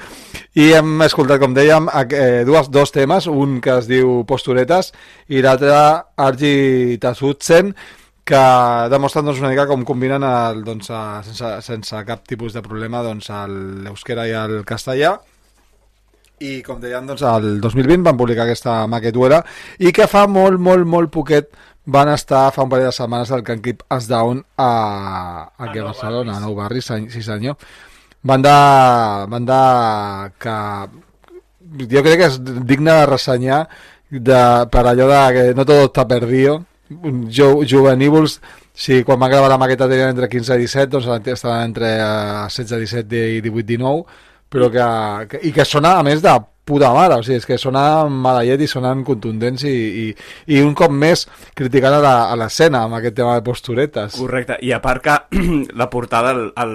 I 0.54 0.70
hem 0.78 1.02
escoltat, 1.02 1.40
com 1.42 1.54
dèiem, 1.54 1.88
eh, 1.90 2.44
dues, 2.46 2.70
dos 2.70 2.94
temes, 2.94 3.26
un 3.26 3.60
que 3.60 3.74
es 3.80 3.90
diu 3.90 4.22
Posturetes 4.26 4.92
i 5.28 5.42
l'altre 5.42 5.74
Argi 6.16 6.98
Tasutzen, 7.02 7.74
que 8.24 8.42
demostren 8.88 9.26
doncs, 9.26 9.42
una 9.42 9.50
mica 9.52 9.66
com 9.68 9.84
combinen 9.84 10.24
el, 10.24 10.62
doncs, 10.64 10.88
sense, 11.26 11.50
sense 11.66 12.04
cap 12.08 12.24
tipus 12.24 12.54
de 12.54 12.62
problema 12.64 13.02
doncs, 13.04 13.28
l'euskera 13.84 14.28
i 14.30 14.32
el 14.38 14.62
castellà 14.64 15.18
i 16.42 16.62
com 16.66 16.80
deien 16.82 17.06
doncs 17.06 17.22
el 17.28 17.60
2020 17.62 18.02
van 18.06 18.16
publicar 18.18 18.46
aquesta 18.46 18.78
maquetuera 18.90 19.42
i 19.78 19.92
que 19.94 20.08
fa 20.10 20.24
molt, 20.26 20.58
molt, 20.58 20.88
molt 20.88 21.12
poquet 21.14 21.52
van 21.84 22.08
estar 22.14 22.48
fa 22.52 22.64
un 22.64 22.70
parell 22.72 22.88
de 22.88 22.96
setmanes 22.96 23.30
al 23.32 23.42
Can 23.44 23.60
Keep 23.62 23.84
Us 23.92 24.08
Down 24.08 24.44
a, 24.56 24.70
aquí 25.58 25.78
a 25.78 25.88
Barcelona, 25.90 26.36
a 26.36 26.40
Nou 26.40 26.54
Barris, 26.56 26.90
sí 27.12 27.22
senyor. 27.22 27.56
Banda, 28.24 29.26
banda 29.28 30.32
que 30.40 30.54
jo 31.90 32.04
crec 32.04 32.20
que 32.20 32.28
és 32.30 32.38
digna 32.64 33.00
de 33.02 33.08
ressenyar 33.10 33.64
de, 34.10 34.40
per 34.70 34.84
allò 34.86 35.08
de 35.10 35.22
que 35.36 35.44
no 35.58 35.66
tot 35.68 35.90
està 35.90 36.06
perdido 36.08 36.62
jo, 37.28 37.64
juvenívols 37.66 38.38
si 38.74 39.02
quan 39.06 39.18
van 39.20 39.30
gravar 39.32 39.50
la 39.52 39.58
maqueta 39.58 39.88
tenien 39.90 40.14
entre 40.14 40.28
15 40.30 40.56
i 40.56 40.64
17 40.66 40.92
doncs 40.92 41.08
estaven 41.34 41.70
entre 41.70 41.90
eh, 41.98 42.48
16, 42.48 42.80
17 42.80 43.22
i 43.38 43.40
18, 43.44 43.66
19 43.74 44.04
però 44.50 44.70
que, 44.70 44.88
que, 45.30 45.42
i 45.48 45.52
que 45.52 45.66
sona 45.66 45.96
a 45.98 46.04
més 46.06 46.22
de 46.22 46.34
puta 46.64 46.92
mare, 46.96 47.18
o 47.20 47.22
sigui, 47.22 47.36
és 47.42 47.46
que 47.46 47.58
sona 47.60 48.04
mala 48.08 48.44
llet 48.46 48.62
i 48.64 48.66
sonen 48.70 49.02
contundents 49.04 49.64
i, 49.68 49.74
i, 49.74 50.06
i 50.56 50.60
un 50.64 50.72
cop 50.74 50.90
més 50.90 51.26
criticant 51.54 51.98
a 51.98 52.00
la- 52.00 52.30
a 52.32 52.36
l'escena 52.40 52.84
amb 52.86 52.94
aquest 52.98 53.14
tema 53.18 53.34
de 53.36 53.42
posturetes. 53.44 54.16
Correcte, 54.16 54.56
i 54.62 54.72
a 54.72 54.80
part 54.80 55.02
que 55.04 55.18
la 55.80 55.90
portada, 55.90 56.32
el, 56.32 56.48
el, 56.56 56.74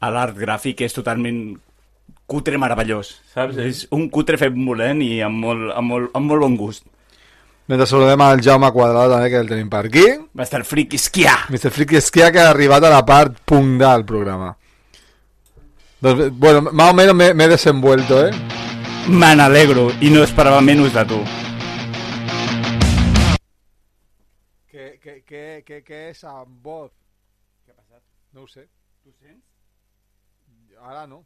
a 0.00 0.10
l'art 0.14 0.38
gràfic 0.38 0.80
és 0.86 0.94
totalment 0.94 1.42
cutre 2.26 2.56
meravellós, 2.58 3.10
saps? 3.34 3.56
Mhm. 3.58 3.66
És 3.68 3.84
un 3.92 4.06
cutre 4.08 4.38
fet 4.40 4.54
volent 4.54 5.02
i 5.02 5.20
amb 5.20 5.42
molt, 5.44 5.72
amb 5.76 5.88
molt, 5.90 6.10
amb 6.14 6.30
molt 6.30 6.46
bon 6.46 6.56
gust. 6.56 6.86
Mentre 7.68 7.86
saludem 7.86 8.20
al 8.20 8.40
Jaume 8.42 8.70
Quadrado 8.74 9.12
també, 9.14 9.28
que 9.30 9.38
el 9.38 9.48
tenim 9.48 9.68
per 9.70 9.84
aquí. 9.86 10.02
Mr. 10.34 10.64
Friki 10.66 10.96
Esquià. 10.98 11.34
Mr. 11.50 11.70
Friki 11.70 11.96
Esquià, 12.00 12.30
que 12.34 12.40
ha 12.42 12.48
arribat 12.50 12.84
a 12.84 12.90
la 12.90 13.04
part 13.06 13.36
punt 13.46 13.76
del 13.78 14.02
programa. 14.04 14.54
Doncs, 16.02 16.32
bueno, 16.38 16.62
más 16.72 16.90
o 16.90 16.94
menos 16.94 17.14
me, 17.14 17.32
me 17.34 17.44
he 17.44 17.48
desenvuelto, 17.48 18.26
¿eh? 18.26 18.32
Me 19.10 19.34
n'alegro 19.34 19.88
i 19.98 20.12
no 20.14 20.20
esperava 20.22 20.60
menys 20.62 20.92
de 20.94 21.02
tu. 21.10 21.16
Què, 24.70 24.84
què, 25.02 25.14
què, 25.26 25.40
què, 25.66 25.80
què 25.82 25.98
és 26.12 26.20
amb 26.30 26.62
voz? 26.62 26.92
Què 27.64 27.74
ha 27.74 27.80
passat? 27.80 28.04
No 28.36 28.44
ho 28.44 28.46
sé. 28.52 28.62
Tu 29.02 29.10
sents? 29.16 29.42
Ara 30.78 31.02
no. 31.10 31.24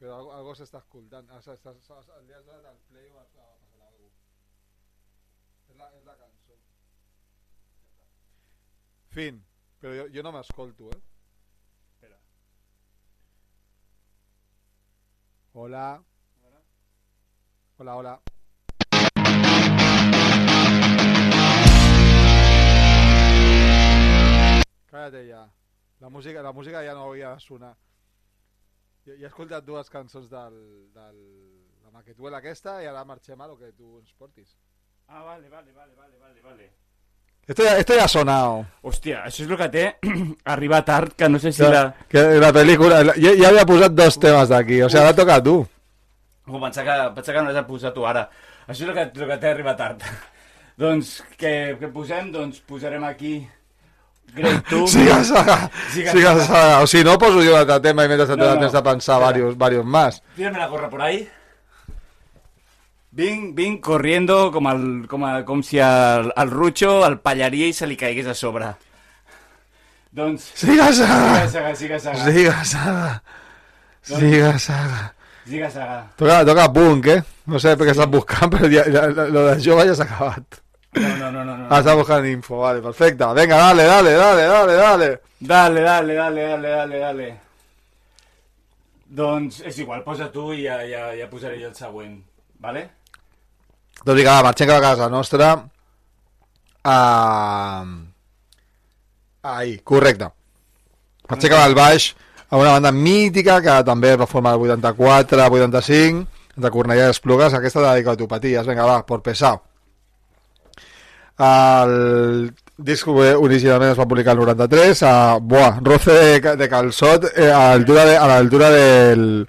Però 0.00 0.16
algo, 0.16 0.34
algo 0.40 0.56
s'està 0.58 0.82
escoltant. 0.82 1.30
Ah, 1.30 1.38
li 1.46 2.34
has 2.34 2.44
donat 2.50 2.66
el 2.66 2.82
play 2.90 3.06
o 3.06 3.22
has 3.22 3.30
ha 3.30 3.46
passat 3.46 3.54
alguna 3.62 3.94
cosa. 3.94 4.10
És 5.70 5.78
la, 5.78 5.92
és 6.00 6.04
la 6.10 6.18
cançó. 6.18 6.58
Fin. 9.14 9.40
Però 9.78 9.94
jo, 10.02 10.10
jo 10.18 10.26
no 10.26 10.34
m'escolto, 10.34 10.90
eh? 10.98 11.00
Espera. 11.94 12.18
Hola. 15.54 15.88
Hola, 17.80 17.94
hola. 17.94 18.20
Cállate 24.90 25.28
ja. 25.28 25.48
La 26.00 26.08
música, 26.08 26.42
la 26.42 26.52
música 26.52 26.82
ja 26.82 26.94
no 26.94 27.02
hauria 27.02 27.34
de 27.34 27.40
sonar. 27.40 27.76
Ja, 29.06 29.12
ja 29.12 29.28
he 29.28 29.30
escoltat 29.30 29.62
dues 29.62 29.90
cançons 29.94 30.26
del, 30.26 30.58
del, 30.90 31.22
la 31.84 31.94
maquetuela 31.94 32.42
aquesta 32.42 32.80
i 32.82 32.90
ara 32.90 33.06
marxem 33.06 33.38
a 33.38 33.46
lo 33.46 33.54
que 33.54 33.70
tu 33.70 34.00
ens 34.00 34.10
portis. 34.18 34.56
Ah, 35.06 35.22
vale, 35.22 35.48
vale, 35.48 35.70
vale, 35.70 35.94
vale, 35.94 36.18
vale, 36.18 36.42
vale. 36.42 36.70
Esto 37.46 37.62
ya, 37.62 37.78
esto 37.78 37.94
ya 37.94 38.04
ha 38.04 38.08
sonado. 38.08 38.66
Hòstia, 38.82 39.22
això 39.22 39.46
és 39.46 39.50
el 39.54 39.56
que 39.56 39.72
té 39.78 39.88
arribar 40.56 40.82
tard, 40.84 41.14
que 41.14 41.30
no 41.30 41.38
sé 41.38 41.54
si 41.54 41.62
la... 41.62 41.92
que 42.10 42.26
la 42.42 42.50
pel·lícula... 42.52 43.04
Ja, 43.14 43.38
ja 43.38 43.54
havia 43.54 43.68
posat 43.70 43.94
dos 43.94 44.18
temes 44.18 44.50
d'aquí, 44.50 44.82
o 44.82 44.90
sigui, 44.90 45.04
ara 45.06 45.14
toca 45.14 45.38
a 45.38 45.44
tu. 45.46 45.60
Oh, 46.48 46.60
pensar 46.62 46.84
que, 46.84 46.96
pensar 47.14 47.34
que 47.34 47.42
no 47.44 47.52
l'has 47.52 47.68
posat 47.68 47.94
tu 47.94 48.06
ara. 48.08 48.24
Això 48.66 48.84
és 48.84 48.88
el 48.88 48.94
que, 48.96 49.06
el 49.20 49.30
que 49.30 49.38
té 49.42 49.50
arribar 49.52 49.76
tard. 49.76 50.02
doncs, 50.82 51.18
què, 51.40 51.54
què 51.80 51.92
posem? 51.92 52.32
Doncs 52.34 52.60
posarem 52.66 53.04
aquí... 53.04 53.38
Great 54.36 54.66
Tube. 54.68 54.88
Siga 54.92 55.22
saga, 55.24 55.70
Siga 55.88 56.12
siga 56.12 56.32
saga. 56.34 56.44
saga. 56.44 56.80
O 56.84 56.86
si 56.86 57.00
no, 57.04 57.14
poso 57.16 57.40
jo 57.40 57.54
l'altre 57.54 57.78
tema 57.86 58.04
i 58.04 58.10
mentre 58.10 58.26
no, 58.36 58.36
No, 58.42 58.58
tens 58.60 58.74
de 58.76 58.82
pensar 58.84 59.16
varios, 59.22 59.56
varios 59.56 59.86
más. 59.88 60.22
Tírame 60.36 60.58
la 60.58 60.66
gorra 60.68 60.90
por 60.90 61.00
ahí. 61.00 61.22
Vinc, 63.10 63.54
vinc 63.56 63.80
corriendo 63.80 64.52
com, 64.52 64.68
el, 64.68 65.06
com, 65.08 65.24
a, 65.24 65.44
com 65.48 65.62
si 65.64 65.80
al, 65.80 66.28
al 66.36 66.52
Rucho 66.52 67.06
el 67.06 67.18
pallaria 67.24 67.66
i 67.66 67.72
se 67.72 67.88
li 67.88 67.96
caigués 67.96 68.28
a 68.28 68.36
sobre. 68.36 68.74
Doncs... 70.12 70.52
Siga 70.60 70.92
Saga! 70.92 71.48
Siga 71.48 71.48
Saga, 71.48 71.74
siga 71.76 71.98
Saga. 71.98 72.24
Siga 72.28 72.64
Saga! 72.64 73.22
Siga 74.02 74.18
Saga! 74.18 74.20
Siga 74.20 74.58
Saga. 74.58 75.17
Toca, 75.48 76.44
toca 76.44 76.68
punk, 76.72 77.06
eh? 77.06 77.20
No 77.48 77.60
sé 77.62 77.74
per 77.78 77.88
què 77.88 77.94
estàs 77.94 78.10
buscant, 78.12 78.50
però 78.54 78.68
ja, 78.68 78.84
ja, 78.92 79.06
lo 79.08 79.46
de 79.48 79.54
jove 79.64 79.86
ja 79.88 79.94
s'ha 79.96 80.04
acabat. 80.04 80.60
No, 80.98 81.08
no, 81.16 81.30
no, 81.30 81.44
no. 81.44 81.56
no. 81.56 81.66
Ah, 81.72 81.96
buscant 81.96 82.26
info, 82.28 82.60
vale, 82.62 82.82
perfecte. 82.84 83.24
Venga, 83.38 83.56
dale, 83.56 83.84
dale, 83.88 84.14
dale, 84.16 84.46
dale, 84.46 84.76
dale. 84.76 85.10
Dale, 85.38 85.80
dale, 85.86 86.14
dale, 86.14 86.46
dale, 86.50 86.68
dale, 86.68 86.98
dale. 86.98 87.28
Doncs 89.08 89.62
és 89.64 89.78
igual, 89.80 90.02
posa 90.04 90.28
tu 90.32 90.50
i 90.52 90.66
ja, 90.66 90.82
ja, 90.84 91.08
ja 91.16 91.28
posaré 91.30 91.56
jo 91.62 91.70
el 91.70 91.76
següent, 91.76 92.18
vale? 92.60 92.84
Doncs 94.02 94.16
vinga, 94.18 94.36
va, 94.36 94.48
marxem 94.50 94.68
cap 94.68 94.82
a 94.82 94.86
casa 94.90 95.08
nostra. 95.12 95.52
Uh... 96.84 97.96
Ahí, 99.48 99.78
correcte. 99.80 100.28
Marxem 101.30 101.54
cap 101.54 101.64
al 101.64 101.78
baix 101.78 102.12
a 102.48 102.56
una 102.56 102.72
banda 102.72 102.92
mítica 102.92 103.60
que 103.60 103.78
també 103.84 104.14
va 104.16 104.26
formar 104.26 104.54
el 104.56 104.70
84, 104.70 105.48
85, 105.58 106.26
de 106.56 106.70
Cornellà 106.74 107.08
i 107.08 107.14
Esplugues, 107.14 107.54
aquesta 107.54 107.84
de 107.84 107.96
dicotopaties. 108.00 108.66
Vinga, 108.66 108.86
va, 108.88 109.04
por 109.06 109.22
pesar. 109.22 109.58
El 111.38 112.50
disc 112.78 113.06
eh, 113.06 113.34
originalment 113.34 113.92
es 113.92 113.98
va 113.98 114.08
publicar 114.10 114.34
el 114.34 114.42
93 114.42 115.02
a, 115.06 115.14
buah, 115.38 115.78
roce 115.86 116.14
de, 116.14 116.56
de 116.58 116.68
calçot 116.70 117.28
eh, 117.34 117.50
a 117.50 117.74
l'altura 117.74 118.04
de, 118.06 118.16
a 118.16 118.26
del 118.40 119.48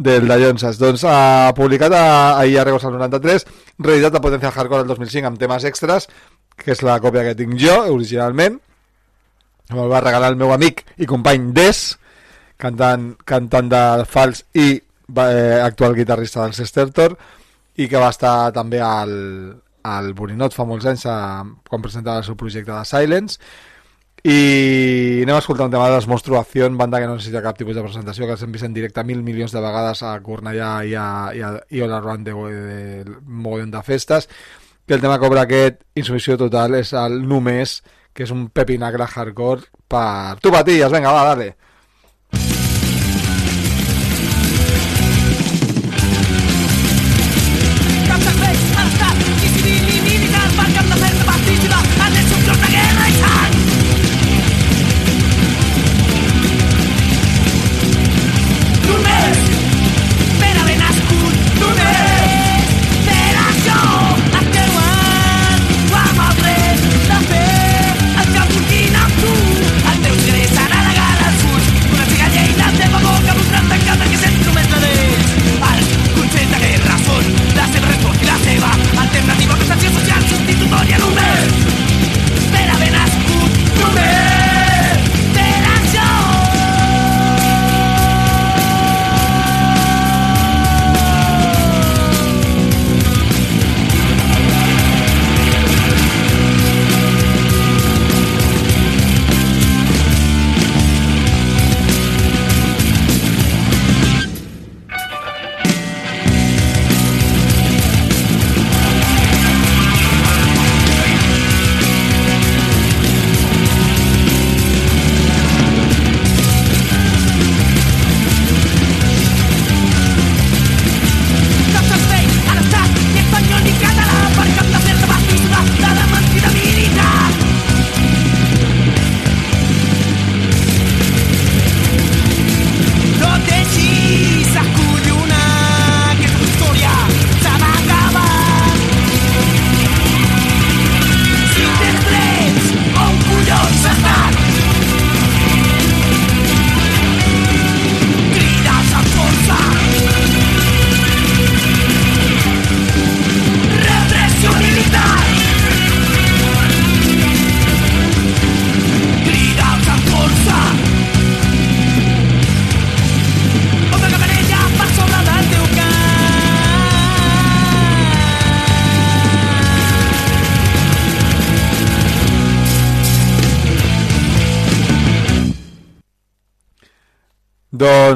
del 0.00 0.26
de 0.28 0.36
Llonses. 0.40 0.78
Doncs 0.80 1.04
ha 1.04 1.52
publicat 1.56 1.92
a, 1.92 2.38
ahir 2.40 2.58
a 2.58 2.64
Regos 2.64 2.84
al 2.84 2.96
93, 2.96 3.46
realitat 3.78 4.16
a 4.16 4.22
Potencia 4.24 4.50
Hardcore 4.50 4.82
el 4.82 4.88
2005 4.88 5.28
amb 5.28 5.40
temes 5.40 5.64
extras, 5.68 6.08
que 6.56 6.72
és 6.72 6.82
la 6.82 6.98
còpia 7.00 7.24
que 7.28 7.36
tinc 7.36 7.56
jo, 7.60 7.76
originalment. 7.92 8.56
Me'l 9.70 9.92
va 9.92 10.00
regalar 10.00 10.32
el 10.32 10.40
meu 10.40 10.52
amic 10.52 10.82
i 10.98 11.06
company 11.06 11.52
Des, 11.54 11.99
cantant, 12.60 13.10
cantant 13.26 13.72
de 13.72 13.82
fals 14.08 14.44
i 14.54 14.68
eh, 14.76 15.58
actual 15.64 15.96
guitarrista 15.96 16.44
del 16.44 16.54
Sestertor, 16.54 17.16
i 17.80 17.88
que 17.88 18.00
va 18.00 18.12
estar 18.12 18.52
també 18.52 18.80
al, 18.84 19.12
al 19.88 20.12
Borinot 20.14 20.54
fa 20.54 20.68
molts 20.68 20.86
anys 20.90 21.06
a, 21.08 21.16
quan 21.68 21.82
presentava 21.82 22.20
el 22.20 22.28
seu 22.28 22.36
projecte 22.36 22.72
de 22.72 22.84
Silence 22.88 23.40
i 24.20 25.22
anem 25.22 25.38
a 25.38 25.40
escoltar 25.40 25.64
un 25.64 25.72
tema 25.72 25.88
de 25.88 25.94
Desmonstruación, 25.94 26.76
banda 26.76 27.00
que 27.00 27.06
no 27.08 27.14
necessita 27.16 27.40
cap 27.40 27.56
tipus 27.56 27.76
de 27.76 27.84
presentació, 27.84 28.26
que 28.28 28.36
s'hem 28.36 28.52
vist 28.52 28.66
en 28.66 28.74
directe 28.76 29.04
mil 29.08 29.22
milions 29.24 29.52
de 29.52 29.62
vegades 29.64 30.02
a 30.04 30.12
Cornellà 30.20 30.72
i 30.84 30.92
a, 30.92 31.06
i 31.32 31.40
a, 31.40 31.54
i 31.72 31.80
all 31.80 31.94
around 31.96 32.28
de, 32.28 32.34
de, 32.34 33.16
mogollon 33.24 33.72
de 33.72 33.82
festes, 33.82 34.28
que 34.84 34.98
el 34.98 35.00
tema 35.00 35.16
obre 35.24 35.40
aquest 35.40 35.80
insubmissió 35.96 36.36
total 36.36 36.76
és 36.76 36.92
el 36.92 37.22
Només, 37.24 37.78
que 38.12 38.26
és 38.26 38.34
un 38.34 38.50
pepinacle 38.52 39.08
hardcore 39.08 39.70
per 39.88 40.36
tu 40.42 40.52
patilles, 40.52 40.92
venga, 40.92 41.14
va, 41.16 41.24
dale. 41.32 41.54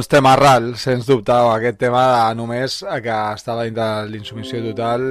Doncs 0.04 0.12
tema 0.20 0.34
ral, 0.36 0.66
sens 0.76 1.06
dubte, 1.08 1.32
aquest 1.32 1.78
tema 1.80 2.00
de 2.12 2.34
només 2.36 2.74
eh, 2.82 2.98
que 3.00 3.14
estava 3.38 3.62
dintre 3.64 3.84
de 3.86 4.10
l'insumissió 4.12 4.58
total 4.60 5.06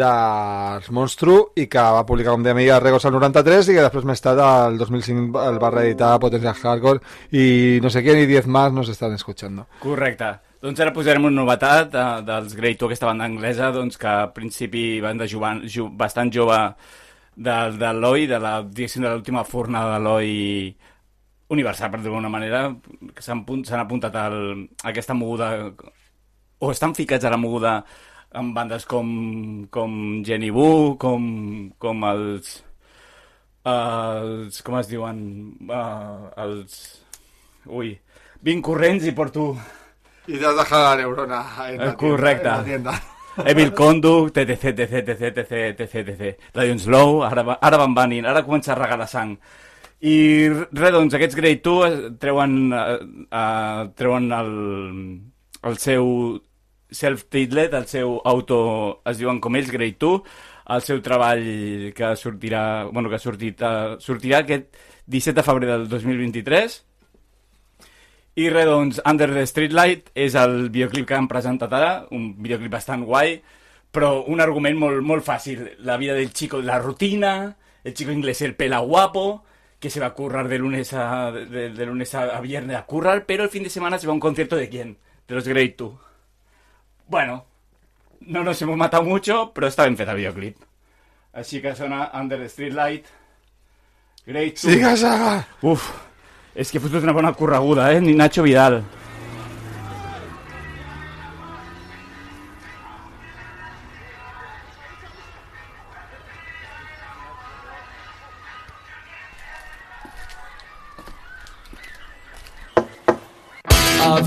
dels 0.00 0.88
Monstru 0.90 1.36
i 1.54 1.68
que 1.70 1.84
va 1.94 2.02
publicar, 2.08 2.34
com 2.34 2.42
dèiem, 2.42 2.64
a 2.74 2.80
Regos 2.82 3.06
al 3.06 3.14
93 3.14 3.70
i 3.70 3.76
que 3.76 3.84
després 3.84 4.08
més 4.10 4.24
tard, 4.24 4.42
el 4.42 4.80
2005, 4.80 5.38
el 5.44 5.60
va 5.62 5.70
reeditar 5.70 6.10
a 6.16 6.18
Potencia 6.18 6.50
Hardcore 6.50 6.98
i 7.30 7.78
no 7.84 7.94
sé 7.94 8.02
què, 8.02 8.18
ni 8.18 8.26
10 8.26 8.50
más 8.50 8.74
nos 8.74 8.90
estan 8.90 9.14
escuchando. 9.14 9.68
Correcte. 9.84 10.32
Doncs 10.66 10.82
ara 10.82 10.96
posarem 10.98 11.30
una 11.30 11.38
novetat 11.38 11.94
eh, 11.94 12.10
dels 12.26 12.58
Grey 12.58 12.74
Two, 12.74 12.90
aquesta 12.90 13.12
banda 13.12 13.30
anglesa, 13.30 13.70
doncs, 13.70 14.02
que 14.02 14.10
al 14.16 14.34
principi 14.34 14.88
van 15.04 15.22
de 15.22 15.30
jovan, 15.30 15.62
jo, 15.70 15.92
bastant 15.94 16.34
jove 16.34 16.58
de, 17.36 17.58
de 17.78 17.94
l'Oi, 17.94 18.26
de 18.26 18.42
la, 18.42 18.58
de 18.66 18.90
l'última 19.06 19.46
forna 19.46 19.86
de 19.92 20.02
l'Oi 20.08 20.38
universal, 21.48 21.90
per 21.90 22.00
dir-ho 22.00 22.12
d'alguna 22.12 22.28
manera, 22.32 22.62
que 23.14 23.22
s'han 23.24 23.44
punt- 23.46 23.64
s'han 23.66 23.80
apuntat 23.80 24.14
al, 24.20 24.38
a 24.84 24.90
aquesta 24.92 25.14
moguda, 25.16 25.72
o 26.58 26.70
estan 26.70 26.94
ficats 26.94 27.24
a 27.24 27.30
la 27.32 27.38
moguda 27.40 27.78
amb 28.36 28.52
bandes 28.54 28.84
com, 28.84 29.66
com 29.72 30.22
Jenny 30.26 30.50
Wu, 30.52 30.96
com, 31.00 31.70
com 31.80 32.04
els, 32.04 32.58
els... 33.64 34.62
com 34.62 34.78
es 34.80 34.88
diuen? 34.90 35.20
Uh, 35.68 36.28
els... 36.44 36.78
Ui, 37.68 37.92
vinc 38.44 38.64
corrents 38.64 39.04
i 39.08 39.12
porto... 39.16 39.50
I 40.28 40.36
te 40.36 40.44
has 40.44 40.56
dejado 40.58 40.84
la 40.90 40.96
neurona 41.00 41.38
en 41.70 41.78
la 41.80 41.92
Eh, 41.92 41.96
Correcte. 41.96 42.42
tienda, 42.44 42.52
en 42.52 42.58
la 42.58 42.64
tienda. 42.64 42.94
Evil 43.50 43.72
Conduct, 43.72 44.36
etc, 44.36 44.64
etc, 44.84 45.08
etc, 45.08 45.38
etc, 45.38 45.80
etc, 45.80 46.08
etc. 46.12 46.50
Lions 46.58 46.84
Low, 46.90 47.22
ara, 47.24 47.56
ara 47.62 47.78
van 47.80 47.94
venint, 47.96 48.26
ara 48.28 48.42
comença 48.44 48.72
a 48.74 48.76
regalar 48.76 49.06
sang. 49.08 49.38
I 49.98 50.48
res, 50.48 50.92
doncs, 50.94 51.14
aquests 51.16 51.34
Grey 51.34 51.56
2 51.64 51.86
eh, 51.86 52.10
treuen, 52.22 52.52
eh, 52.70 52.98
eh, 53.34 53.88
treuen 53.98 54.28
el, 54.30 54.52
el 55.66 55.78
seu 55.82 56.38
self-titled, 56.94 57.74
el 57.74 57.86
seu 57.90 58.20
auto, 58.24 58.58
es 59.10 59.18
diuen 59.18 59.40
com 59.42 59.58
ells, 59.58 59.72
Grey 59.74 59.96
2. 59.98 60.22
el 60.68 60.82
seu 60.84 61.00
treball 61.02 61.42
que 61.96 62.12
sortirà, 62.20 62.84
bueno, 62.92 63.08
que 63.08 63.16
ha 63.16 63.22
sortit, 63.22 63.62
uh, 63.64 63.96
sortirà 64.04 64.42
aquest 64.42 64.76
17 65.08 65.38
de 65.38 65.44
febrer 65.46 65.68
del 65.70 65.86
2023. 65.88 66.74
I 68.38 68.50
res, 68.52 68.68
doncs, 68.68 69.00
Under 69.08 69.30
the 69.32 69.46
Streetlight 69.48 70.12
és 70.14 70.36
el 70.38 70.68
videoclip 70.68 71.08
que 71.08 71.16
han 71.16 71.28
presentat 71.30 71.72
ara, 71.72 71.92
un 72.12 72.34
videoclip 72.36 72.76
bastant 72.76 73.06
guai, 73.08 73.38
però 73.90 74.26
un 74.28 74.44
argument 74.44 74.76
molt, 74.78 75.00
molt 75.02 75.24
fàcil. 75.26 75.64
La 75.88 75.96
vida 75.96 76.14
del 76.14 76.34
chico, 76.36 76.60
la 76.60 76.78
rutina, 76.78 77.56
el 77.82 77.94
chico 77.94 78.12
inglés, 78.12 78.44
el 78.44 78.54
pela 78.54 78.84
guapo, 78.84 79.42
que 79.80 79.90
se 79.90 80.00
va 80.00 80.06
a 80.06 80.14
currar 80.14 80.48
de 80.48 80.58
lunes 80.58 80.92
a, 80.92 81.30
de, 81.30 81.70
de 81.70 81.86
lunes 81.86 82.14
a, 82.14 82.36
a 82.36 82.40
viernes 82.40 82.76
a 82.76 82.84
currar, 82.86 83.26
pero 83.26 83.44
el 83.44 83.50
fin 83.50 83.62
de 83.62 83.70
semana 83.70 83.98
se 83.98 84.06
va 84.06 84.12
a 84.12 84.14
un 84.14 84.20
concierto 84.20 84.56
de 84.56 84.68
quién? 84.68 84.98
De 85.28 85.34
los 85.34 85.46
Great 85.46 85.76
Two. 85.76 85.98
Bueno, 87.06 87.44
no 88.20 88.42
nos 88.44 88.60
hemos 88.62 88.76
matado 88.76 89.04
mucho, 89.04 89.52
pero 89.54 89.66
está 89.66 89.84
bien 89.84 89.96
fet 89.96 90.08
el 90.08 90.16
videoclip. 90.16 90.56
Així 91.32 91.60
que 91.62 91.74
sona 91.76 92.10
Under 92.18 92.38
the 92.40 92.48
Streetlight, 92.48 93.06
Great 94.26 94.56
Two. 94.58 94.70
Siga, 94.72 94.96
Saga! 94.96 95.46
Uf, 95.62 95.84
és 96.54 96.72
que 96.72 96.80
fotut 96.80 97.04
una 97.04 97.12
bona 97.14 97.32
correguda, 97.36 97.92
eh? 97.92 98.00
Ni 98.00 98.14
Nacho 98.16 98.42
Vidal. 98.42 98.82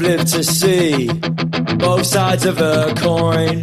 I've 0.01 0.07
lived 0.07 0.27
to 0.29 0.43
see 0.43 1.07
both 1.77 2.07
sides 2.07 2.45
of 2.45 2.59
a 2.59 2.91
coin. 2.97 3.61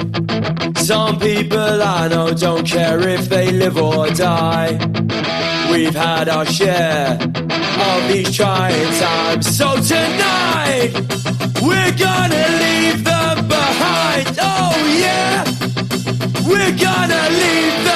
Some 0.76 1.18
people 1.18 1.82
I 1.82 2.06
know 2.06 2.32
don't 2.32 2.64
care 2.64 3.00
if 3.08 3.28
they 3.28 3.50
live 3.50 3.76
or 3.76 4.08
die. 4.10 4.78
We've 5.72 5.94
had 5.94 6.28
our 6.28 6.46
share 6.46 7.18
of 7.20 8.08
these 8.08 8.36
trying 8.36 8.92
times. 9.00 9.56
So 9.56 9.66
tonight, 9.82 10.92
we're 11.60 11.96
gonna 12.06 12.46
leave 12.62 13.02
them 13.02 13.48
behind. 13.48 14.38
Oh, 14.40 14.76
yeah, 14.96 15.44
we're 16.46 16.76
gonna 16.78 17.30
leave 17.30 17.87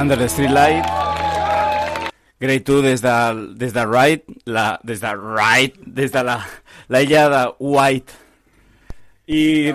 Under 0.00 0.16
the 0.16 0.24
Streetlight. 0.32 0.80
Grey 2.40 2.60
2 2.60 2.80
des 2.80 3.02
de, 3.02 3.54
des 3.54 3.70
de 3.70 3.84
Right, 3.84 4.24
la, 4.46 4.80
des 4.82 4.98
de 4.98 5.12
Right, 5.12 5.76
des 5.84 6.08
de 6.08 6.22
la, 6.24 6.40
la 6.88 7.02
illa 7.02 7.28
de 7.28 7.42
White. 7.58 8.14
I 9.28 9.74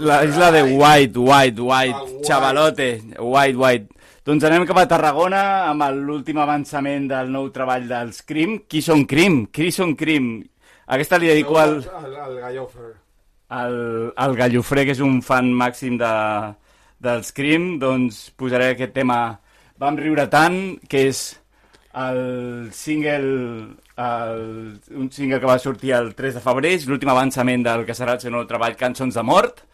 la 0.00 0.24
isla 0.24 0.50
de 0.50 0.62
White, 0.62 1.18
White, 1.18 1.60
White, 1.60 2.24
xavalote, 2.24 2.88
White, 3.20 3.58
White. 3.60 3.86
Doncs 4.24 4.48
anem 4.48 4.64
cap 4.64 4.80
a 4.80 4.88
Tarragona 4.88 5.44
amb 5.68 5.84
l'últim 5.92 6.40
avançament 6.40 7.12
del 7.12 7.28
nou 7.28 7.52
treball 7.52 7.84
dels 7.84 8.24
Crim. 8.24 8.62
Qui 8.64 8.80
són 8.80 9.04
Crim? 9.04 9.42
Qui 9.52 9.68
són 9.68 9.92
Crim? 9.92 10.38
Aquesta 10.88 11.20
li 11.20 11.28
dedico 11.28 11.60
al, 11.60 11.82
Gallofer. 12.40 12.94
el, 13.60 13.76
el 14.16 14.36
Gallofré, 14.40 14.88
que 14.88 14.96
és 14.96 15.04
un 15.04 15.20
fan 15.20 15.52
màxim 15.52 16.00
de, 16.00 16.14
dels 17.04 17.32
Crim, 17.36 17.74
doncs 17.82 18.28
posaré 18.40 18.72
aquest 18.72 18.94
tema 18.96 19.18
Vam 19.82 19.96
riure 19.98 20.28
tant, 20.30 20.56
que 20.88 21.00
és 21.10 21.20
el 21.98 22.70
single, 22.72 23.74
el, 23.98 24.42
un 24.94 25.08
single 25.10 25.40
que 25.42 25.50
va 25.50 25.58
sortir 25.58 25.92
el 25.96 26.12
3 26.14 26.38
de 26.38 26.42
febrer, 26.42 26.74
és 26.78 26.86
l'últim 26.86 27.10
avançament 27.10 27.64
del 27.66 27.82
que 27.86 27.96
serà 27.98 28.14
el 28.14 28.22
seu 28.22 28.30
nou 28.34 28.44
treball 28.46 28.78
Cançons 28.78 29.18
de 29.18 29.24
Mort. 29.26 29.64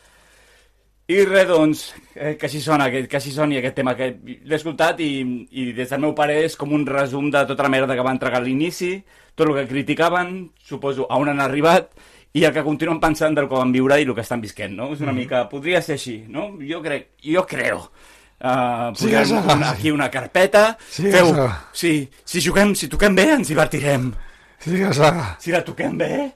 I 1.10 1.24
res, 1.26 1.48
doncs, 1.50 1.82
eh, 2.14 2.36
que 2.38 2.46
així 2.46 2.60
sona, 2.64 2.86
que, 2.92 3.02
que 3.10 3.18
així 3.18 3.32
soni 3.34 3.58
aquest 3.58 3.76
tema, 3.80 3.96
que 3.98 4.12
l'he 4.24 4.56
escoltat 4.56 5.00
i, 5.02 5.10
i 5.50 5.70
des 5.76 5.90
del 5.90 6.04
meu 6.04 6.14
pare 6.16 6.36
és 6.44 6.54
com 6.56 6.72
un 6.76 6.86
resum 6.86 7.32
de 7.34 7.42
tota 7.48 7.66
la 7.66 7.72
merda 7.72 7.96
que 7.98 8.06
va 8.06 8.14
entregar 8.14 8.38
a 8.38 8.44
l'inici, 8.44 8.92
tot 9.34 9.48
el 9.48 9.56
que 9.58 9.66
criticaven, 9.72 10.36
suposo, 10.64 11.08
a 11.10 11.18
on 11.18 11.32
han 11.32 11.42
arribat, 11.42 11.90
i 12.32 12.44
el 12.44 12.52
que 12.54 12.62
continuen 12.62 13.00
pensant 13.00 13.34
del 13.34 13.48
que 13.48 13.54
van 13.58 13.72
viure 13.72 13.98
i 14.00 14.04
el 14.06 14.14
que 14.14 14.20
estan 14.22 14.40
visquent, 14.40 14.76
no? 14.76 14.92
És 14.92 15.00
una 15.00 15.12
Mhm. 15.12 15.18
mica... 15.18 15.48
Podria 15.48 15.82
ser 15.82 15.94
així, 15.94 16.24
no? 16.28 16.56
Jo 16.60 16.80
crec... 16.82 17.10
Jo 17.24 17.46
creo. 17.46 17.90
Uh, 18.40 18.94
Sí, 18.96 19.04
posem 19.10 19.10
Gaza. 19.12 19.54
una, 19.56 19.70
aquí 19.70 19.90
una 19.90 20.10
carpeta. 20.10 20.78
Sí, 20.88 21.10
feu, 21.12 21.34
sí, 21.72 22.08
si 22.24 22.40
juguem, 22.40 22.74
si 22.74 22.88
toquem 22.88 23.14
bé, 23.14 23.32
ens 23.34 23.48
divertirem. 23.48 24.12
Sí. 24.58 24.76
Si 25.38 25.50
la 25.52 25.62
toquem 25.64 25.98
bé, 25.98 26.32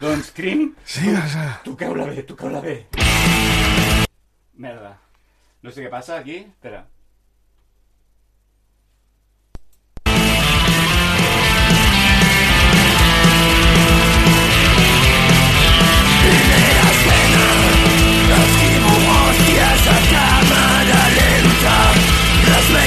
doncs, 0.00 0.30
Crim, 0.32 0.74
Sí, 0.84 1.08
toqueu-la 1.64 2.06
bé, 2.06 2.22
toqueu-la 2.22 2.60
bé. 2.60 2.86
Merda. 4.56 4.98
No 5.62 5.70
sé 5.70 5.84
què 5.84 5.90
passa 5.90 6.16
aquí. 6.18 6.38
Espera. 6.48 6.84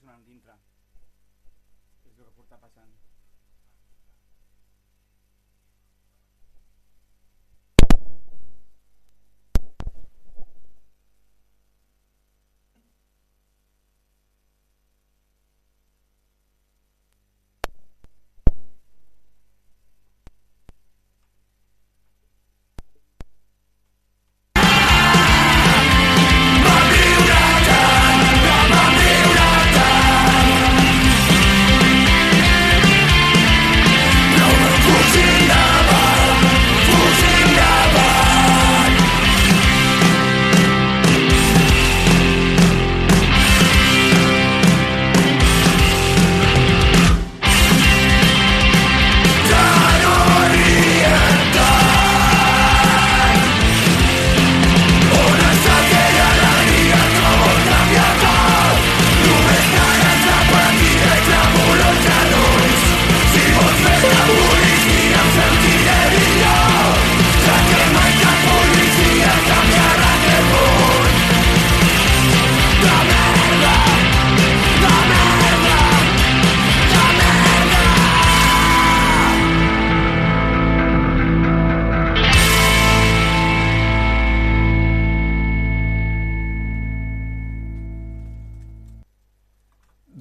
Sonant 0.00 0.22
dintre. 0.24 0.54
És 2.08 2.16
el 2.16 2.24
que 2.24 2.32
porta 2.38 2.58
passant. 2.62 2.94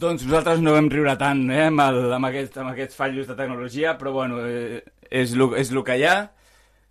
Doncs 0.09 0.23
nosaltres 0.25 0.61
no 0.65 0.71
vam 0.73 0.87
riure 0.89 1.13
tant 1.21 1.43
eh, 1.53 1.67
amb, 1.69 1.83
el, 1.83 1.97
amb, 2.15 2.25
aquest, 2.31 2.55
amb 2.57 2.71
aquests 2.71 2.97
fallos 2.97 3.27
de 3.29 3.35
tecnologia, 3.37 3.91
però 3.99 4.09
bueno, 4.15 4.39
eh, 4.41 4.79
és 5.05 5.35
lo 5.37 5.83
que 5.85 5.97
hi 5.99 6.05
ha 6.09 6.15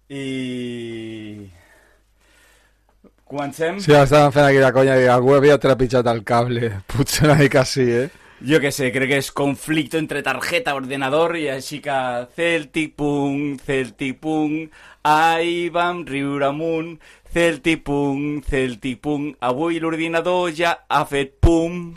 i... 0.09 1.49
Comencem? 3.29 3.81
Sí, 3.83 3.91
estàvem 3.93 4.31
fent 4.33 4.47
aquí 4.47 4.61
la 4.63 4.71
conya 4.73 4.95
i 5.03 5.09
algú 5.11 5.35
havia 5.35 5.59
trepitjat 5.59 6.07
el 6.09 6.23
cable. 6.25 6.71
Potser 6.93 7.27
una 7.27 7.35
mica 7.41 7.65
sí, 7.67 7.89
eh? 8.05 8.07
Jo 8.39 8.61
que 8.63 8.71
sé, 8.71 8.93
crec 8.95 9.11
que 9.11 9.19
és 9.19 9.31
conflicte 9.35 9.99
entre 9.99 10.23
tarjeta 10.23 10.77
ordenador 10.79 11.35
i 11.41 11.49
així 11.51 11.81
que 11.83 11.97
Celtic 12.39 12.95
Punk, 13.03 13.65
Celtic 13.67 14.21
Punk, 14.23 14.71
ai 15.03 15.67
vam 15.75 16.05
riure 16.07 16.47
amunt, 16.53 16.95
Celtic 17.35 17.83
Punk, 17.91 18.47
Celtic 18.47 19.03
Punk, 19.03 19.35
avui 19.43 19.83
l'ordinador 19.83 20.55
ja 20.55 20.77
ha 20.87 21.03
fet 21.11 21.35
pum. 21.43 21.91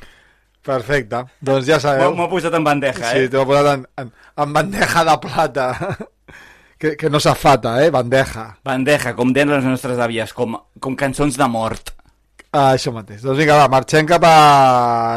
Perfecte. 0.65 1.23
Doncs 1.41 1.65
ja 1.65 1.79
sabeu. 1.81 2.13
M'ho 2.13 2.27
ha 2.27 2.29
posat 2.29 2.53
en 2.53 2.65
bandeja, 2.65 3.01
Sí, 3.11 3.23
eh? 3.25 3.29
t'ho 3.33 3.41
he 3.41 3.47
posat 3.49 3.69
en, 3.73 3.85
en, 4.03 4.11
en 4.45 4.51
bandeja 4.53 5.03
de 5.07 5.15
plata. 5.23 5.65
que, 6.81 6.95
que 6.97 7.09
no 7.09 7.19
s'afata, 7.19 7.79
eh? 7.85 7.89
Bandeja. 7.93 8.45
Bandeja, 8.65 9.15
com 9.17 9.33
deien 9.33 9.49
les 9.55 9.65
nostres 9.65 9.97
àvies, 10.01 10.33
com, 10.37 10.59
com 10.79 10.95
cançons 10.99 11.37
de 11.37 11.47
mort. 11.49 11.95
Ah, 12.51 12.73
això 12.75 12.91
mateix. 12.93 13.23
Doncs 13.23 13.39
vinga, 13.39 13.55
va, 13.57 13.67
marxem 13.71 14.05
cap 14.09 14.23
a... 14.27 14.35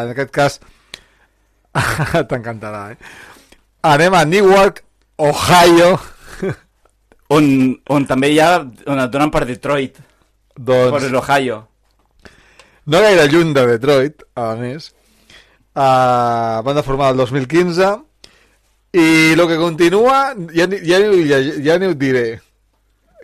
En 0.07 0.15
aquest 0.15 0.33
cas... 0.33 0.59
T'encantarà, 2.31 2.85
eh? 2.95 2.99
Anem 3.85 4.15
a 4.15 4.25
Newark, 4.25 4.81
Ohio. 5.21 5.93
on, 7.35 7.49
on 7.91 8.07
també 8.09 8.31
hi 8.33 8.39
ha... 8.41 8.53
on 8.87 9.03
et 9.03 9.13
donen 9.13 9.33
per 9.35 9.45
Detroit. 9.49 9.99
Doncs... 10.57 10.95
Per 10.95 11.11
l'Ohio. 11.11 11.61
No 12.87 13.01
gaire 13.03 13.27
lluny 13.33 13.51
de 13.57 13.67
Detroit, 13.75 14.23
a 14.39 14.53
més. 14.61 14.94
Uh, 15.75 16.63
banda 16.63 16.85
formada 16.87 17.11
el 17.11 17.17
2015 17.19 17.87
i 18.95 19.07
el 19.35 19.41
que 19.51 19.57
continua 19.59 20.19
ja, 20.55 20.69
ja, 20.71 21.01
ja, 21.03 21.39
ja 21.67 21.79
ni 21.83 21.89
ho 21.91 21.95
diré 21.99 22.41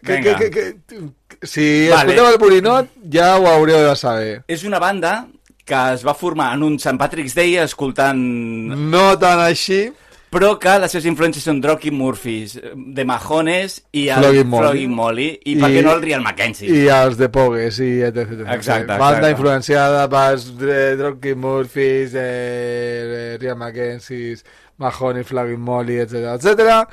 que, 0.02 0.16
que, 0.18 0.34
que, 0.34 0.48
que, 0.50 1.46
si 1.46 1.86
Vale. 1.86 2.10
escolteu 2.10 2.26
el 2.26 2.38
Borinot 2.42 2.90
ja 3.12 3.36
ho 3.38 3.46
hauríeu 3.46 3.84
de 3.86 3.94
saber 3.94 4.32
És 4.50 4.64
una 4.66 4.80
banda 4.82 5.28
que 5.62 5.78
es 5.94 6.02
va 6.02 6.16
formar 6.18 6.48
en 6.56 6.64
un 6.66 6.74
St. 6.74 6.98
Patrick's 6.98 7.36
Day 7.38 7.54
escoltant... 7.62 8.18
no 8.18 9.04
tant 9.22 9.44
així 9.46 9.84
Però 10.30 10.52
que 10.62 10.76
les 10.78 10.92
seves 10.94 11.06
influències 11.10 11.42
són 11.42 11.58
Drocky 11.60 11.90
Murphys, 11.90 12.52
de 12.94 13.04
Majones 13.04 13.80
i 13.98 14.04
el 14.14 14.20
Flogging 14.22 14.46
Molly. 14.46 14.62
Flogging 14.62 14.92
Molly. 14.94 15.28
I, 15.50 15.56
per 15.58 15.70
què 15.74 15.80
no 15.82 15.94
el 15.96 16.02
Real 16.04 16.22
Mackenzie? 16.22 16.68
i 16.70 16.84
els 16.94 17.16
de 17.18 17.26
Pogues 17.34 17.80
i 17.82 17.88
etc, 18.06 18.28
etc. 18.36 18.52
Exacte, 18.54 18.86
banda 18.94 19.08
exacte. 19.18 19.30
influenciada 19.34 20.04
per 20.12 20.38
eh, 20.70 20.94
Dropkick 21.00 21.36
Murphys 21.36 22.14
eh, 22.14 23.36
Rian 23.40 23.58
Mackenzie 23.58 24.36
Mahoney, 24.78 25.24
Flagging 25.26 25.58
Molly, 25.66 25.98
etc 26.04 26.36
etc 26.38 26.86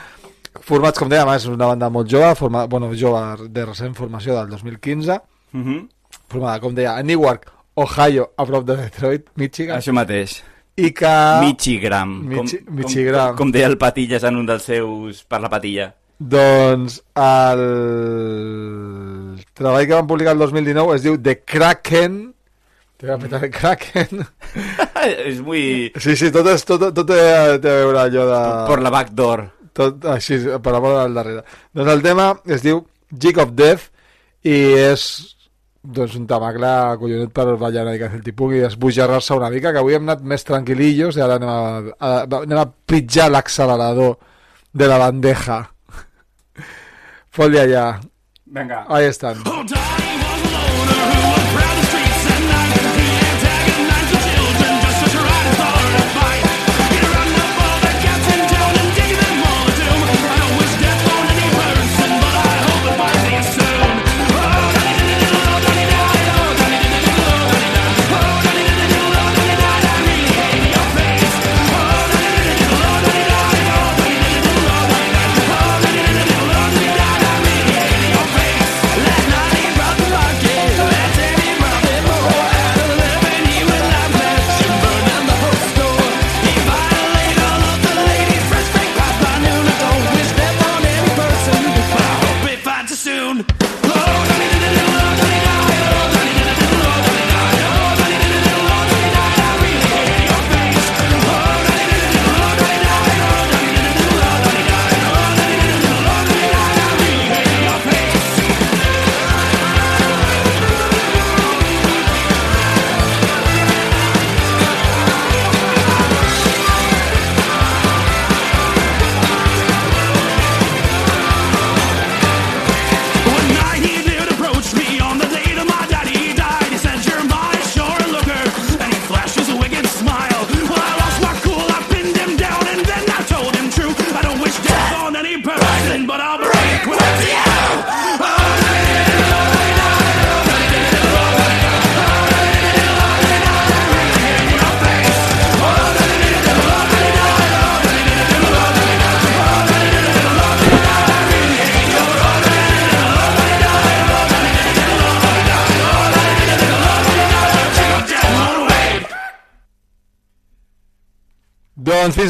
formats 0.65 0.97
com 0.97 1.09
dèiem 1.11 1.30
és 1.35 1.45
una 1.51 1.68
banda 1.69 1.91
molt 1.93 2.09
jove 2.09 2.34
forma, 2.35 2.65
bueno, 2.65 2.89
jove 2.97 3.47
de 3.53 3.65
recent 3.69 3.93
formació 3.93 4.34
del 4.39 4.49
2015 4.57 5.19
Mhm. 5.53 5.88
formada 6.27 6.59
com 6.59 6.73
deia 6.76 6.97
a 6.97 7.03
Newark, 7.03 7.45
Ohio 7.76 8.31
a 8.35 8.45
prop 8.45 8.65
de 8.65 8.76
Detroit, 8.76 9.30
Michigan 9.35 9.77
Això 9.77 9.93
mateix. 9.93 10.41
I 10.77 10.91
que 10.93 11.13
Michigram. 11.41 12.11
Michi- 12.29 12.59
com, 12.65 12.75
Michigram. 12.77 13.31
Com, 13.33 13.47
com 13.47 13.51
deia 13.55 13.65
el 13.69 13.77
Patillas 13.81 14.23
en 14.29 14.37
un 14.37 14.45
dels 14.45 14.67
seus... 14.69 15.23
per 15.25 15.39
la 15.41 15.49
patilla. 15.49 15.89
Doncs 16.17 16.99
el 17.17 17.61
treball 19.53 19.85
que 19.87 19.93
van 19.93 20.07
publicar 20.09 20.33
el 20.33 20.39
2019 20.41 20.95
es 20.97 21.03
diu 21.05 21.17
The 21.21 21.35
Kraken 21.45 22.15
te 22.97 23.05
va 23.11 23.19
petar 23.21 23.43
el 23.45 23.51
Kraken 23.53 24.23
és 25.29 25.37
muy... 25.45 25.91
sí, 26.01 26.15
sí, 26.17 26.31
tot, 26.33 26.47
és, 26.49 26.63
tot, 26.65 26.87
tot 26.97 27.05
té, 27.05 27.19
té 27.61 27.69
a 27.69 27.77
veure 27.83 28.01
allò 28.07 28.23
de 28.31 28.39
Por 28.69 28.81
la 28.81 28.89
backdoor. 28.93 29.43
tot 29.77 30.07
així, 30.09 30.39
paraula 30.65 31.03
al 31.05 31.13
darrere. 31.13 31.43
Doncs 31.77 31.91
el 31.93 32.01
tema 32.01 32.31
es 32.49 32.63
diu 32.65 32.81
Jig 33.13 33.37
of 33.37 33.51
Death 33.53 33.91
i 34.49 34.55
és 34.87 35.03
doncs 35.88 36.18
un 36.19 36.26
tamacle 36.27 36.72
collonut 36.99 37.31
per 37.35 37.45
ballar 37.59 37.85
una 37.85 37.93
mica 37.95 38.09
el 38.11 38.23
tipus 38.26 38.55
i 38.57 38.64
esbojarrar-se 38.68 39.38
una 39.38 39.51
mica, 39.53 39.72
que 39.72 39.81
avui 39.84 39.97
hem 39.97 40.07
anat 40.07 40.26
més 40.27 40.43
tranquil·lillos 40.47 41.19
i 41.19 41.23
ara 41.23 41.38
anem 41.39 41.51
a, 41.53 41.59
a, 41.97 42.11
anem 42.41 42.61
a 42.61 42.68
pitjar 42.68 43.30
l'accelerador 43.31 44.18
de 44.77 44.89
la 44.91 44.99
bandeja. 45.01 45.61
Fot-li 47.35 47.64
allà. 47.64 47.88
Vinga. 48.45 48.84
Ahí 48.88 49.07
estan. 49.11 49.41
Soon. 49.45 49.97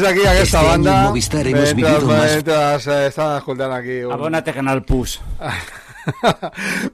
Aquí 0.02 0.20
aquesta 0.20 0.42
Este 0.42 0.56
año 0.58 0.68
banda. 0.68 0.98
en 1.00 1.04
Movistar 1.08 1.46
hemos 1.46 1.74
vivido 1.74 2.00
más- 2.02 2.34
mentre 2.34 2.54
eh, 2.54 3.06
escoltant 3.38 3.72
aquí... 3.72 4.04
Un... 4.04 4.12
Abona't 4.12 4.48
a 4.48 4.52
Canal 4.52 4.84
Plus. 4.84 5.20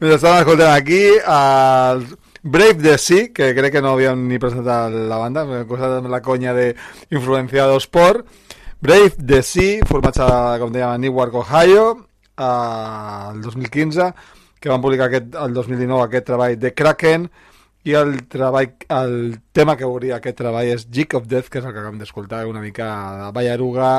mentre 0.00 0.14
estaven 0.14 0.38
escoltant 0.40 0.74
aquí 0.74 1.02
el 1.08 2.06
Brave 2.42 2.74
the 2.74 2.98
Sea, 2.98 3.28
que 3.32 3.54
crec 3.54 3.72
que 3.72 3.80
no 3.82 3.92
havíem 3.94 4.26
ni 4.28 4.38
presentat 4.38 4.92
la 4.92 5.16
banda, 5.16 5.44
cosa 5.66 6.00
de 6.00 6.08
la 6.08 6.20
conya 6.20 6.52
de 6.52 6.74
influenciados 7.10 7.86
por 7.86 8.24
Brave 8.80 9.10
the 9.24 9.42
Sea, 9.42 9.80
formats 9.88 10.20
a, 10.20 10.58
com 10.60 10.70
dèiem, 10.72 10.90
a 10.90 10.98
Newark, 10.98 11.34
Ohio, 11.34 12.06
eh, 12.36 13.30
el 13.32 13.40
2015, 13.40 14.10
que 14.60 14.68
van 14.68 14.82
publicar 14.84 15.08
aquest, 15.08 15.34
el 15.34 15.54
2019 15.54 16.04
aquest 16.04 16.26
treball 16.26 16.58
de 16.60 16.74
Kraken, 16.74 17.30
i 17.84 17.94
el 17.98 18.14
treball, 18.32 18.70
el 18.96 19.16
tema 19.52 19.76
que 19.76 19.84
obria 19.84 20.18
aquest 20.18 20.38
treball 20.40 20.70
és 20.72 20.86
Jig 20.88 21.14
of 21.18 21.26
Death, 21.28 21.50
que 21.52 21.60
és 21.60 21.66
el 21.66 21.72
que 21.72 21.82
acabem 21.82 22.00
d'escoltar, 22.00 22.46
una 22.48 22.62
mica 22.64 22.86
de 23.20 23.30
ballaruga, 23.36 23.90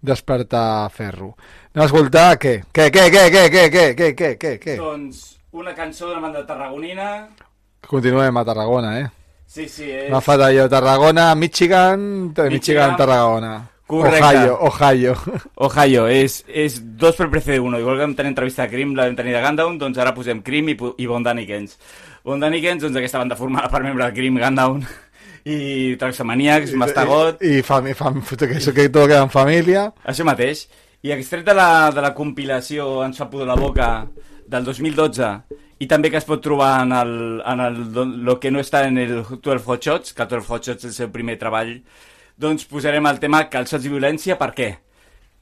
despertar 0.00 0.88
ferro. 0.94 1.32
Anem 1.74 1.84
a 1.84 1.88
escoltar 1.90 2.28
què? 2.38 2.54
Què, 2.70 2.88
què, 2.94 3.08
què, 3.10 3.24
què, 3.34 3.44
què, 3.50 3.66
què, 3.74 3.86
què, 3.98 4.12
què, 4.14 4.32
què, 4.38 4.56
què? 4.62 4.76
Doncs 4.78 5.24
una 5.56 5.74
cançó 5.74 6.10
d'una 6.10 6.22
banda 6.22 6.46
tarragonina. 6.46 7.28
Continuem 7.86 8.36
a 8.36 8.44
Tarragona, 8.44 8.98
eh? 9.00 9.06
Sí, 9.46 9.68
sí, 9.70 9.86
és... 9.86 10.10
M'ha 10.10 10.20
fet 10.20 10.42
allò, 10.42 10.66
Tarragona, 10.68 11.30
Michigan, 11.38 12.02
Michigan, 12.28 12.52
Michigan, 12.52 12.96
Tarragona. 12.98 13.54
Correcte. 13.86 14.18
Ohio, 14.18 14.58
Ohio. 14.60 15.14
Ohio, 15.68 16.06
és, 16.10 16.40
és 16.50 16.80
dos 16.98 17.14
per 17.16 17.28
precio 17.30 17.54
de 17.54 17.60
uno. 17.62 17.78
Igual 17.78 18.00
que 18.00 18.06
vam 18.08 18.16
tenir 18.18 18.32
entrevista 18.34 18.64
a 18.64 18.68
Cream, 18.68 18.96
la 18.98 19.06
vam 19.06 19.14
tenir 19.18 19.36
de 19.36 19.42
Gundown, 19.44 19.78
doncs 19.78 20.02
ara 20.02 20.14
posem 20.14 20.42
Cream 20.42 20.72
i, 20.74 20.76
i 20.98 21.06
Von 21.06 21.26
Danikens. 22.26 22.32
Von 22.32 22.40
Danikens, 22.40 22.82
doncs 22.82 22.96
aquesta 22.96 23.18
banda 23.18 23.36
formada 23.36 23.68
per 23.70 23.82
membre 23.82 24.04
de 24.04 24.12
Cream, 24.14 24.38
Gundown 24.38 24.84
i 25.46 25.96
Traxamaniacs, 25.96 26.72
Mastagot... 26.74 27.42
I, 27.42 27.58
i 27.58 27.62
fam, 27.62 27.86
fam, 27.94 28.20
que, 28.22 28.56
això 28.56 28.72
que 28.74 28.88
tot 28.90 29.06
queda 29.06 29.22
en 29.22 29.30
família. 29.30 29.92
Això 30.04 30.24
mateix. 30.26 30.66
I 31.02 31.12
extret 31.12 31.44
de 31.46 31.54
la, 31.54 31.92
de 31.94 32.02
la 32.02 32.14
compilació 32.14 33.04
Ens 33.04 33.18
fa 33.20 33.28
pudor 33.30 33.46
la 33.46 33.54
boca 33.54 34.08
del 34.48 34.64
2012 34.64 35.28
i 35.78 35.86
també 35.86 36.10
que 36.10 36.16
es 36.18 36.24
pot 36.24 36.42
trobar 36.42 36.82
en 36.82 36.92
el, 36.96 37.40
en 37.46 37.60
el 37.60 37.80
lo 38.24 38.40
que 38.40 38.50
no 38.50 38.58
està 38.58 38.86
en 38.88 38.98
el 38.98 39.22
12 39.22 39.62
Hot 39.66 39.84
Shots, 39.84 40.14
que 40.16 40.24
el 40.24 40.30
12 40.30 40.50
Hot 40.50 40.66
Shots 40.66 40.84
és 40.86 40.90
el 40.90 40.96
seu 40.96 41.10
primer 41.12 41.36
treball, 41.38 41.76
doncs 42.40 42.64
posarem 42.66 43.06
el 43.06 43.20
tema 43.20 43.44
calçots 43.52 43.84
i 43.84 43.92
violència, 43.92 44.38
per 44.40 44.54
què? 44.56 44.70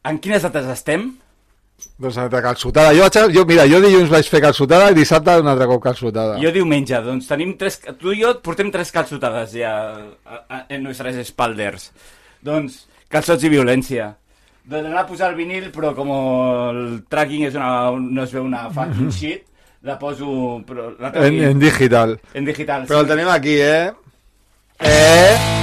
En 0.04 0.18
quines 0.18 0.42
dates 0.42 0.66
estem? 0.68 1.12
Doncs 1.98 2.16
de 2.30 2.40
calçotada. 2.42 2.90
Jo, 2.96 3.06
jo, 3.30 3.44
mira, 3.46 3.66
jo 3.70 3.78
dilluns 3.82 4.10
vaig 4.10 4.26
fer 4.30 4.40
calçotada 4.42 4.90
i 4.90 4.96
dissabte 4.98 5.36
un 5.38 5.50
altre 5.50 5.68
cop 5.70 5.82
calçotada. 5.84 6.40
Jo 6.42 6.50
diumenge, 6.54 6.98
doncs 7.06 7.28
tenim 7.30 7.54
tres... 7.60 7.78
Tu 8.00 8.16
i 8.16 8.20
jo 8.22 8.32
portem 8.42 8.70
tres 8.74 8.90
calçotades 8.94 9.54
ja 9.54 9.72
a, 9.94 10.40
a, 10.42 10.60
en 10.74 10.82
nostres 10.86 11.20
espalders. 11.22 11.90
Doncs, 12.44 12.84
calçots 13.12 13.46
i 13.46 13.52
violència. 13.52 14.10
Doncs 14.66 14.90
anar 14.90 15.04
a 15.04 15.08
posar 15.08 15.30
el 15.30 15.38
vinil, 15.38 15.70
però 15.74 15.94
com 15.94 16.10
el 16.14 16.84
tracking 17.12 17.46
és 17.50 17.58
una, 17.58 17.72
no 17.94 18.26
es 18.26 18.34
veu 18.34 18.46
una 18.48 18.66
fucking 18.74 19.10
shit, 19.14 19.46
la 19.84 19.98
poso... 20.00 20.62
Però 20.66 20.90
la 20.98 21.12
En, 21.14 21.42
en 21.50 21.62
digital. 21.62 22.18
En 22.34 22.48
digital, 22.48 22.88
Però 22.90 23.02
sí. 23.02 23.06
el 23.06 23.12
tenim 23.14 23.34
aquí, 23.34 23.58
eh? 23.60 23.92
Eh? 24.80 25.53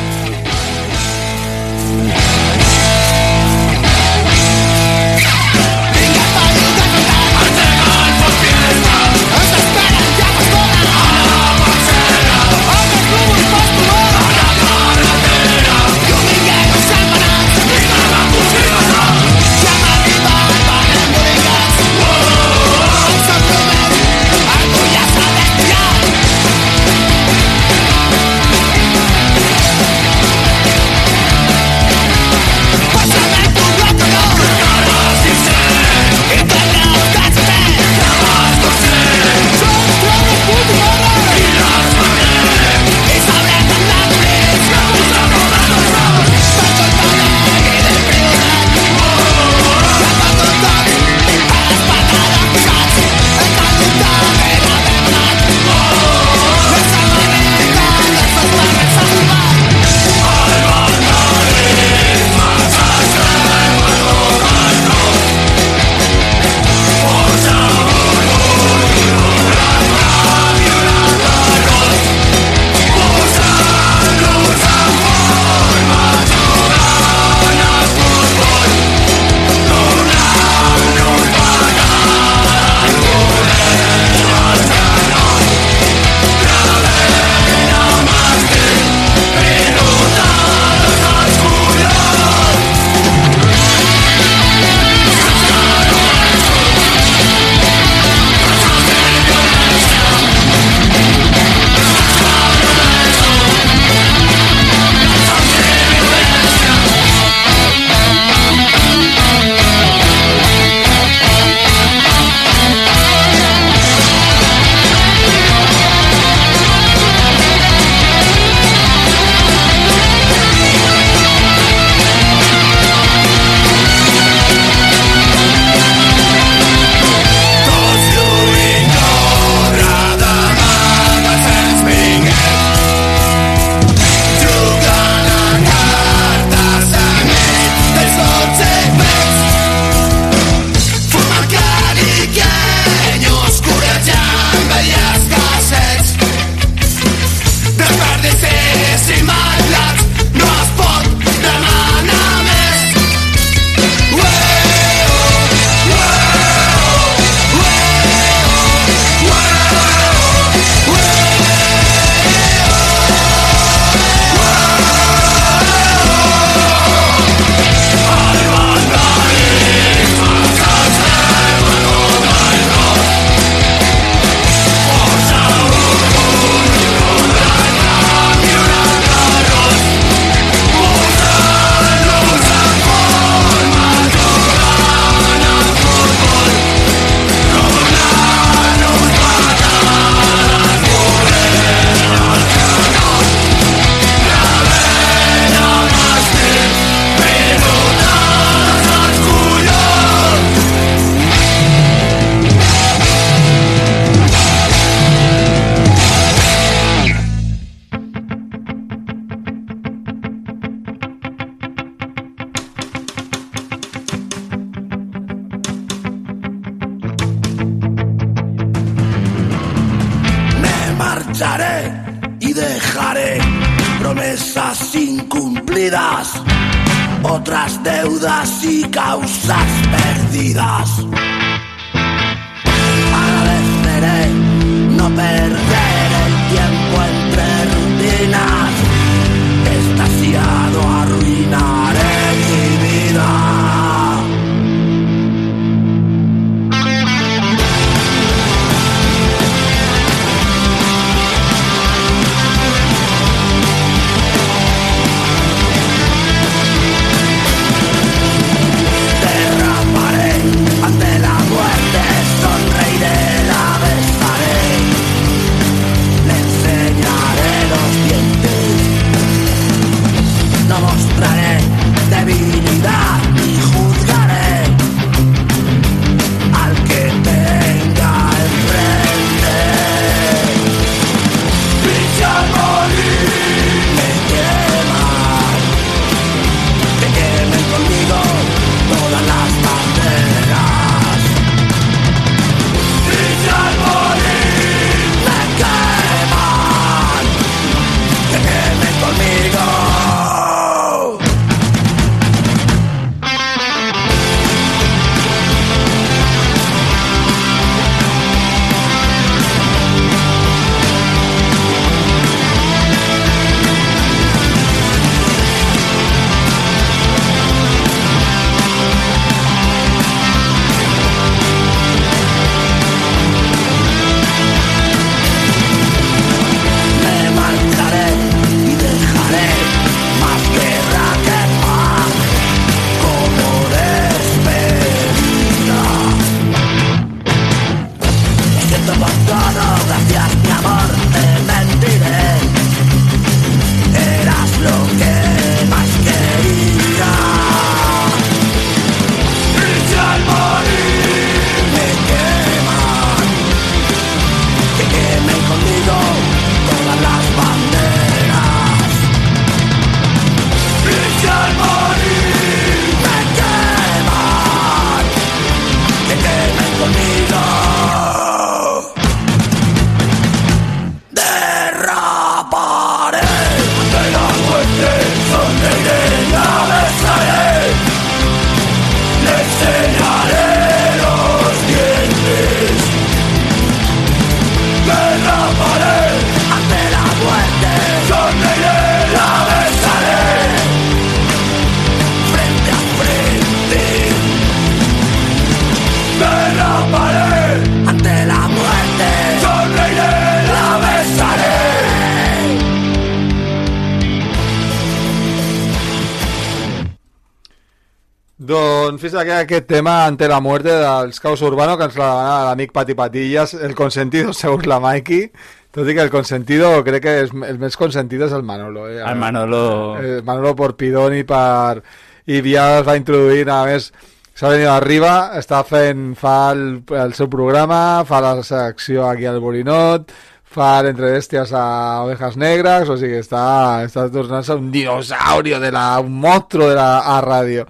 Aquí 409.31 409.53
aquest 409.53 409.67
tema 409.67 410.05
ante 410.05 410.27
la 410.27 410.41
muerte 410.41 410.69
dels 410.69 411.21
Caos 411.21 411.41
Urbano 411.41 411.77
que 411.77 411.85
ens 411.87 411.95
la 411.95 412.07
demana 412.09 412.47
l'amic 412.49 412.73
Pati 412.75 412.95
Patillas, 412.99 413.53
el 413.53 413.75
consentido 413.79 414.33
segons 414.35 414.65
la 414.67 414.81
Mikey, 414.83 415.29
tot 415.71 415.87
i 415.87 415.93
que 415.95 416.03
el 416.03 416.09
consentido 416.11 416.71
crec 416.83 417.03
que 417.05 417.13
és, 417.21 417.31
el 417.47 417.59
més 417.61 417.77
consentido 417.79 418.27
és 418.27 418.33
el 418.35 418.43
Manolo. 418.43 418.89
Eh? 418.91 418.97
El 418.99 419.15
Manolo... 419.21 419.61
El 420.01 420.25
Manolo 420.27 420.51
por 420.59 420.75
Pidón 420.75 421.15
i 421.15 421.23
per... 421.23 421.79
I 422.27 422.41
ja 422.43 422.65
es 422.81 422.87
va 422.87 422.97
introduir, 422.99 423.47
a 423.49 423.61
més, 423.69 423.87
s'ha 424.35 424.51
venit 424.51 424.67
arriba, 424.67 425.13
està 425.39 425.61
fent, 425.63 426.11
fa 426.19 426.35
el, 426.51 426.65
el 427.05 427.15
seu 427.15 427.31
programa, 427.31 428.03
fa 428.07 428.19
la 428.25 428.33
secció 428.43 429.07
aquí 429.07 429.29
al 429.31 429.39
Borinot, 429.39 430.11
fa 430.43 430.73
l'entre 430.83 431.13
bèsties 431.15 431.55
a 431.55 431.63
Ovejas 432.03 432.35
Negres, 432.35 432.91
o 432.91 432.99
sigui, 432.99 433.23
està, 433.23 433.47
està 433.87 434.09
tornant-se 434.11 434.59
un 434.59 434.69
dinosaurio, 434.75 435.63
de 435.63 435.71
la, 435.71 435.87
un 436.03 436.19
monstruo 436.19 436.67
de 436.67 436.75
la 436.75 436.91
a 437.15 437.17
ràdio. 437.23 437.65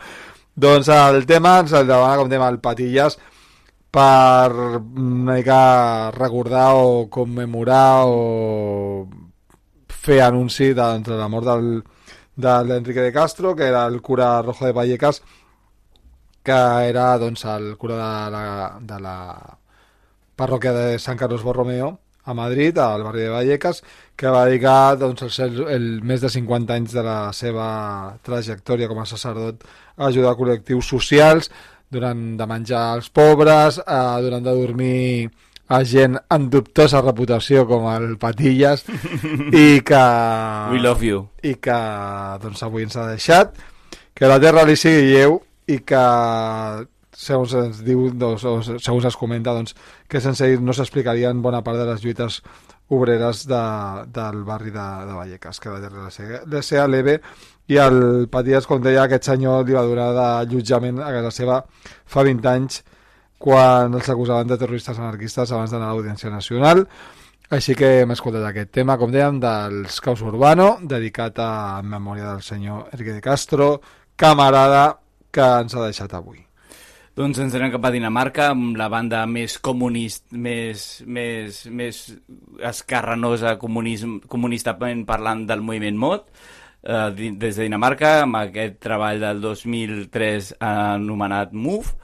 Doncs 0.55 0.89
el 0.91 1.25
tema 1.25 1.59
ens 1.61 1.71
el 1.71 1.87
demana 1.87 2.17
com 2.19 2.29
tema 2.29 2.49
el 2.51 2.59
Patillas 2.59 3.17
per 3.91 4.51
una 4.51 5.35
mica 5.35 6.11
recordar 6.11 6.73
o 6.75 7.07
commemorar 7.09 8.03
o 8.07 9.07
fer 9.87 10.21
anunci 10.21 10.73
de, 10.73 10.87
de 11.07 11.15
la 11.15 11.27
mort 11.27 11.47
del, 11.47 11.83
de 12.35 12.63
l'Enrique 12.65 13.01
de 13.01 13.13
Castro, 13.13 13.55
que 13.55 13.67
era 13.67 13.85
el 13.85 14.01
cura 14.01 14.41
Rojo 14.41 14.65
de 14.65 14.71
Vallecas, 14.71 15.21
que 16.43 16.59
era 16.89 17.17
doncs, 17.17 17.45
el 17.45 17.77
cura 17.77 17.95
de 17.95 18.31
la, 18.31 18.77
de 18.81 18.99
la 18.99 19.17
parròquia 20.35 20.73
de 20.73 20.99
Sant 20.99 21.19
Carlos 21.19 21.43
Borromeo, 21.43 21.99
a 22.23 22.33
Madrid, 22.33 22.77
al 22.77 23.03
barri 23.03 23.21
de 23.21 23.29
Vallecas, 23.29 23.83
que 24.15 24.27
va 24.27 24.45
dedicar 24.45 24.97
doncs, 24.97 25.39
el, 25.39 25.63
el, 25.69 25.87
més 26.03 26.21
de 26.21 26.29
50 26.29 26.73
anys 26.73 26.93
de 26.97 27.03
la 27.05 27.19
seva 27.33 28.17
trajectòria 28.23 28.89
com 28.89 29.01
a 29.01 29.07
sacerdot 29.09 29.65
ajudar 30.07 30.35
col·lectius 30.39 30.89
socials, 30.93 31.51
donant 31.91 32.35
de 32.39 32.47
menjar 32.47 32.83
als 32.95 33.09
pobres, 33.13 33.79
eh, 33.81 34.17
donant 34.25 34.45
de 34.45 34.55
dormir 34.55 35.29
a 35.71 35.81
gent 35.87 36.17
amb 36.31 36.49
dubtosa 36.51 36.99
reputació 37.03 37.63
com 37.67 37.87
el 37.91 38.15
Patillas 38.19 38.83
i 39.63 39.81
que... 39.87 40.01
We 40.73 40.81
love 40.83 41.07
you. 41.07 41.25
I 41.47 41.55
que 41.63 41.77
doncs, 42.43 42.63
avui 42.67 42.87
ens 42.87 42.97
ha 42.99 43.07
deixat, 43.11 43.55
que 44.15 44.27
la 44.27 44.39
terra 44.43 44.65
li 44.67 44.75
sigui 44.79 45.13
lleu 45.13 45.39
i 45.71 45.79
que 45.87 46.01
segons 47.21 47.53
ens 47.59 47.79
diu, 47.85 48.09
doncs, 48.17 48.43
o 48.47 48.59
segons 48.63 49.07
es 49.07 49.17
comenta, 49.19 49.53
doncs, 49.55 49.75
que 50.09 50.21
sense 50.23 50.47
ell 50.47 50.63
no 50.65 50.75
s'explicarien 50.75 51.41
bona 51.43 51.61
part 51.63 51.79
de 51.79 51.87
les 51.87 52.03
lluites 52.03 52.41
obreres 52.91 53.45
de, 53.47 53.61
del 54.11 54.43
barri 54.43 54.73
de, 54.75 54.87
de 55.07 55.15
Vallecas, 55.15 55.61
que 55.63 55.71
la 55.71 56.09
seva, 56.11 56.41
la 56.51 56.63
seva 56.65 56.87
leve, 56.91 57.21
i 57.71 57.77
el 57.79 58.27
Paties, 58.31 58.67
com 58.67 58.81
deia, 58.83 59.05
aquest 59.05 59.29
senyor 59.29 59.63
li 59.63 59.75
va 59.77 59.85
donar 59.87 60.09
d'allotjament 60.17 60.99
a 60.99 61.11
casa 61.15 61.31
seva 61.31 61.61
fa 62.09 62.25
20 62.27 62.49
anys, 62.51 62.81
quan 63.41 63.95
els 63.95 64.11
acusaven 64.11 64.51
de 64.51 64.59
terroristes 64.59 64.99
anarquistes 64.99 65.51
abans 65.51 65.71
d'anar 65.71 65.89
a 65.89 65.95
l'Audiència 65.95 66.33
Nacional. 66.33 66.83
Així 67.51 67.75
que 67.75 68.01
hem 68.01 68.13
escoltat 68.13 68.45
aquest 68.47 68.71
tema, 68.75 68.97
com 68.99 69.11
dèiem, 69.11 69.39
dels 69.43 69.97
Caos 70.03 70.21
Urbano, 70.23 70.77
dedicat 70.83 71.39
a 71.43 71.81
memòria 71.83 72.29
del 72.29 72.45
senyor 72.45 72.91
Enrique 72.91 73.17
de 73.17 73.23
Castro, 73.23 73.73
camarada 74.15 74.85
que 75.31 75.47
ens 75.63 75.75
ha 75.75 75.83
deixat 75.87 76.13
avui. 76.15 76.43
Doncs 77.15 77.41
ens 77.43 77.55
anem 77.55 77.73
cap 77.73 77.83
a 77.87 77.91
Dinamarca 77.91 78.53
amb 78.53 78.77
la 78.79 78.87
banda 78.91 79.25
més 79.27 79.57
comunist, 79.59 80.29
més, 80.31 81.03
més, 81.03 81.65
més 81.67 82.05
escarrenosa 82.71 83.57
comunism, 83.59 84.21
comunistament 84.31 85.03
parlant 85.07 85.43
del 85.49 85.63
moviment 85.63 85.99
mod, 85.99 86.27
eh, 86.83 87.11
des 87.15 87.55
de 87.55 87.63
Dinamarca, 87.63 88.21
amb 88.23 88.39
aquest 88.41 88.79
treball 88.83 89.21
del 89.21 89.41
2003 89.41 90.55
anomenat 90.59 91.53
Move, 91.53 91.95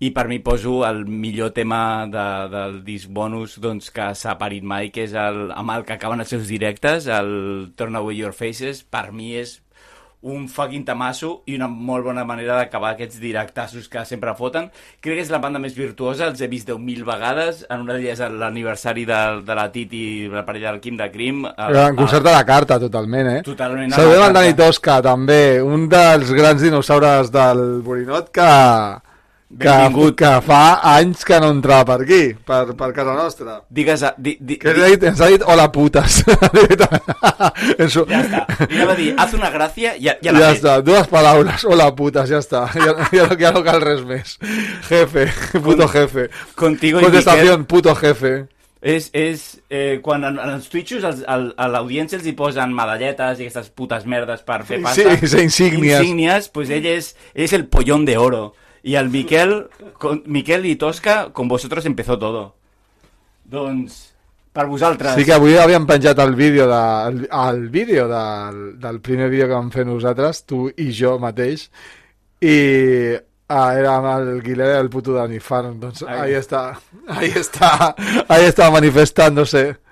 i 0.00 0.10
per 0.16 0.26
mi 0.28 0.38
poso 0.40 0.78
el 0.88 1.04
millor 1.04 1.50
tema 1.52 2.06
de, 2.08 2.26
del 2.52 2.78
disc 2.84 3.10
bonus 3.12 3.58
doncs, 3.60 3.90
que 3.92 4.12
s'ha 4.16 4.38
parit 4.40 4.64
mai, 4.64 4.88
que 4.94 5.04
és 5.04 5.12
el, 5.12 5.50
amb 5.52 5.74
el 5.74 5.84
que 5.84 5.98
acaben 5.98 6.24
els 6.24 6.32
seus 6.32 6.48
directes, 6.48 7.06
el 7.06 7.72
Turn 7.76 7.98
Away 8.00 8.22
Your 8.22 8.32
Faces, 8.32 8.80
per 8.82 9.10
mi 9.12 9.34
és 9.36 9.58
un 10.22 10.48
fucking 10.48 10.84
tamasso 10.84 11.40
i 11.48 11.54
una 11.56 11.66
molt 11.70 12.04
bona 12.04 12.26
manera 12.28 12.58
d'acabar 12.58 12.92
aquests 12.92 13.20
directassos 13.22 13.88
que 13.88 14.04
sempre 14.04 14.34
foten. 14.36 14.68
Crec 15.00 15.16
que 15.16 15.24
és 15.24 15.32
la 15.32 15.40
banda 15.40 15.60
més 15.62 15.74
virtuosa, 15.76 16.28
els 16.28 16.40
he 16.42 16.48
vist 16.52 16.68
10.000 16.68 17.06
vegades, 17.08 17.64
en 17.70 17.86
una 17.86 17.96
d'elles 17.96 18.20
l'aniversari 18.20 19.06
de, 19.08 19.20
de 19.46 19.56
la 19.56 19.68
Titi 19.72 20.02
i 20.26 20.28
la 20.28 20.44
parella 20.44 20.74
del 20.74 20.80
Quim 20.84 20.98
de 21.00 21.08
Crim. 21.12 21.44
El, 21.50 21.80
En 21.90 21.96
concert 21.96 22.26
a 22.26 22.36
la 22.36 22.44
carta, 22.44 22.78
totalment, 22.82 23.30
eh? 23.38 23.42
Totalment 23.46 23.96
Saludem 23.96 24.26
el. 24.28 24.36
Dani 24.36 24.56
Tosca, 24.58 25.00
també, 25.04 25.60
un 25.64 25.88
dels 25.90 26.34
grans 26.36 26.60
dinosaures 26.62 27.32
del 27.32 27.80
Borinot 27.86 28.28
que, 28.34 28.50
que, 29.50 29.66
Benvingut. 29.66 30.14
que 30.16 30.28
fa 30.46 30.78
anys 30.94 31.24
que 31.26 31.40
no 31.42 31.48
entrava 31.50 31.84
per 31.88 32.04
aquí, 32.04 32.20
per, 32.46 32.74
per 32.78 32.92
casa 32.94 33.14
nostra. 33.18 33.56
Digues... 33.68 34.02
a- 34.06 34.14
Di, 34.16 34.36
di, 34.40 34.56
Que 34.62 34.70
ha 34.70 34.86
dit, 34.92 35.02
ens 35.10 35.20
ha 35.20 35.26
dit 35.26 35.42
hola 35.42 35.66
putes. 35.72 36.20
en 37.78 37.90
su... 37.94 38.04
Ja 38.08 38.20
està. 38.22 38.44
Li 38.70 38.76
anava 38.78 38.92
a 38.94 38.98
dir, 38.98 39.08
haz 39.18 39.34
una 39.34 39.50
gràcia, 39.52 39.94
ja, 39.98 40.14
ja 40.22 40.30
Ja, 40.30 40.36
l'ha 40.38 40.52
fet. 40.52 40.60
està, 40.60 40.76
dues 40.86 41.10
paraules, 41.10 41.64
hola 41.66 41.90
putes, 41.96 42.30
ja 42.30 42.38
està, 42.42 42.62
ja, 42.78 42.94
ja, 43.12 43.26
no, 43.26 43.36
ja 43.40 43.52
no 43.56 43.64
cal 43.66 43.82
res 43.82 44.04
més. 44.06 44.36
Jefe, 44.88 45.26
puto 45.58 45.88
jefe. 45.88 46.28
Contigo 46.54 47.00
i 47.00 47.04
Contestación, 47.08 47.64
puto 47.66 47.94
jefe. 47.98 48.34
És, 48.80 49.10
és 49.12 49.42
eh, 49.68 49.98
quan 50.00 50.22
en, 50.24 50.38
en 50.40 50.54
els 50.54 50.70
els, 50.72 51.18
el, 51.28 51.50
a 51.60 51.66
l'audiència 51.68 52.16
els 52.16 52.24
hi 52.26 52.32
posen 52.32 52.72
medalletes 52.72 53.38
i 53.42 53.44
aquestes 53.44 53.68
putes 53.76 54.06
merdes 54.08 54.40
per 54.46 54.62
fer 54.64 54.78
pasta. 54.80 55.16
Sí, 55.20 55.26
sí, 55.28 55.42
insígnies. 55.42 56.00
Insígnies, 56.00 56.48
pues 56.48 56.70
ell 56.70 56.86
és, 56.86 57.10
és 57.34 57.52
el 57.52 57.66
pollón 57.68 58.06
de 58.08 58.16
oro. 58.16 58.54
Y 58.82 58.94
al 58.96 59.10
Miquel, 59.10 59.68
con, 59.98 60.22
Miquel 60.26 60.64
y 60.66 60.76
Tosca, 60.76 61.32
con 61.32 61.48
vosotros 61.48 61.84
empezó 61.86 62.18
todo. 62.18 62.56
Doncs, 63.44 64.10
per 64.52 64.66
vosaltres. 64.66 65.14
Sí 65.14 65.24
que 65.26 65.34
avui 65.34 65.56
havíem 65.58 65.86
penjat 65.86 66.18
el 66.22 66.34
vídeo, 66.34 66.66
de, 66.70 66.82
el, 67.08 67.28
el 67.30 67.68
vídeo 67.68 68.08
del, 68.08 68.78
del 68.80 69.00
primer 69.00 69.30
vídeo 69.30 69.46
que 69.46 69.54
vam 69.54 69.70
fer 69.70 69.86
nosaltres, 69.86 70.44
tu 70.46 70.68
i 70.70 70.90
jo 70.94 71.18
mateix, 71.22 71.68
i 72.40 72.56
ah, 73.50 73.74
era 73.76 73.96
amb 73.98 74.10
el 74.14 74.42
Guilherme 74.42 74.78
del 74.78 74.90
puto 74.90 75.14
Dani 75.14 75.38
Farn, 75.40 75.78
doncs 75.82 76.02
Ahí. 76.06 76.30
ahí 76.30 76.34
està, 76.40 76.64
ahí 77.06 77.30
està, 77.30 77.94
ahí 78.28 78.48
està 78.48 78.70
manifestándose. 78.74 79.64
You 79.68 79.89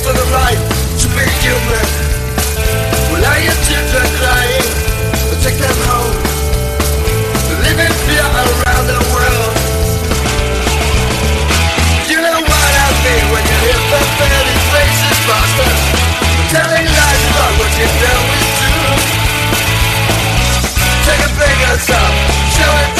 for 0.00 0.12
the 0.16 0.28
right 0.32 0.60
to 0.96 1.06
be 1.12 1.26
human. 1.44 1.86
Well, 3.12 3.20
are 3.20 3.40
your 3.44 3.58
children 3.68 4.08
crying? 4.16 4.68
Well, 5.28 5.40
take 5.44 5.58
them 5.60 5.78
home. 5.88 6.16
Live 7.60 7.80
in 7.84 7.92
fear 8.08 8.24
around 8.24 8.86
the 8.88 9.00
world. 9.12 9.52
You 12.08 12.18
know 12.24 12.38
what 12.40 12.72
I 12.80 12.88
mean 13.04 13.24
when 13.28 13.44
you 13.44 13.56
hear 13.60 13.80
pathetic 13.92 14.60
faces 14.72 15.18
bastards 15.28 15.84
telling 16.48 16.86
lies 16.88 17.22
about 17.28 17.52
what 17.60 17.72
you 17.76 17.88
know 18.00 18.20
is 18.40 18.48
true. 18.56 18.96
Take 21.04 21.22
a 21.28 21.30
bigger 21.36 21.76
step, 21.76 22.12
show 22.56 22.72
it 22.84 22.99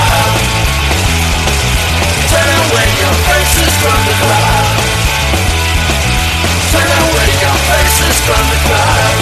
from 8.31 8.47
the 8.47 8.59
crowd. 8.63 9.19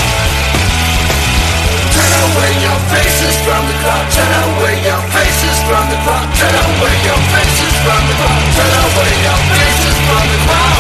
Turn 1.96 2.14
away 2.30 2.52
your 2.62 2.80
faces 2.94 3.36
from 3.42 3.64
the 3.66 3.76
crowd. 3.82 4.06
Turn 4.14 4.34
away 4.46 4.76
your 4.86 5.02
faces 5.10 5.58
from 5.66 5.86
the 5.90 5.98
crowd. 6.06 6.28
Turn 6.38 6.54
away 6.54 6.96
your 7.08 7.22
faces 7.34 7.74
from 7.82 8.02
the 8.06 8.16
crowd. 8.22 8.44
Turn 8.58 8.76
away 8.86 9.12
your 9.26 9.40
faces 9.58 9.98
from 10.06 10.26
the 10.30 10.40
crowd. 10.46 10.79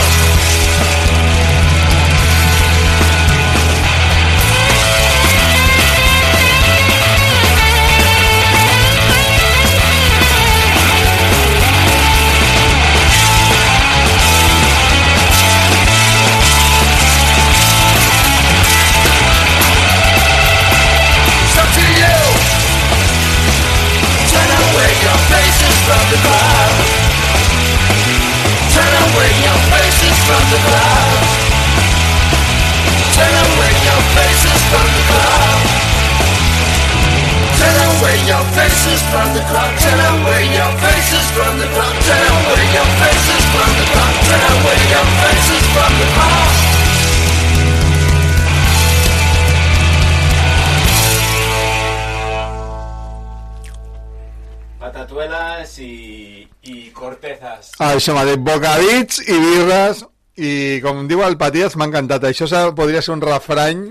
Patatuelas 54.79 55.73
i, 55.83 56.47
i 56.63 56.89
cortezas. 56.95 57.73
Ah, 57.77 57.91
això 57.97 58.15
m'ha 58.15 58.23
dit 58.29 58.39
bocadits 58.47 59.19
i 59.27 59.35
birres 59.43 60.05
i 60.39 60.79
com 60.83 61.03
diu 61.09 61.21
el 61.25 61.35
Paties 61.37 61.75
m'ha 61.75 61.85
encantat 61.89 62.23
això 62.29 62.47
podria 62.75 63.01
ser 63.03 63.13
un 63.17 63.21
refrany 63.21 63.83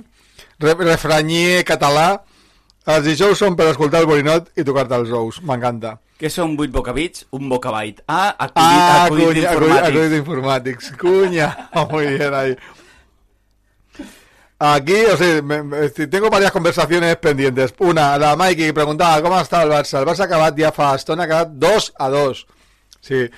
re, 0.61 0.75
refranyer 0.75 1.63
català 1.69 2.09
Els 2.89 3.05
dijous 3.05 3.37
són 3.37 3.53
per 3.57 3.67
escoltar 3.69 4.01
el 4.01 4.07
borinot 4.09 4.47
i 4.57 4.63
tocar-te 4.65 4.97
els 4.97 5.11
ous. 5.13 5.43
M'encanta. 5.45 5.91
Què 6.17 6.31
són 6.33 6.55
8 6.57 6.71
bocabits? 6.73 7.27
Un 7.37 7.51
bocabait. 7.51 7.99
Ah, 8.09 8.31
acudit, 8.39 8.57
Ah, 8.57 9.05
acudit 9.05 9.27
cunya, 9.27 9.51
acudit, 9.51 9.75
informàtic. 9.75 9.89
acudit 9.91 10.15
informàtics. 10.23 10.89
Cuña. 11.03 11.49
Muy 11.91 12.07
bien 12.17 12.33
ahí. 12.33 12.55
Aquí, 14.59 14.95
o 15.05 15.17
sea, 15.19 15.43
tengo 16.11 16.31
varias 16.31 16.51
conversaciones 16.51 17.15
pendientes. 17.19 17.75
Una, 17.79 18.17
la 18.19 18.35
Mikey 18.37 18.73
preguntaba 18.73 19.21
cómo 19.23 19.37
ha 19.39 19.43
estado 19.43 19.65
el 19.65 19.71
Barça. 19.71 20.01
El 20.01 20.07
Barça 20.07 20.21
ha 20.23 20.25
acabat 20.25 20.57
ja 20.59 20.73
fa 20.73 20.95
estona, 20.97 21.23
ha 21.23 21.27
acabat 21.27 21.49
2 21.61 21.93
a 21.99 22.09
2. 22.09 22.47
Sí, 23.01 23.29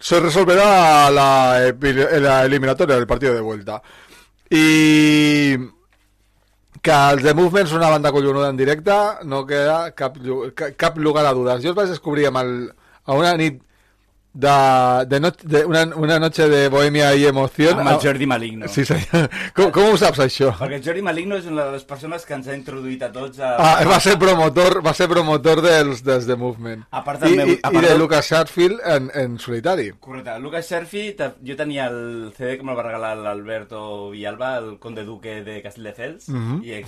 se 0.00 0.18
resolverá 0.18 1.10
la, 1.10 1.68
eliminatoria 1.68 2.96
del 2.96 3.06
partido 3.06 3.34
de 3.34 3.40
vuelta. 3.40 3.82
I 4.50 5.56
que 6.80 6.96
els 7.12 7.22
The 7.22 7.34
Movement 7.36 7.68
són 7.68 7.82
una 7.82 7.90
banda 7.92 8.10
collonuda 8.10 8.48
en 8.48 8.56
directe 8.56 8.94
no 9.28 9.44
queda 9.46 9.92
cap, 9.92 10.16
lugar 10.96 11.26
a 11.28 11.34
dudes. 11.36 11.60
Jo 11.62 11.74
els 11.74 11.76
vaig 11.76 11.92
descobrir 11.92 12.30
amb 12.30 12.40
el, 12.40 12.54
a 13.04 13.18
una 13.18 13.34
nit 13.36 13.60
de, 14.32 15.06
de, 15.08 15.18
no, 15.20 15.30
de 15.42 15.64
una, 15.64 15.82
una 15.96 16.18
noche 16.20 16.48
de 16.48 16.68
bohemia 16.68 17.08
i 17.18 17.24
emoció 17.26 17.72
Amb 17.74 17.88
el 17.90 17.96
Jordi 18.00 18.26
Maligno. 18.30 18.68
sí, 18.68 18.84
senyor. 18.84 19.28
Com, 19.56 19.72
com 19.74 19.88
ho 19.90 19.96
saps 19.98 20.20
això? 20.22 20.52
Perquè 20.58 20.76
el 20.78 20.84
Jordi 20.84 21.02
Maligno 21.02 21.34
és 21.40 21.46
una 21.50 21.64
de 21.66 21.72
les 21.72 21.84
persones 21.84 22.24
que 22.24 22.34
ens 22.38 22.46
ha 22.46 22.54
introduït 22.54 23.02
a 23.02 23.10
tots 23.12 23.40
a... 23.42 23.56
Ah, 23.58 23.84
va 23.88 23.98
ser 24.00 24.14
promotor, 24.22 24.78
va 24.86 24.94
ser 24.94 25.08
promotor 25.10 25.60
dels, 25.64 26.04
dels 26.06 26.26
The 26.30 26.36
Movement. 26.38 26.84
A 26.90 27.02
part 27.04 27.20
del 27.24 27.34
I, 27.34 27.36
meu- 27.40 27.48
i, 27.48 27.58
a 27.58 27.58
i 27.58 27.74
part 27.74 27.80
de 27.82 27.88
del- 27.90 27.98
Lucas 27.98 28.30
Sharfield 28.30 28.80
en, 28.86 29.10
en 29.14 29.38
solitari. 29.42 29.90
Correcte. 29.98 30.38
Lucas 30.38 30.70
Sherfi, 30.70 31.12
te- 31.18 31.32
jo 31.44 31.56
tenia 31.58 31.88
el 31.90 32.32
CD 32.38 32.56
que 32.56 32.62
me'l 32.62 32.78
va 32.78 32.86
regalar 32.86 33.16
l'Alberto 33.18 34.10
Villalba, 34.14 34.56
el 34.62 34.78
conde 34.78 35.04
duque 35.04 35.40
de 35.42 35.60
Castelldefels, 35.62 36.28
Mhm. 36.30 36.62
i 36.62 36.78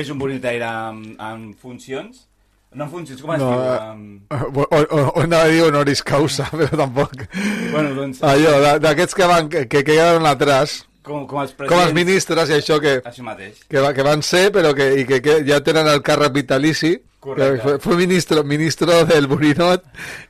és 0.00 0.10
un 0.10 0.18
bonitaire 0.18 0.64
en, 0.68 1.16
en 1.18 1.54
funcions. 1.54 2.26
No 2.72 2.84
en 2.84 2.90
funcions, 2.90 3.20
com 3.22 3.32
es 3.34 3.40
No, 3.40 3.50
diu? 3.50 3.60
eh, 3.74 3.80
Um, 3.90 4.20
o, 4.60 4.66
o, 4.70 5.00
o 5.16 5.20
anava 5.24 5.42
a 5.48 5.48
dir 5.50 5.62
honoris 5.66 6.02
causa, 6.06 6.44
però 6.54 6.68
tampoc. 6.78 7.24
Bueno, 7.72 7.94
doncs- 7.96 8.22
Allò, 8.22 8.52
de- 8.62 8.78
d'aquests 8.84 9.14
que 9.18 9.26
van, 9.26 9.48
que, 9.50 9.66
que 9.68 9.82
quedaron 9.84 10.26
atrás, 10.26 10.86
com, 11.02 11.26
com 11.26 11.40
els 11.42 11.50
com 11.56 11.64
els 11.64 11.70
presidents... 11.72 11.94
ministres 11.96 12.50
i 12.50 12.58
això 12.60 12.78
que, 12.80 13.00
Això 13.02 13.24
mateix. 13.26 13.64
que, 13.68 13.82
que 13.96 14.02
van 14.06 14.22
ser, 14.22 14.50
però 14.54 14.70
que, 14.76 14.86
i 15.00 15.06
que, 15.08 15.18
que 15.24 15.40
ja 15.48 15.58
tenen 15.66 15.88
el 15.90 16.02
càrrec 16.06 16.32
vitalici, 16.32 16.92
Correcte. 17.18 17.60
fue, 17.62 17.78
fue 17.80 17.96
ministro, 17.96 18.44
ministro 18.44 19.04
del 19.04 19.26
Burinot 19.26 19.82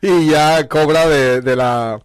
i 0.03 0.31
ja 0.31 0.67
cobra 0.67 1.05
de, 1.11 1.41
de 1.43 1.57
la, 1.57 2.01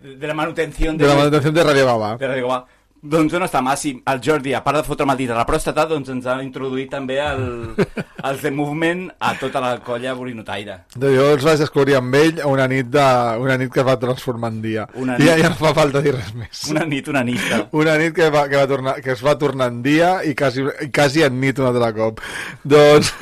De, 0.00 0.14
de 0.16 0.26
la 0.26 0.34
manutenció 0.34 0.92
de 0.94 1.06
la 1.06 1.14
manutención 1.16 1.52
de 1.52 1.64
Radio 1.64 1.84
Baba. 1.86 2.16
De 2.16 2.28
Radio 2.28 2.46
Baba. 2.48 2.66
Doncs 3.00 3.32
on 3.32 3.44
està 3.46 3.62
Massi? 3.64 3.94
El 4.12 4.18
Jordi, 4.20 4.52
a 4.52 4.60
part 4.64 4.76
de 4.76 4.82
fotre'm 4.84 5.08
el 5.14 5.20
dit 5.22 5.30
a 5.32 5.36
la 5.38 5.46
pròstata, 5.48 5.86
doncs 5.88 6.10
ens 6.12 6.26
ha 6.28 6.34
introduït 6.44 6.90
també 6.92 7.16
el, 7.24 7.46
el 8.28 8.40
The 8.42 8.52
Movement 8.52 9.06
a 9.24 9.32
tota 9.40 9.62
la 9.64 9.70
colla 9.84 10.12
borinotaire. 10.18 10.76
De 10.92 11.12
jo 11.14 11.30
els 11.32 11.46
vaig 11.46 11.62
descobrir 11.62 11.96
amb 11.96 12.18
ell 12.20 12.42
una 12.44 12.68
nit, 12.68 12.90
de, 12.92 13.06
una 13.40 13.56
nit 13.60 13.72
que 13.72 13.80
es 13.80 13.88
va 13.88 13.96
transformar 14.02 14.52
en 14.52 14.60
dia. 14.66 14.84
Una 15.00 15.16
I 15.16 15.30
ja, 15.30 15.38
nit. 15.38 15.46
ja 15.46 15.52
no 15.54 15.60
fa 15.62 15.72
falta 15.78 16.04
dir 16.04 16.12
res 16.18 16.34
més. 16.36 16.66
Una 16.74 16.84
nit, 16.92 17.08
una 17.08 17.24
nit. 17.24 17.48
Una 17.80 17.96
nit 17.96 18.12
que, 18.16 18.28
va, 18.28 18.44
que, 18.50 18.60
va 18.60 18.68
tornar, 18.68 18.98
que 19.00 19.14
es 19.14 19.24
va 19.24 19.38
tornar 19.40 19.70
en 19.72 19.80
dia 19.86 20.12
i 20.28 20.34
quasi, 20.36 20.66
quasi 20.92 21.24
en 21.24 21.40
nit 21.40 21.58
un 21.62 21.70
altre 21.70 21.92
cop. 21.96 22.20
Doncs, 22.68 23.14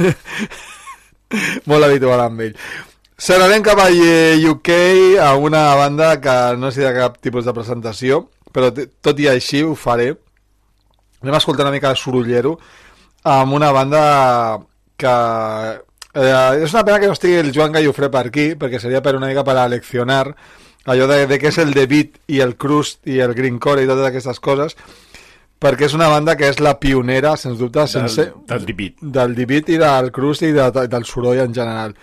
molt 1.71 1.87
habitual 1.87 2.27
amb 2.27 2.49
ell. 2.49 2.57
Serarem 3.19 3.65
cap 3.67 3.81
a 3.83 3.89
UK 3.91 4.69
a 5.19 5.33
una 5.35 5.75
banda 5.75 6.21
que 6.23 6.35
no 6.57 6.71
sé 6.71 6.85
de 6.87 6.93
cap 6.95 7.17
tipus 7.19 7.49
de 7.49 7.55
presentació, 7.55 8.29
però 8.53 8.71
tot 8.73 9.21
i 9.21 9.29
així 9.31 9.63
ho 9.65 9.75
faré. 9.79 10.13
Anem 11.23 11.35
a 11.35 11.43
escoltar 11.43 11.67
una 11.67 11.75
mica 11.75 11.91
de 11.93 11.99
sorollero 12.01 12.59
amb 13.25 13.59
una 13.59 13.73
banda 13.75 14.03
que... 14.97 15.17
Eh, 16.19 16.65
és 16.65 16.73
una 16.73 16.85
pena 16.87 16.99
que 16.99 17.11
no 17.11 17.15
estigui 17.15 17.37
el 17.39 17.53
Joan 17.55 17.75
Gallofré 17.75 18.09
per 18.11 18.25
aquí, 18.27 18.53
perquè 18.59 18.81
seria 18.81 19.03
per 19.05 19.17
una 19.19 19.29
mica 19.31 19.45
per 19.47 19.59
a 19.59 19.69
leccionar 19.71 20.25
allò 20.89 21.07
de, 21.11 21.27
de 21.29 21.39
què 21.41 21.51
és 21.53 21.59
el 21.61 21.75
The 21.77 21.85
Beat 21.91 22.17
i 22.33 22.41
el 22.45 22.57
Crust 22.57 23.07
i 23.11 23.21
el 23.21 23.35
Greencore 23.37 23.85
i 23.85 23.89
totes 23.91 24.09
aquestes 24.09 24.41
coses, 24.41 24.77
perquè 25.61 25.89
és 25.89 25.97
una 25.97 26.09
banda 26.09 26.37
que 26.39 26.49
és 26.49 26.61
la 26.65 26.77
pionera, 26.81 27.35
sens 27.37 27.59
dubte, 27.61 27.85
sense... 27.91 28.29
del. 28.49 28.65
Del 29.03 29.35
The 29.37 29.49
Beat 29.51 29.73
i 29.75 29.81
del 29.83 30.13
Crust 30.15 30.47
i 30.49 30.53
de, 30.57 30.71
del 30.89 31.07
soroll 31.09 31.43
en 31.45 31.55
general. 31.55 31.97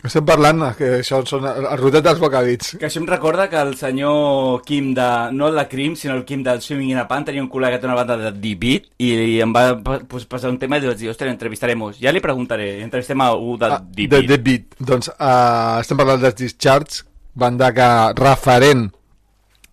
Estem 0.00 0.24
parlant 0.24 0.62
que 0.78 0.86
això 1.02 1.18
són 1.28 1.44
el 1.44 1.66
rotet 1.76 2.04
dels 2.06 2.20
bocadits. 2.22 2.72
Que 2.80 2.86
això 2.88 3.02
em 3.02 3.08
recorda 3.08 3.50
que 3.52 3.58
el 3.60 3.74
senyor 3.76 4.62
Kim 4.64 4.94
de... 4.96 5.08
No 5.36 5.50
el 5.50 5.58
de 5.60 5.66
Crim, 5.68 5.96
sinó 5.96 6.14
el 6.16 6.24
Kim 6.24 6.44
del 6.46 6.62
Swimming 6.64 6.94
in 6.94 7.00
a 7.02 7.04
Pan 7.08 7.26
tenia 7.26 7.42
un 7.44 7.50
col·lega 7.52 7.76
que 7.76 7.82
té 7.82 7.88
una 7.88 7.98
banda 7.98 8.16
de 8.16 8.30
The 8.32 8.54
Beat 8.62 8.86
i, 8.96 9.10
i 9.34 9.34
em 9.44 9.52
va 9.52 9.64
pues, 9.82 10.24
passar 10.30 10.48
un 10.48 10.56
tema 10.62 10.78
i 10.78 10.84
li 10.84 10.88
vaig 10.88 11.02
dir, 11.02 11.10
ostres, 11.12 11.32
entrevistaremos. 11.34 11.98
Ja 12.00 12.14
li 12.16 12.22
preguntaré, 12.24 12.70
entrevistem 12.80 13.20
a 13.20 13.34
un 13.36 13.58
de 13.60 13.68
Ah, 13.68 13.80
The 13.82 14.06
de, 14.06 14.08
Beat. 14.14 14.30
The 14.30 14.38
Beat. 14.46 14.78
Doncs 14.88 15.12
uh, 15.12 15.82
estem 15.82 16.00
parlant 16.00 16.24
dels 16.24 16.38
Discharge, 16.38 17.04
banda 17.36 17.68
que 17.76 17.90
referent 18.16 18.86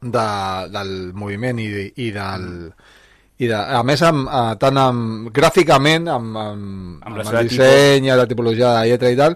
de, 0.01 0.27
del 0.75 0.93
moviment 1.15 1.63
i, 1.63 1.69
i 2.03 2.11
del... 2.15 2.51
I 3.37 3.45
de, 3.45 3.53
a 3.53 3.83
més, 3.85 4.01
amb, 4.01 4.25
uh, 4.25 4.55
tant 4.57 4.79
amb, 4.81 5.27
gràficament, 5.29 6.07
amb, 6.09 6.37
amb, 6.41 6.67
Amb 7.05 7.19
amb 7.21 7.27
el 7.29 7.47
disseny, 7.51 8.07
la 8.17 8.25
tipologia 8.25 8.71
de 8.79 8.87
lletra 8.89 9.11
i 9.13 9.17
tal, 9.19 9.35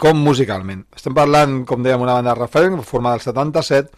com 0.00 0.18
musicalment. 0.18 0.84
Estem 0.96 1.14
parlant, 1.16 1.62
com 1.68 1.82
dèiem, 1.84 2.02
una 2.02 2.16
banda 2.18 2.34
referent, 2.38 2.80
formada 2.86 3.20
al 3.20 3.24
77, 3.24 3.90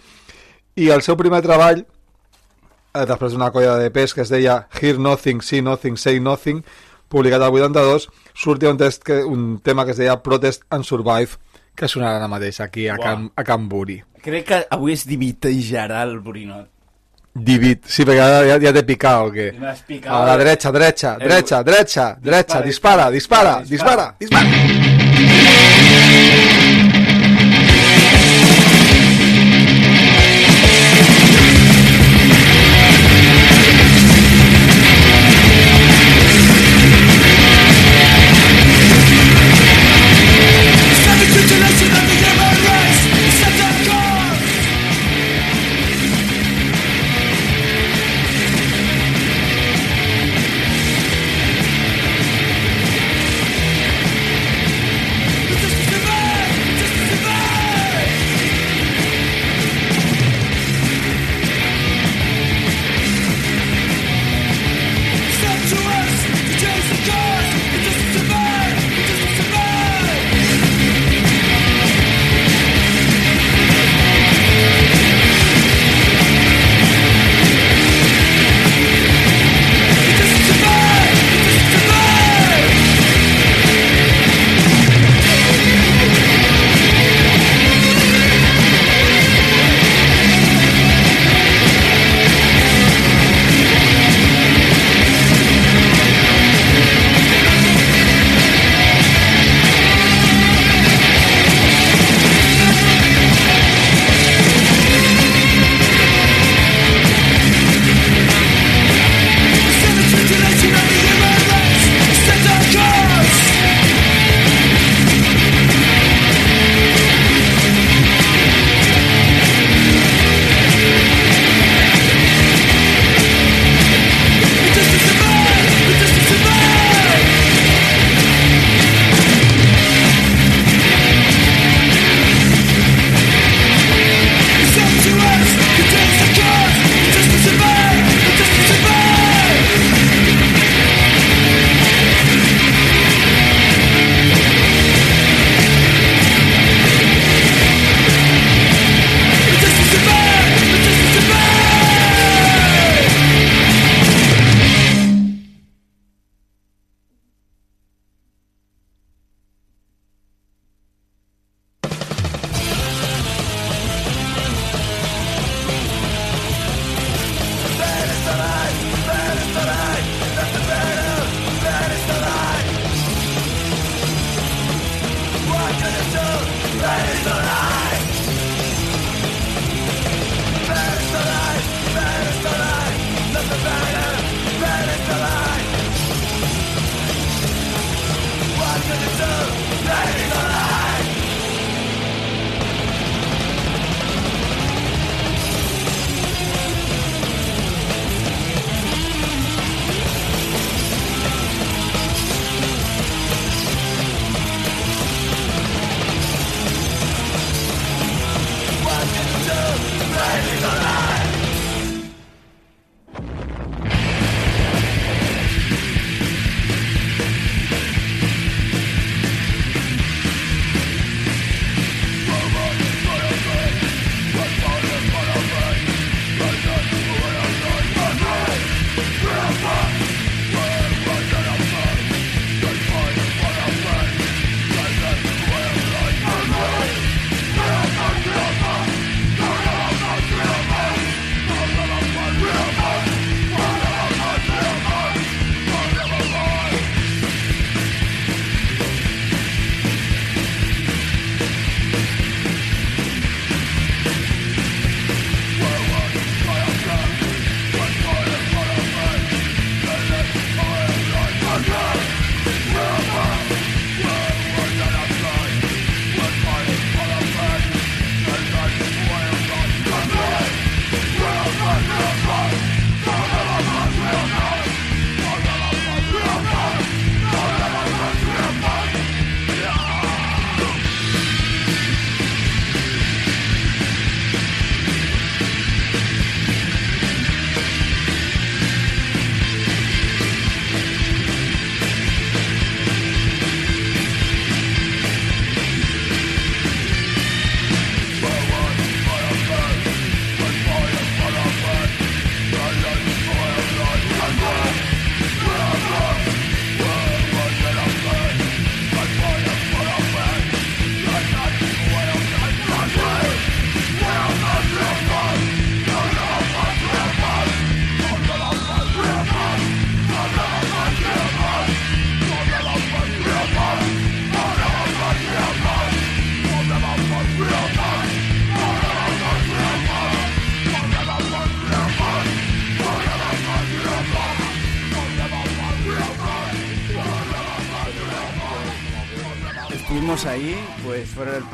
i 0.77 0.91
el 0.93 1.03
seu 1.05 1.17
primer 1.17 1.41
treball, 1.45 1.83
eh, 1.83 3.07
després 3.09 3.33
d'una 3.33 3.51
colla 3.55 3.79
de 3.81 3.89
EPs 3.91 4.15
que 4.15 4.25
es 4.27 4.33
deia 4.33 4.67
Hear 4.81 5.01
Nothing, 5.01 5.43
See 5.43 5.63
Nothing, 5.65 5.97
Say 5.97 6.21
Nothing, 6.21 6.63
publicat 7.09 7.43
al 7.43 7.55
82, 7.55 8.09
sortia 8.35 8.71
un, 8.71 8.79
test 8.81 9.05
que, 9.07 9.23
un 9.25 9.59
tema 9.65 9.85
que 9.85 9.97
es 9.97 10.01
deia 10.01 10.21
Protest 10.23 10.67
and 10.71 10.85
Survive, 10.85 11.41
que 11.77 11.89
sonarà 11.89 12.23
ara 12.23 12.29
mateix 12.33 12.61
aquí 12.65 12.89
a, 12.89 12.97
Uau. 12.97 13.05
Can, 13.05 13.29
a 13.37 13.45
Can 13.45 13.69
Buri. 13.69 14.01
Crec 14.25 14.49
que 14.49 14.63
avui 14.73 14.97
es 14.97 15.05
divitejarà 15.09 16.03
el 16.09 16.19
Borinot. 16.25 16.73
Divit, 17.37 17.85
sí, 17.93 18.07
perquè 18.09 18.23
ara 18.25 18.39
ja, 18.49 18.57
ja 18.63 18.73
t'he 18.73 18.83
picat 18.89 19.27
o 19.27 19.33
què? 19.35 19.51
M'has 19.61 19.83
picat. 19.85 20.09
A 20.09 20.23
la 20.25 20.39
dreta, 20.41 20.73
dreta, 20.73 21.17
dreta, 21.21 21.61
dreta, 21.69 22.11
dreta, 22.17 22.63
dispara, 22.65 23.11
dispara, 23.13 23.59
dispara, 23.69 24.15
dispara. 24.19 24.47
Thank 24.57 24.96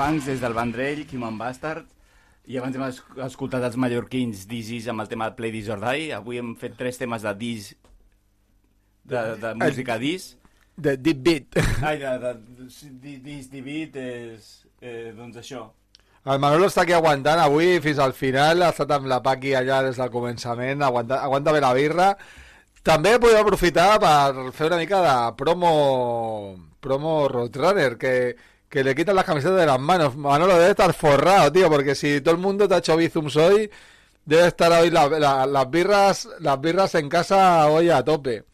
Punks 0.03 0.25
des 0.27 0.41
del 0.43 0.55
Vendrell, 0.57 1.05
Human 1.15 1.37
Bastard, 1.39 1.85
i 2.51 2.57
abans 2.59 2.75
hem 2.75 2.83
es- 2.89 3.03
escoltat 3.23 3.63
els 3.69 3.77
mallorquins 3.79 4.49
Dizis 4.51 4.89
amb 4.91 5.05
el 5.05 5.07
tema 5.11 5.29
de 5.31 5.37
Play 5.39 5.53
This 5.55 5.69
or 5.71 5.79
Die, 5.79 6.09
avui 6.17 6.41
hem 6.41 6.57
fet 6.59 6.75
tres 6.77 6.99
temes 6.99 7.23
de 7.23 7.35
Diz, 7.39 7.69
de, 9.05 9.23
de 9.39 9.53
música 9.61 9.99
Diz. 10.03 10.33
De 10.75 10.97
Deep 10.97 11.23
Beat. 11.23 11.61
Ai, 11.87 11.99
de, 12.03 12.17
de, 12.19 12.35
de 12.99 13.15
Diz, 13.23 13.49
de 13.53 13.63
Beat, 13.63 13.97
és, 14.03 14.51
eh, 14.81 15.13
doncs 15.15 15.39
això. 15.39 15.69
El 16.25 16.39
Manolo 16.43 16.67
està 16.67 16.83
aquí 16.83 16.95
aguantant 16.99 17.39
avui 17.43 17.79
fins 17.83 17.99
al 18.03 18.13
final, 18.15 18.63
ha 18.67 18.71
estat 18.75 18.91
amb 18.99 19.07
la 19.11 19.21
Paqui 19.23 19.55
allà 19.59 19.85
des 19.87 19.99
del 20.03 20.11
començament, 20.11 20.83
aguanta, 20.83 21.23
aguanta 21.23 21.55
bé 21.55 21.63
la 21.63 21.75
birra. 21.79 22.13
També 22.83 23.21
podem 23.23 23.39
aprofitar 23.45 24.01
per 24.03 24.51
fer 24.55 24.67
una 24.73 24.79
mica 24.83 24.99
de 25.07 25.17
promo 25.39 25.73
promo 26.83 27.29
Roadrunner, 27.31 27.93
que, 27.99 28.15
que 28.73 28.83
le 28.83 28.95
quitan 28.95 29.15
las 29.17 29.27
camisetas 29.27 29.59
de 29.61 29.67
las 29.67 29.79
manos. 29.79 30.17
Manolo 30.17 30.55
debe 30.57 30.71
estar 30.71 30.95
forrado, 30.95 31.53
tío, 31.53 31.69
porque 31.69 31.95
si 31.95 32.23
todo 32.23 32.35
el 32.35 32.41
mundo 32.41 32.67
te 32.67 32.75
ha 32.75 32.79
hecho 32.79 32.97
bizums 32.97 33.37
hoy, 33.37 33.71
debe 34.25 34.47
estar 34.49 34.73
hoy 34.73 34.89
la- 34.89 35.09
la- 35.09 35.45
las 35.47 35.71
birras 35.71 36.27
las 36.41 36.59
birras 36.59 36.95
en 36.95 37.11
casa 37.11 37.67
hoy 37.69 37.91
a 37.91 38.03
tope. 38.03 38.45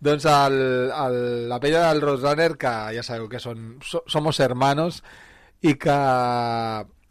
Doncs 0.00 0.24
el, 0.24 0.90
el, 0.92 1.48
la 1.48 1.60
pella 1.60 1.88
del 1.92 2.00
Roadrunner, 2.00 2.56
que 2.56 2.72
ja 2.96 3.02
sabeu 3.04 3.28
que 3.28 3.38
són, 3.40 3.78
so, 3.84 4.02
somos 4.06 4.40
hermanos, 4.40 5.02
i 5.64 5.74
que 5.80 5.94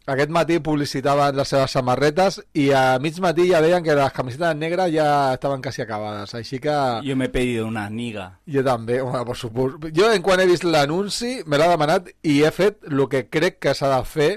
aquest 0.06 0.28
matí 0.30 0.58
publicitaven 0.60 1.36
les 1.38 1.48
seves 1.48 1.70
samarretes 1.72 2.40
i 2.60 2.66
a 2.76 2.98
mig 3.00 3.16
matí 3.24 3.46
ja 3.48 3.62
deien 3.64 3.82
que 3.82 3.94
les 3.96 4.12
camisetes 4.12 4.56
negres 4.56 4.90
ja 4.92 5.32
estaven 5.32 5.62
quasi 5.64 5.80
acabades, 5.82 6.34
així 6.36 6.58
que... 6.60 6.74
Jo 7.06 7.16
m'he 7.16 7.30
pedido 7.32 7.66
una 7.66 7.86
niga. 7.88 8.26
Jo 8.44 8.60
també, 8.66 8.98
home, 9.00 9.22
per 9.24 9.36
supost. 9.40 9.86
Jo, 9.96 10.10
en 10.12 10.20
quan 10.22 10.40
he 10.40 10.46
vist 10.50 10.64
l'anunci, 10.68 11.38
me 11.46 11.56
l'ha 11.56 11.70
demanat 11.72 12.10
i 12.22 12.42
he 12.44 12.50
fet 12.52 12.84
el 12.90 13.06
que 13.08 13.24
crec 13.32 13.58
que 13.64 13.72
s'ha 13.74 13.94
de 13.96 14.02
fer, 14.04 14.32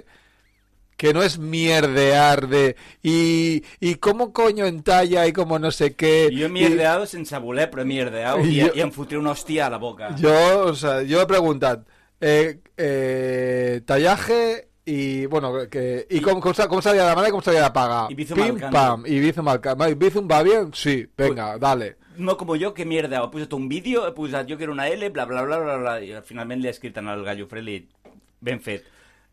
que 0.98 1.12
no 1.14 1.22
es 1.22 1.36
mierdear 1.38 2.48
de... 2.48 2.76
Y, 3.04 3.64
y 3.80 3.96
cómo 3.96 4.32
coño 4.34 4.66
entalla 4.66 5.28
y 5.28 5.34
como 5.34 5.60
no 5.60 5.70
sé 5.70 5.94
qué... 5.96 6.30
Jo 6.32 6.46
he 6.46 6.50
mierdeado 6.50 7.06
sense 7.06 7.38
voler, 7.38 7.70
però 7.70 7.82
he 7.84 7.86
mierdeado 7.86 8.40
I 8.40 8.48
i, 8.56 8.62
jo- 8.64 8.72
i 8.74 8.82
em 8.82 8.92
fotré 8.96 9.20
una 9.20 9.36
hòstia 9.36 9.68
a 9.68 9.70
la 9.70 9.78
boca. 9.78 10.16
Jo, 10.18 10.34
o 10.72 10.74
sea, 10.74 11.02
jo 11.06 11.22
he 11.22 11.28
preguntat 11.30 11.84
eh, 12.20 12.62
eh, 12.78 13.82
tallaje 13.86 14.67
i, 14.88 15.26
bueno, 15.28 15.52
que, 15.70 16.06
i 16.10 16.22
com, 16.24 16.40
com, 16.42 16.54
s'ha- 16.56 16.68
com 16.72 16.82
s'havia 16.82 17.04
de 17.04 17.10
demanar 17.12 17.30
i 17.30 17.36
com 17.36 17.42
s'havia 17.44 17.66
de 17.68 17.72
pagar. 17.76 18.02
I 18.12 18.16
Bizum 18.16 18.40
al 18.42 18.46
Pim, 18.50 18.60
canto. 18.62 18.74
pam, 18.78 19.04
i 19.06 19.20
Bizum 19.20 19.48
al 19.52 19.60
canto. 19.62 19.90
Bizum 20.00 20.28
va 20.32 20.42
bien? 20.48 20.72
Sí, 20.74 21.06
venga, 21.18 21.58
dale. 21.60 21.98
No 22.18 22.36
como 22.38 22.56
yo, 22.56 22.74
que 22.74 22.86
mierda, 22.86 23.20
he 23.24 23.28
posat 23.30 23.52
un 23.54 23.68
vídeo, 23.70 24.08
he 24.08 24.12
posat 24.16 24.48
jo 24.50 24.58
que 24.58 24.64
era 24.64 24.72
una 24.74 24.88
L, 24.90 25.10
bla, 25.10 25.26
bla, 25.30 25.44
bla, 25.44 25.60
bla, 25.60 25.76
bla, 25.78 25.98
i 26.02 26.16
finalment 26.26 26.62
li 26.64 26.68
he 26.72 26.72
escrit 26.74 26.96
en 26.98 27.10
el 27.14 27.22
Gallofre, 27.24 27.62
li 27.62 27.76
he 27.76 27.80
dit, 27.82 28.14
ben 28.42 28.60
fet. 28.64 28.88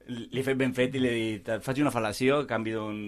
Li 0.04 0.42
he 0.42 0.42
fet 0.44 0.58
ben 0.60 0.74
fet 0.76 0.92
i 0.92 1.00
li 1.00 1.08
he 1.08 1.14
dit, 1.16 1.46
et 1.48 1.62
faig 1.64 1.78
una 1.80 1.88
fal·lació 1.94 2.42
a 2.42 2.46
canvi 2.50 2.74
d'un... 2.76 2.98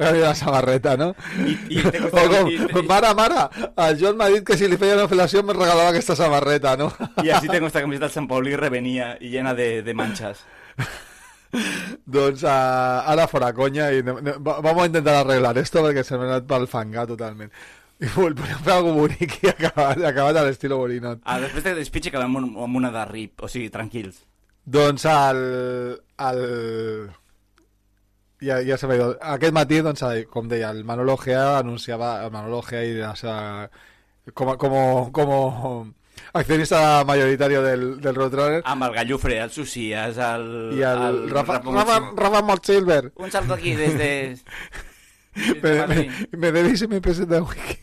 Canvi 0.00 0.22
la 0.24 0.32
samarreta, 0.34 0.96
no? 0.98 1.12
I, 1.46 1.54
i 1.76 1.84
te 1.86 2.00
O 2.08 2.24
com, 2.32 2.50
mare, 2.88 3.12
mare, 3.14 3.44
el 3.84 4.00
Joan 4.00 4.16
m'ha 4.18 4.26
dit 4.34 4.42
que 4.48 4.56
si 4.58 4.66
li 4.66 4.80
feia 4.80 4.96
una 4.98 5.06
fel·lació 5.12 5.44
me 5.46 5.54
regalava 5.54 5.92
aquesta 5.92 6.16
samarreta, 6.18 6.74
no? 6.80 6.88
Y 7.22 7.28
así 7.30 7.46
tengo 7.46 7.68
esta 7.68 7.80
camiseta 7.80 8.06
del 8.06 8.12
San 8.16 8.26
Pauli 8.26 8.56
revenía 8.56 9.18
y 9.20 9.28
llena 9.28 9.54
de, 9.54 9.84
de 9.84 9.94
manchas. 9.94 10.42
Doncs 12.16 12.44
uh, 12.46 13.10
ara 13.10 13.26
fora 13.30 13.52
conya 13.56 13.90
i 13.94 14.02
ne, 14.06 14.14
ne, 14.22 14.34
va- 14.38 14.60
vamos 14.62 14.84
a 14.84 14.88
intentar 14.90 15.20
arreglar 15.20 15.56
esto 15.58 15.82
perquè 15.84 16.04
se 16.06 16.18
m'ha 16.18 16.28
anat 16.28 16.48
pel 16.50 16.66
fangar 16.70 17.06
totalment. 17.10 17.52
I 18.00 18.08
vol, 18.14 18.32
podem 18.32 18.60
fer 18.64 18.72
alguna 18.72 18.96
bonic 18.96 19.34
i 19.44 19.50
acabat, 19.50 20.00
acabat 20.08 20.38
a 20.40 20.44
l'estilo 20.46 20.78
bolinot. 20.80 21.20
Ah, 21.28 21.40
després 21.42 21.66
de 21.66 21.74
despitx 21.82 22.08
acabem 22.08 22.38
amb, 22.40 22.60
amb 22.64 22.78
una 22.80 22.92
de 22.94 23.04
rip, 23.10 23.42
o 23.44 23.50
sigui, 23.50 23.68
tranquils. 23.72 24.22
Doncs 24.64 25.04
el... 25.10 25.42
el... 26.30 26.40
Ja, 28.40 28.56
ja 28.64 28.78
se 28.80 28.88
m'ha 28.88 28.96
ido. 28.96 29.10
Aquest 29.34 29.52
matí, 29.52 29.82
doncs, 29.84 30.04
com 30.32 30.48
deia, 30.48 30.70
el 30.72 30.80
Manolo 30.88 31.18
Gea 31.20 31.58
anunciava, 31.58 32.14
el 32.24 32.32
Manolo 32.32 32.62
Gea 32.64 32.86
i 32.88 32.96
la 33.02 33.12
seva... 33.20 33.68
Com, 34.32 34.54
com, 34.60 34.76
com 35.12 35.92
accionista 36.32 37.04
mayoritario 37.04 37.62
del, 37.62 38.00
del 38.00 38.14
Roadrunner 38.14 38.62
Amb 38.64 38.84
el 38.88 38.94
Gallofre, 38.94 39.38
el 39.42 39.50
Socias, 39.50 40.18
el... 40.18 40.48
i 40.78 40.82
el, 40.86 41.28
Rafa, 41.30 41.58
Rafa 41.58 41.76
Rafa. 41.78 42.00
Rafa 42.16 42.42
Montsilver. 42.42 43.12
Un 43.16 43.30
salto 43.30 43.54
aquí 43.54 43.74
desde... 43.74 44.38
me, 45.62 45.86
me, 45.86 46.10
me 46.32 46.52
debéis 46.52 46.88
me 46.88 47.00
presenta 47.00 47.42
wiki. 47.42 47.78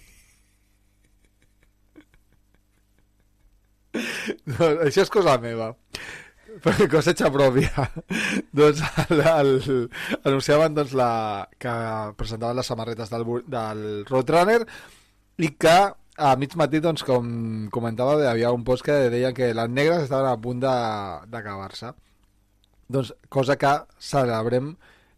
No, 4.46 4.68
això 4.86 5.04
és 5.04 5.12
cosa 5.12 5.38
meva. 5.42 5.72
Cosecha 6.92 7.30
pròpia. 7.34 7.88
doncs 8.58 8.82
el, 9.08 9.22
el, 9.22 9.52
anunciaven 10.24 10.76
doncs, 10.78 10.94
la, 10.98 11.10
que 11.62 11.74
presentaven 12.18 12.58
les 12.58 12.70
samarretes 12.70 13.12
del, 13.14 13.26
del 13.46 13.84
Roadrunner 14.10 14.64
i 15.38 15.52
que 15.54 15.78
a 16.18 16.34
mig 16.36 16.56
matí, 16.58 16.82
doncs, 16.82 17.06
com 17.06 17.70
comentava, 17.74 18.18
hi 18.22 18.28
havia 18.32 18.52
un 18.56 18.66
post 18.68 18.86
que 18.86 18.98
deia 19.14 19.34
que 19.38 19.54
les 19.54 19.70
negres 19.70 20.08
estaven 20.08 20.32
a 20.32 20.38
punt 20.42 20.62
d'acabar-se. 20.64 21.94
Doncs, 22.90 23.14
cosa 23.30 23.58
que 23.62 23.74
celebrem 24.02 24.74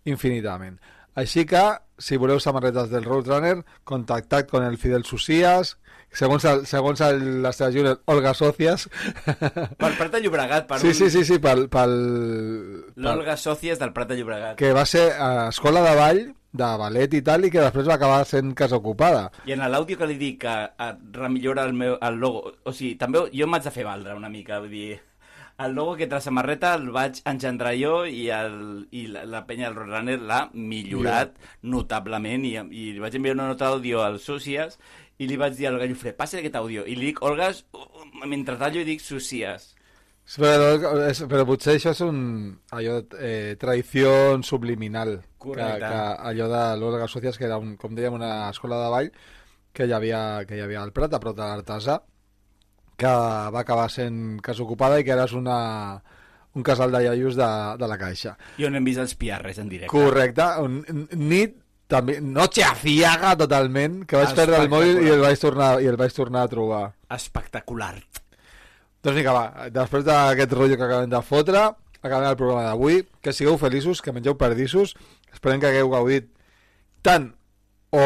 infinitament. 0.10 0.80
Així 1.20 1.46
que, 1.48 1.62
si 2.00 2.18
voleu 2.20 2.40
samarretes 2.40 2.92
del 2.92 3.06
Roadrunner, 3.08 3.62
contactat 3.84 4.50
con 4.52 4.64
el 4.64 4.78
Fidel 4.78 5.06
Socias, 5.08 5.78
segons, 6.12 6.46
el, 6.46 6.66
segons 6.70 7.02
el, 7.06 7.24
la 7.44 7.52
seva 7.54 7.72
júnior 7.72 8.02
Olga 8.12 8.34
Socias. 8.34 8.88
Pel 9.82 9.98
Prat 10.00 10.16
de 10.16 10.22
Llobregat, 10.24 10.68
per 10.70 10.80
sí, 10.82 10.92
un... 10.92 10.98
sí, 10.98 11.10
sí, 11.14 11.24
sí, 11.26 11.40
pel, 11.44 11.68
pel, 11.72 11.96
L'Olga 13.00 13.38
Sòcies 13.38 13.80
del 13.82 13.94
Prat 13.96 14.12
de 14.12 14.20
Llobregat. 14.20 14.58
que 14.60 14.74
va 14.76 14.86
ser 14.90 15.10
a 15.16 15.50
escola 15.50 15.84
de 15.86 15.96
ball, 16.00 16.22
de 16.52 16.70
ballet 16.82 17.14
i 17.14 17.22
tal, 17.26 17.46
i 17.46 17.52
que 17.54 17.62
després 17.62 17.88
va 17.90 17.98
acabar 18.00 18.24
sent 18.26 18.56
casa 18.58 18.80
ocupada. 18.80 19.28
I 19.46 19.54
en 19.54 19.66
l'àudio 19.70 20.00
que 20.00 20.08
li 20.10 20.18
dic 20.18 20.42
que 20.46 20.56
eh, 20.70 20.94
remillora 21.14 21.68
el 21.70 21.76
meu 21.78 21.98
el 22.02 22.18
logo, 22.22 22.56
o 22.66 22.74
sigui, 22.74 22.96
també 22.98 23.28
jo 23.34 23.48
m'haig 23.48 23.68
de 23.68 23.76
fer 23.76 23.86
valdre 23.86 24.18
una 24.18 24.32
mica, 24.34 24.60
vull 24.64 24.74
dir, 24.74 25.00
el 25.60 25.74
logo 25.76 25.98
que 26.00 26.08
la 26.08 26.22
samarreta 26.24 26.74
el 26.78 26.88
vaig 26.96 27.20
engendrar 27.28 27.74
jo 27.76 28.06
i, 28.08 28.30
el, 28.32 28.88
i 28.96 29.06
la, 29.12 29.26
la 29.28 29.44
penya 29.46 29.68
del 29.68 29.76
Roadrunner 29.76 30.16
l'ha 30.24 30.46
millorat 30.54 31.36
notablement 31.62 32.46
i, 32.48 32.54
i 32.56 32.86
li 32.96 33.04
vaig 33.04 33.18
enviar 33.20 33.36
una 33.36 33.50
nota 33.52 33.68
d'àudio 33.68 34.06
als 34.06 34.24
Socias 34.30 34.80
i 35.20 35.28
li 35.28 35.36
vaig 35.36 35.58
dir 35.58 35.68
al 35.68 35.82
Gallofre, 35.82 36.14
passa 36.16 36.40
aquest 36.40 36.56
àudio. 36.56 36.86
I 36.88 36.96
li 36.96 37.10
dic, 37.10 37.20
Olgas, 37.28 37.66
mentre 38.24 38.56
tallo 38.56 38.80
i 38.80 38.88
dic 38.88 39.04
Socias 39.04 39.74
Però, 40.38 40.68
és, 41.08 41.24
però 41.26 41.46
potser 41.50 41.74
això 41.78 41.94
és 41.96 42.02
un 42.06 42.20
allò, 42.78 43.00
eh, 43.18 43.56
traïció 43.58 44.12
subliminal 44.46 45.16
Correcte. 45.42 45.80
que, 45.80 45.90
que 45.90 46.30
allò 46.30 46.50
de 46.52 46.64
l'Olga 46.78 47.08
Socias 47.10 47.40
que 47.40 47.48
era 47.48 47.58
un, 47.58 47.74
com 47.82 47.96
dèiem 47.98 48.14
una 48.14 48.50
escola 48.52 48.78
de 48.84 48.92
ball 48.94 49.10
que 49.74 49.88
hi 49.90 49.96
havia, 49.96 50.46
que 50.46 50.60
hi 50.60 50.62
havia 50.62 50.84
al 50.84 50.94
Prat 50.94 51.18
a 51.18 51.22
prop 51.24 51.38
de 51.38 51.48
l'Artesà 51.48 51.98
que 53.00 53.10
va 53.56 53.64
acabar 53.64 53.88
sent 53.90 54.38
casa 54.46 54.62
ocupada 54.66 55.00
i 55.00 55.08
que 55.08 55.16
ara 55.16 55.26
és 55.26 55.34
una, 55.34 55.58
un 56.54 56.68
casal 56.68 56.94
de 56.94 57.02
iaios 57.08 57.40
de, 57.40 57.50
de 57.82 57.90
la 57.90 57.98
Caixa 57.98 58.36
i 58.62 58.70
on 58.70 58.78
hem 58.78 58.86
vist 58.86 59.02
els 59.02 59.18
piarres 59.18 59.58
en 59.58 59.72
directe. 59.72 59.90
correcte, 59.96 60.46
un, 60.62 61.08
nit 61.16 61.58
també, 61.90 62.20
noche 62.22 62.62
aciaga 62.68 63.34
totalment 63.40 64.04
que 64.06 64.20
vaig 64.20 64.36
perdre 64.38 64.62
el 64.62 64.70
mòbil 64.70 65.00
i 65.08 65.14
el 65.16 65.24
vaig 65.26 65.42
tornar, 65.42 65.72
i 65.82 65.90
el 65.90 65.98
vaig 65.98 66.14
tornar 66.14 66.46
a 66.46 66.52
trobar 66.52 66.84
Espectacular. 67.10 67.96
Doncs 69.04 69.16
vinga, 69.16 69.36
va, 69.36 69.70
després 69.74 70.04
d'aquest 70.08 70.56
rotllo 70.58 70.78
que 70.78 70.88
acabem 70.88 71.12
de 71.12 71.22
fotre, 71.24 71.62
acabem 72.02 72.30
el 72.30 72.40
programa 72.40 72.66
d'avui. 72.68 73.04
Que 73.24 73.34
sigueu 73.36 73.58
feliços, 73.62 74.02
que 74.02 74.14
mengeu 74.16 74.36
perdissos. 74.40 74.96
Esperem 75.32 75.62
que 75.62 75.70
hagueu 75.72 75.92
gaudit 75.92 76.30
tant 77.06 77.30
o 77.96 78.04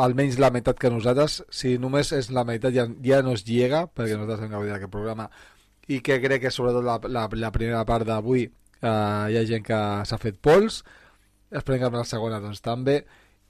almenys 0.00 0.38
la 0.38 0.52
meitat 0.54 0.78
que 0.78 0.90
nosaltres. 0.92 1.40
Si 1.50 1.76
només 1.78 2.12
és 2.16 2.30
la 2.34 2.46
meitat 2.48 2.74
ja, 2.76 2.86
ja 3.04 3.20
no 3.26 3.34
es 3.36 3.44
llega, 3.48 3.86
perquè 3.88 4.16
nosaltres 4.16 4.46
hem 4.46 4.54
gaudit 4.54 4.74
d'aquest 4.74 4.92
programa. 4.92 5.28
I 5.90 6.00
que 6.06 6.20
crec 6.22 6.46
que 6.46 6.54
sobretot 6.54 6.86
la, 6.86 6.98
la, 7.10 7.26
la 7.34 7.52
primera 7.52 7.84
part 7.84 8.06
d'avui 8.06 8.44
eh, 8.46 8.88
hi 8.88 9.38
ha 9.38 9.46
gent 9.48 9.66
que 9.66 9.80
s'ha 10.06 10.20
fet 10.22 10.38
pols. 10.42 10.82
Esperem 11.50 11.82
que 11.82 11.90
amb 11.90 11.98
la 11.98 12.06
segona 12.06 12.40
doncs 12.42 12.62
també. 12.62 13.02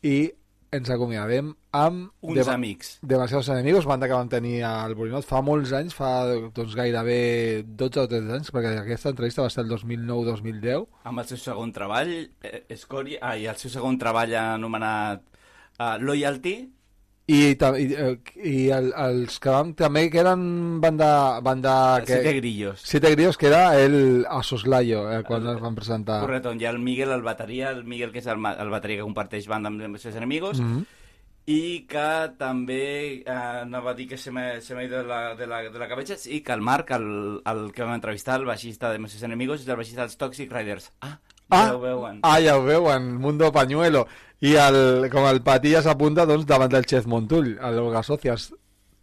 I 0.02 0.30
ens 0.70 0.90
acomiadem 0.90 1.50
amb... 1.74 2.10
Uns 2.22 2.48
amics. 2.48 2.92
Demasiados 3.02 3.48
enemigos, 3.48 3.86
banda 3.86 4.06
que 4.06 4.14
vam 4.14 4.28
tenir 4.30 4.62
al 4.66 4.94
Borinot 4.98 5.26
fa 5.26 5.42
molts 5.42 5.72
anys, 5.76 5.96
fa 5.98 6.10
doncs, 6.54 6.76
gairebé 6.78 7.62
12 7.66 8.04
o 8.04 8.06
13 8.10 8.36
anys, 8.38 8.52
perquè 8.54 8.76
aquesta 8.78 9.10
entrevista 9.10 9.42
va 9.42 9.50
ser 9.50 9.64
el 9.64 9.72
2009-2010. 9.72 10.86
amb 11.10 11.22
el 11.22 11.30
seu 11.30 11.40
segon 11.42 11.74
treball, 11.74 12.12
eh, 12.46 12.64
Escòria, 12.70 13.18
ah, 13.22 13.36
i 13.36 13.48
el 13.50 13.58
seu 13.58 13.72
segon 13.72 13.98
treball 13.98 14.36
anomenat 14.38 15.26
uh, 15.78 15.96
Loyalty, 15.98 16.56
I, 17.30 17.40
i, 17.54 17.86
eh, 17.94 18.14
i 18.42 18.54
el, 18.74 18.88
els 18.96 19.36
que 19.38 19.52
vam 19.54 19.72
també 19.78 20.06
que 20.10 20.18
eren 20.22 20.80
banda, 20.82 21.38
banda 21.44 21.74
que, 22.04 22.16
Siete 22.16 22.32
Grillos. 22.40 22.80
Siete 22.82 23.10
Grillos 23.14 23.36
que 23.38 23.46
era 23.52 23.78
el 23.78 24.24
a 24.28 24.42
Soslayo 24.42 25.04
eh, 25.12 25.22
quan 25.22 25.46
es 25.52 25.60
van 25.62 25.76
presentar 25.78 26.20
Correcte, 26.24 26.48
on 26.50 26.60
hi 26.60 26.66
ha 26.66 26.70
el 26.74 26.80
Miguel, 26.82 27.12
el 27.14 27.22
bateria, 27.22 27.70
el 27.70 27.84
Miguel 27.84 28.10
que 28.10 28.18
és 28.24 28.26
el, 28.26 28.40
el 28.50 28.72
bateria 28.72 28.98
que 29.02 29.06
comparteix 29.06 29.46
banda 29.52 29.70
amb 29.70 29.84
els 29.90 30.02
seus 30.02 30.16
enemigos, 30.16 30.58
Mhm. 30.60 30.86
i 31.50 31.86
que 31.88 32.08
també 32.38 32.82
eh, 33.24 33.24
anava 33.34 33.90
a 33.90 33.94
dir 33.98 34.06
que 34.10 34.16
se 34.20 34.30
m'ha 34.30 34.60
se 34.60 34.74
m'ha 34.76 34.84
ido 34.84 34.98
de 35.00 35.08
la, 35.08 35.34
de, 35.34 35.46
la, 35.50 35.62
de 35.70 35.78
la 35.80 35.88
cabeza 35.88 36.14
i 36.30 36.40
que 36.46 36.52
el 36.52 36.60
Marc, 36.62 36.90
el, 36.94 37.40
el 37.44 37.72
que 37.72 37.82
vam 37.82 37.94
entrevistar, 37.96 38.38
el 38.38 38.46
baixista 38.46 38.90
de 38.92 38.98
Meses 39.02 39.22
Enemigos, 39.26 39.60
és 39.64 39.68
el 39.68 39.76
baixista 39.80 40.02
dels 40.04 40.16
Toxic 40.20 40.52
Riders. 40.52 40.92
Ah, 41.00 41.18
Ah, 41.52 41.64
ja 41.66 41.74
ho 41.74 41.80
veuen. 41.82 42.20
ah, 42.22 42.36
ja 42.38 42.52
ho 42.56 42.62
veuen, 42.62 43.16
Mundo 43.18 43.50
Pañuelo. 43.50 44.06
I 44.40 44.54
el, 44.56 45.08
com 45.12 45.26
el 45.28 45.42
Patillas 45.44 45.86
apunta, 45.90 46.24
doncs, 46.28 46.46
davant 46.48 46.70
del 46.72 46.86
Chef 46.88 47.06
Montull, 47.06 47.58
el 47.60 47.78
Olga 47.82 48.02
Socias. 48.02 48.50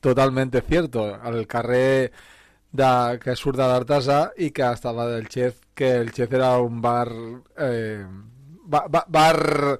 Totalmente 0.01 0.61
cierto. 0.61 1.03
Al 1.21 1.45
carrer 1.47 2.11
de, 2.71 2.89
que 3.21 3.35
surt 3.37 3.57
de 3.59 3.67
l'Artesà 3.69 4.31
i 4.37 4.49
que 4.51 4.65
estava 4.71 5.05
del 5.11 5.27
Chef, 5.29 5.59
que 5.77 5.91
el 6.01 6.11
Chef 6.13 6.33
era 6.33 6.55
un 6.61 6.81
bar... 6.81 7.07
Eh, 7.57 8.03
ba- 8.65 8.87
ba- 8.89 9.05
bar... 9.07 9.79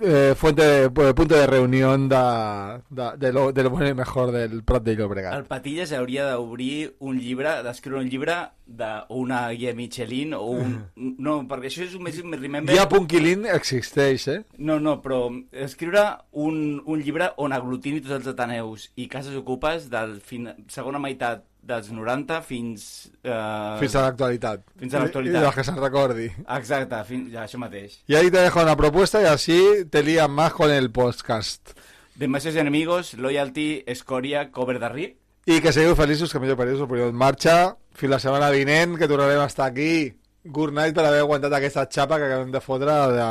eh, 0.00 0.34
fuente 0.36 0.62
de, 0.62 0.90
pu- 0.90 1.14
punto 1.14 1.34
de 1.36 1.46
reunión 1.46 2.08
de, 2.08 2.80
de, 2.90 3.16
de, 3.16 3.32
lo, 3.32 3.52
de 3.52 3.62
lo 3.62 3.70
bueno 3.70 3.88
y 3.88 3.94
mejor 3.94 4.32
del 4.32 4.62
Prat 4.64 4.82
de 4.82 4.96
Llobregat. 4.96 5.34
El 5.38 5.44
Patillas 5.44 5.92
hauria 5.92 6.26
d'obrir 6.32 6.96
un 7.00 7.18
llibre, 7.18 7.62
d'escriure 7.62 8.00
un 8.02 8.08
llibre 8.10 8.36
d'una 8.66 9.48
guia 9.52 9.74
Michelin 9.74 10.34
o 10.34 10.42
un... 10.46 10.78
No, 11.18 11.40
perquè 11.48 11.70
això 11.70 11.84
és 11.86 11.94
un 11.96 12.02
més 12.06 12.18
remember... 12.22 12.72
Guia 12.74 12.88
Punquilín 12.88 13.46
existeix, 13.46 14.26
eh? 14.28 14.40
No, 14.58 14.78
no, 14.80 14.98
però 15.02 15.28
escriure 15.52 16.04
un, 16.32 16.82
un 16.84 17.02
llibre 17.02 17.30
on 17.36 17.52
aglutini 17.56 18.00
tots 18.02 18.18
els 18.20 18.32
ateneus 18.34 18.90
i 18.96 19.08
cases 19.08 19.34
ocupes 19.38 19.88
del 19.90 20.18
fin, 20.20 20.50
segona 20.68 21.00
meitat 21.02 21.44
dels 21.68 21.90
90 21.92 22.40
fins... 22.42 23.10
Eh, 23.22 23.76
Fins 23.80 23.94
a 23.94 24.02
l'actualitat. 24.06 24.64
Fins 24.80 24.94
a 24.94 24.98
I- 24.98 25.02
l'actualitat. 25.04 25.42
I 25.42 25.46
de 25.46 25.52
que 25.54 25.64
se'n 25.68 25.78
recordi. 25.82 26.26
Exacte, 26.56 27.02
fin, 27.08 27.26
ja, 27.32 27.44
això 27.44 27.60
mateix. 27.60 28.00
Y 28.08 28.14
ahí 28.16 28.30
te 28.30 28.38
dejo 28.40 28.62
una 28.62 28.76
propuesta 28.76 29.20
y 29.22 29.26
así 29.26 29.60
te 29.90 30.02
lías 30.02 30.28
más 30.28 30.52
con 30.54 30.70
el 30.70 30.90
podcast. 30.90 31.72
De 32.16 32.26
Meses 32.26 32.56
Enemigos, 32.56 33.14
Loyalty, 33.14 33.84
Escoria, 33.86 34.50
Cover 34.50 34.80
de 34.80 34.88
Rip. 34.88 35.18
I 35.48 35.60
que 35.64 35.70
seguiu 35.72 35.94
feliços, 35.96 36.32
que 36.32 36.40
millor 36.42 36.58
per 36.58 36.66
ells, 36.68 36.82
però 36.90 37.06
en 37.08 37.14
marxa. 37.16 37.76
Fins 37.96 38.10
la 38.12 38.18
setmana 38.20 38.50
vinent, 38.52 38.98
que 39.00 39.06
tornarem 39.08 39.40
a 39.40 39.46
estar 39.48 39.68
aquí. 39.70 40.10
Good 40.44 40.74
night 40.76 40.92
per 40.96 41.06
haver 41.08 41.22
aguantat 41.22 41.54
aquesta 41.56 41.86
xapa 41.88 42.18
que 42.20 42.26
acabem 42.28 42.50
de 42.52 42.60
fotre 42.60 42.92
de 43.14 43.24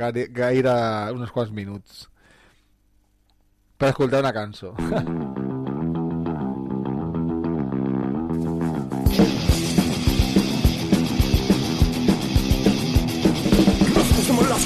gaire, 0.00 0.24
gaire 0.32 0.72
uns 1.12 1.30
quants 1.34 1.52
minuts. 1.52 2.06
Per 3.76 3.90
escoltar 3.92 4.20
una 4.24 4.32
cançó. 4.32 4.72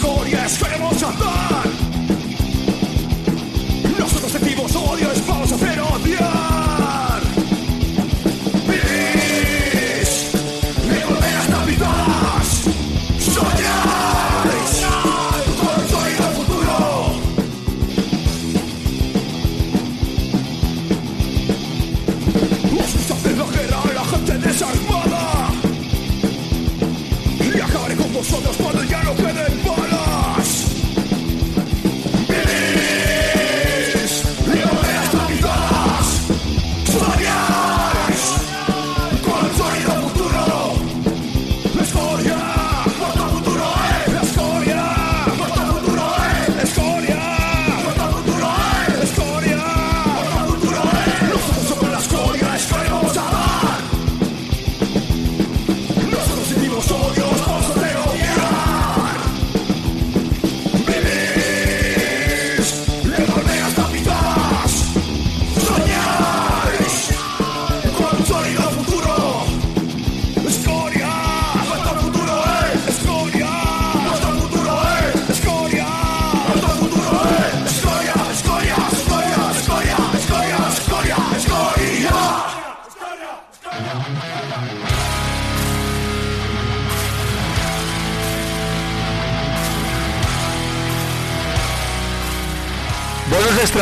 historia 0.04 0.44
es 0.44 0.62
hermosa. 0.62 1.63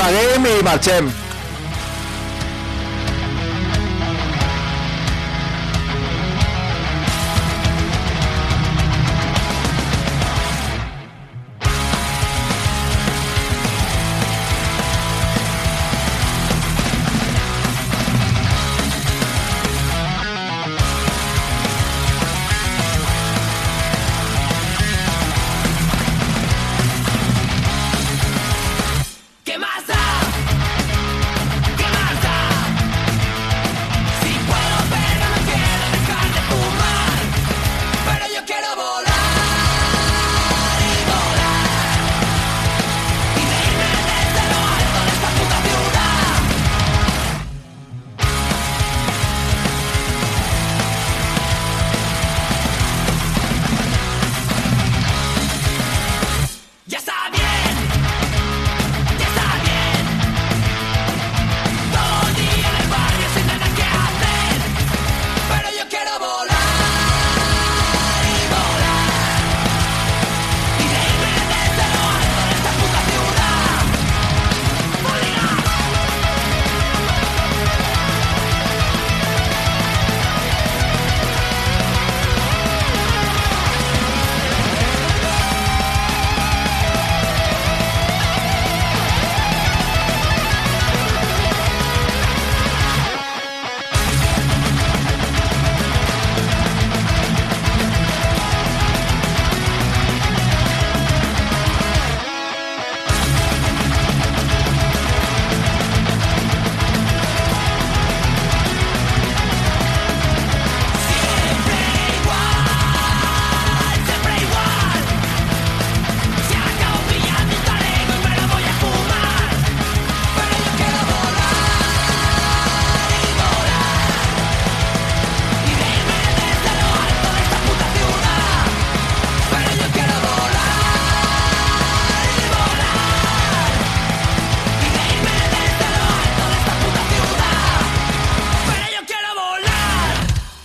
Bonos 0.03 0.12
extra 0.12 0.12
game 0.12 0.59
i 0.59 0.62
marxem. 0.62 1.22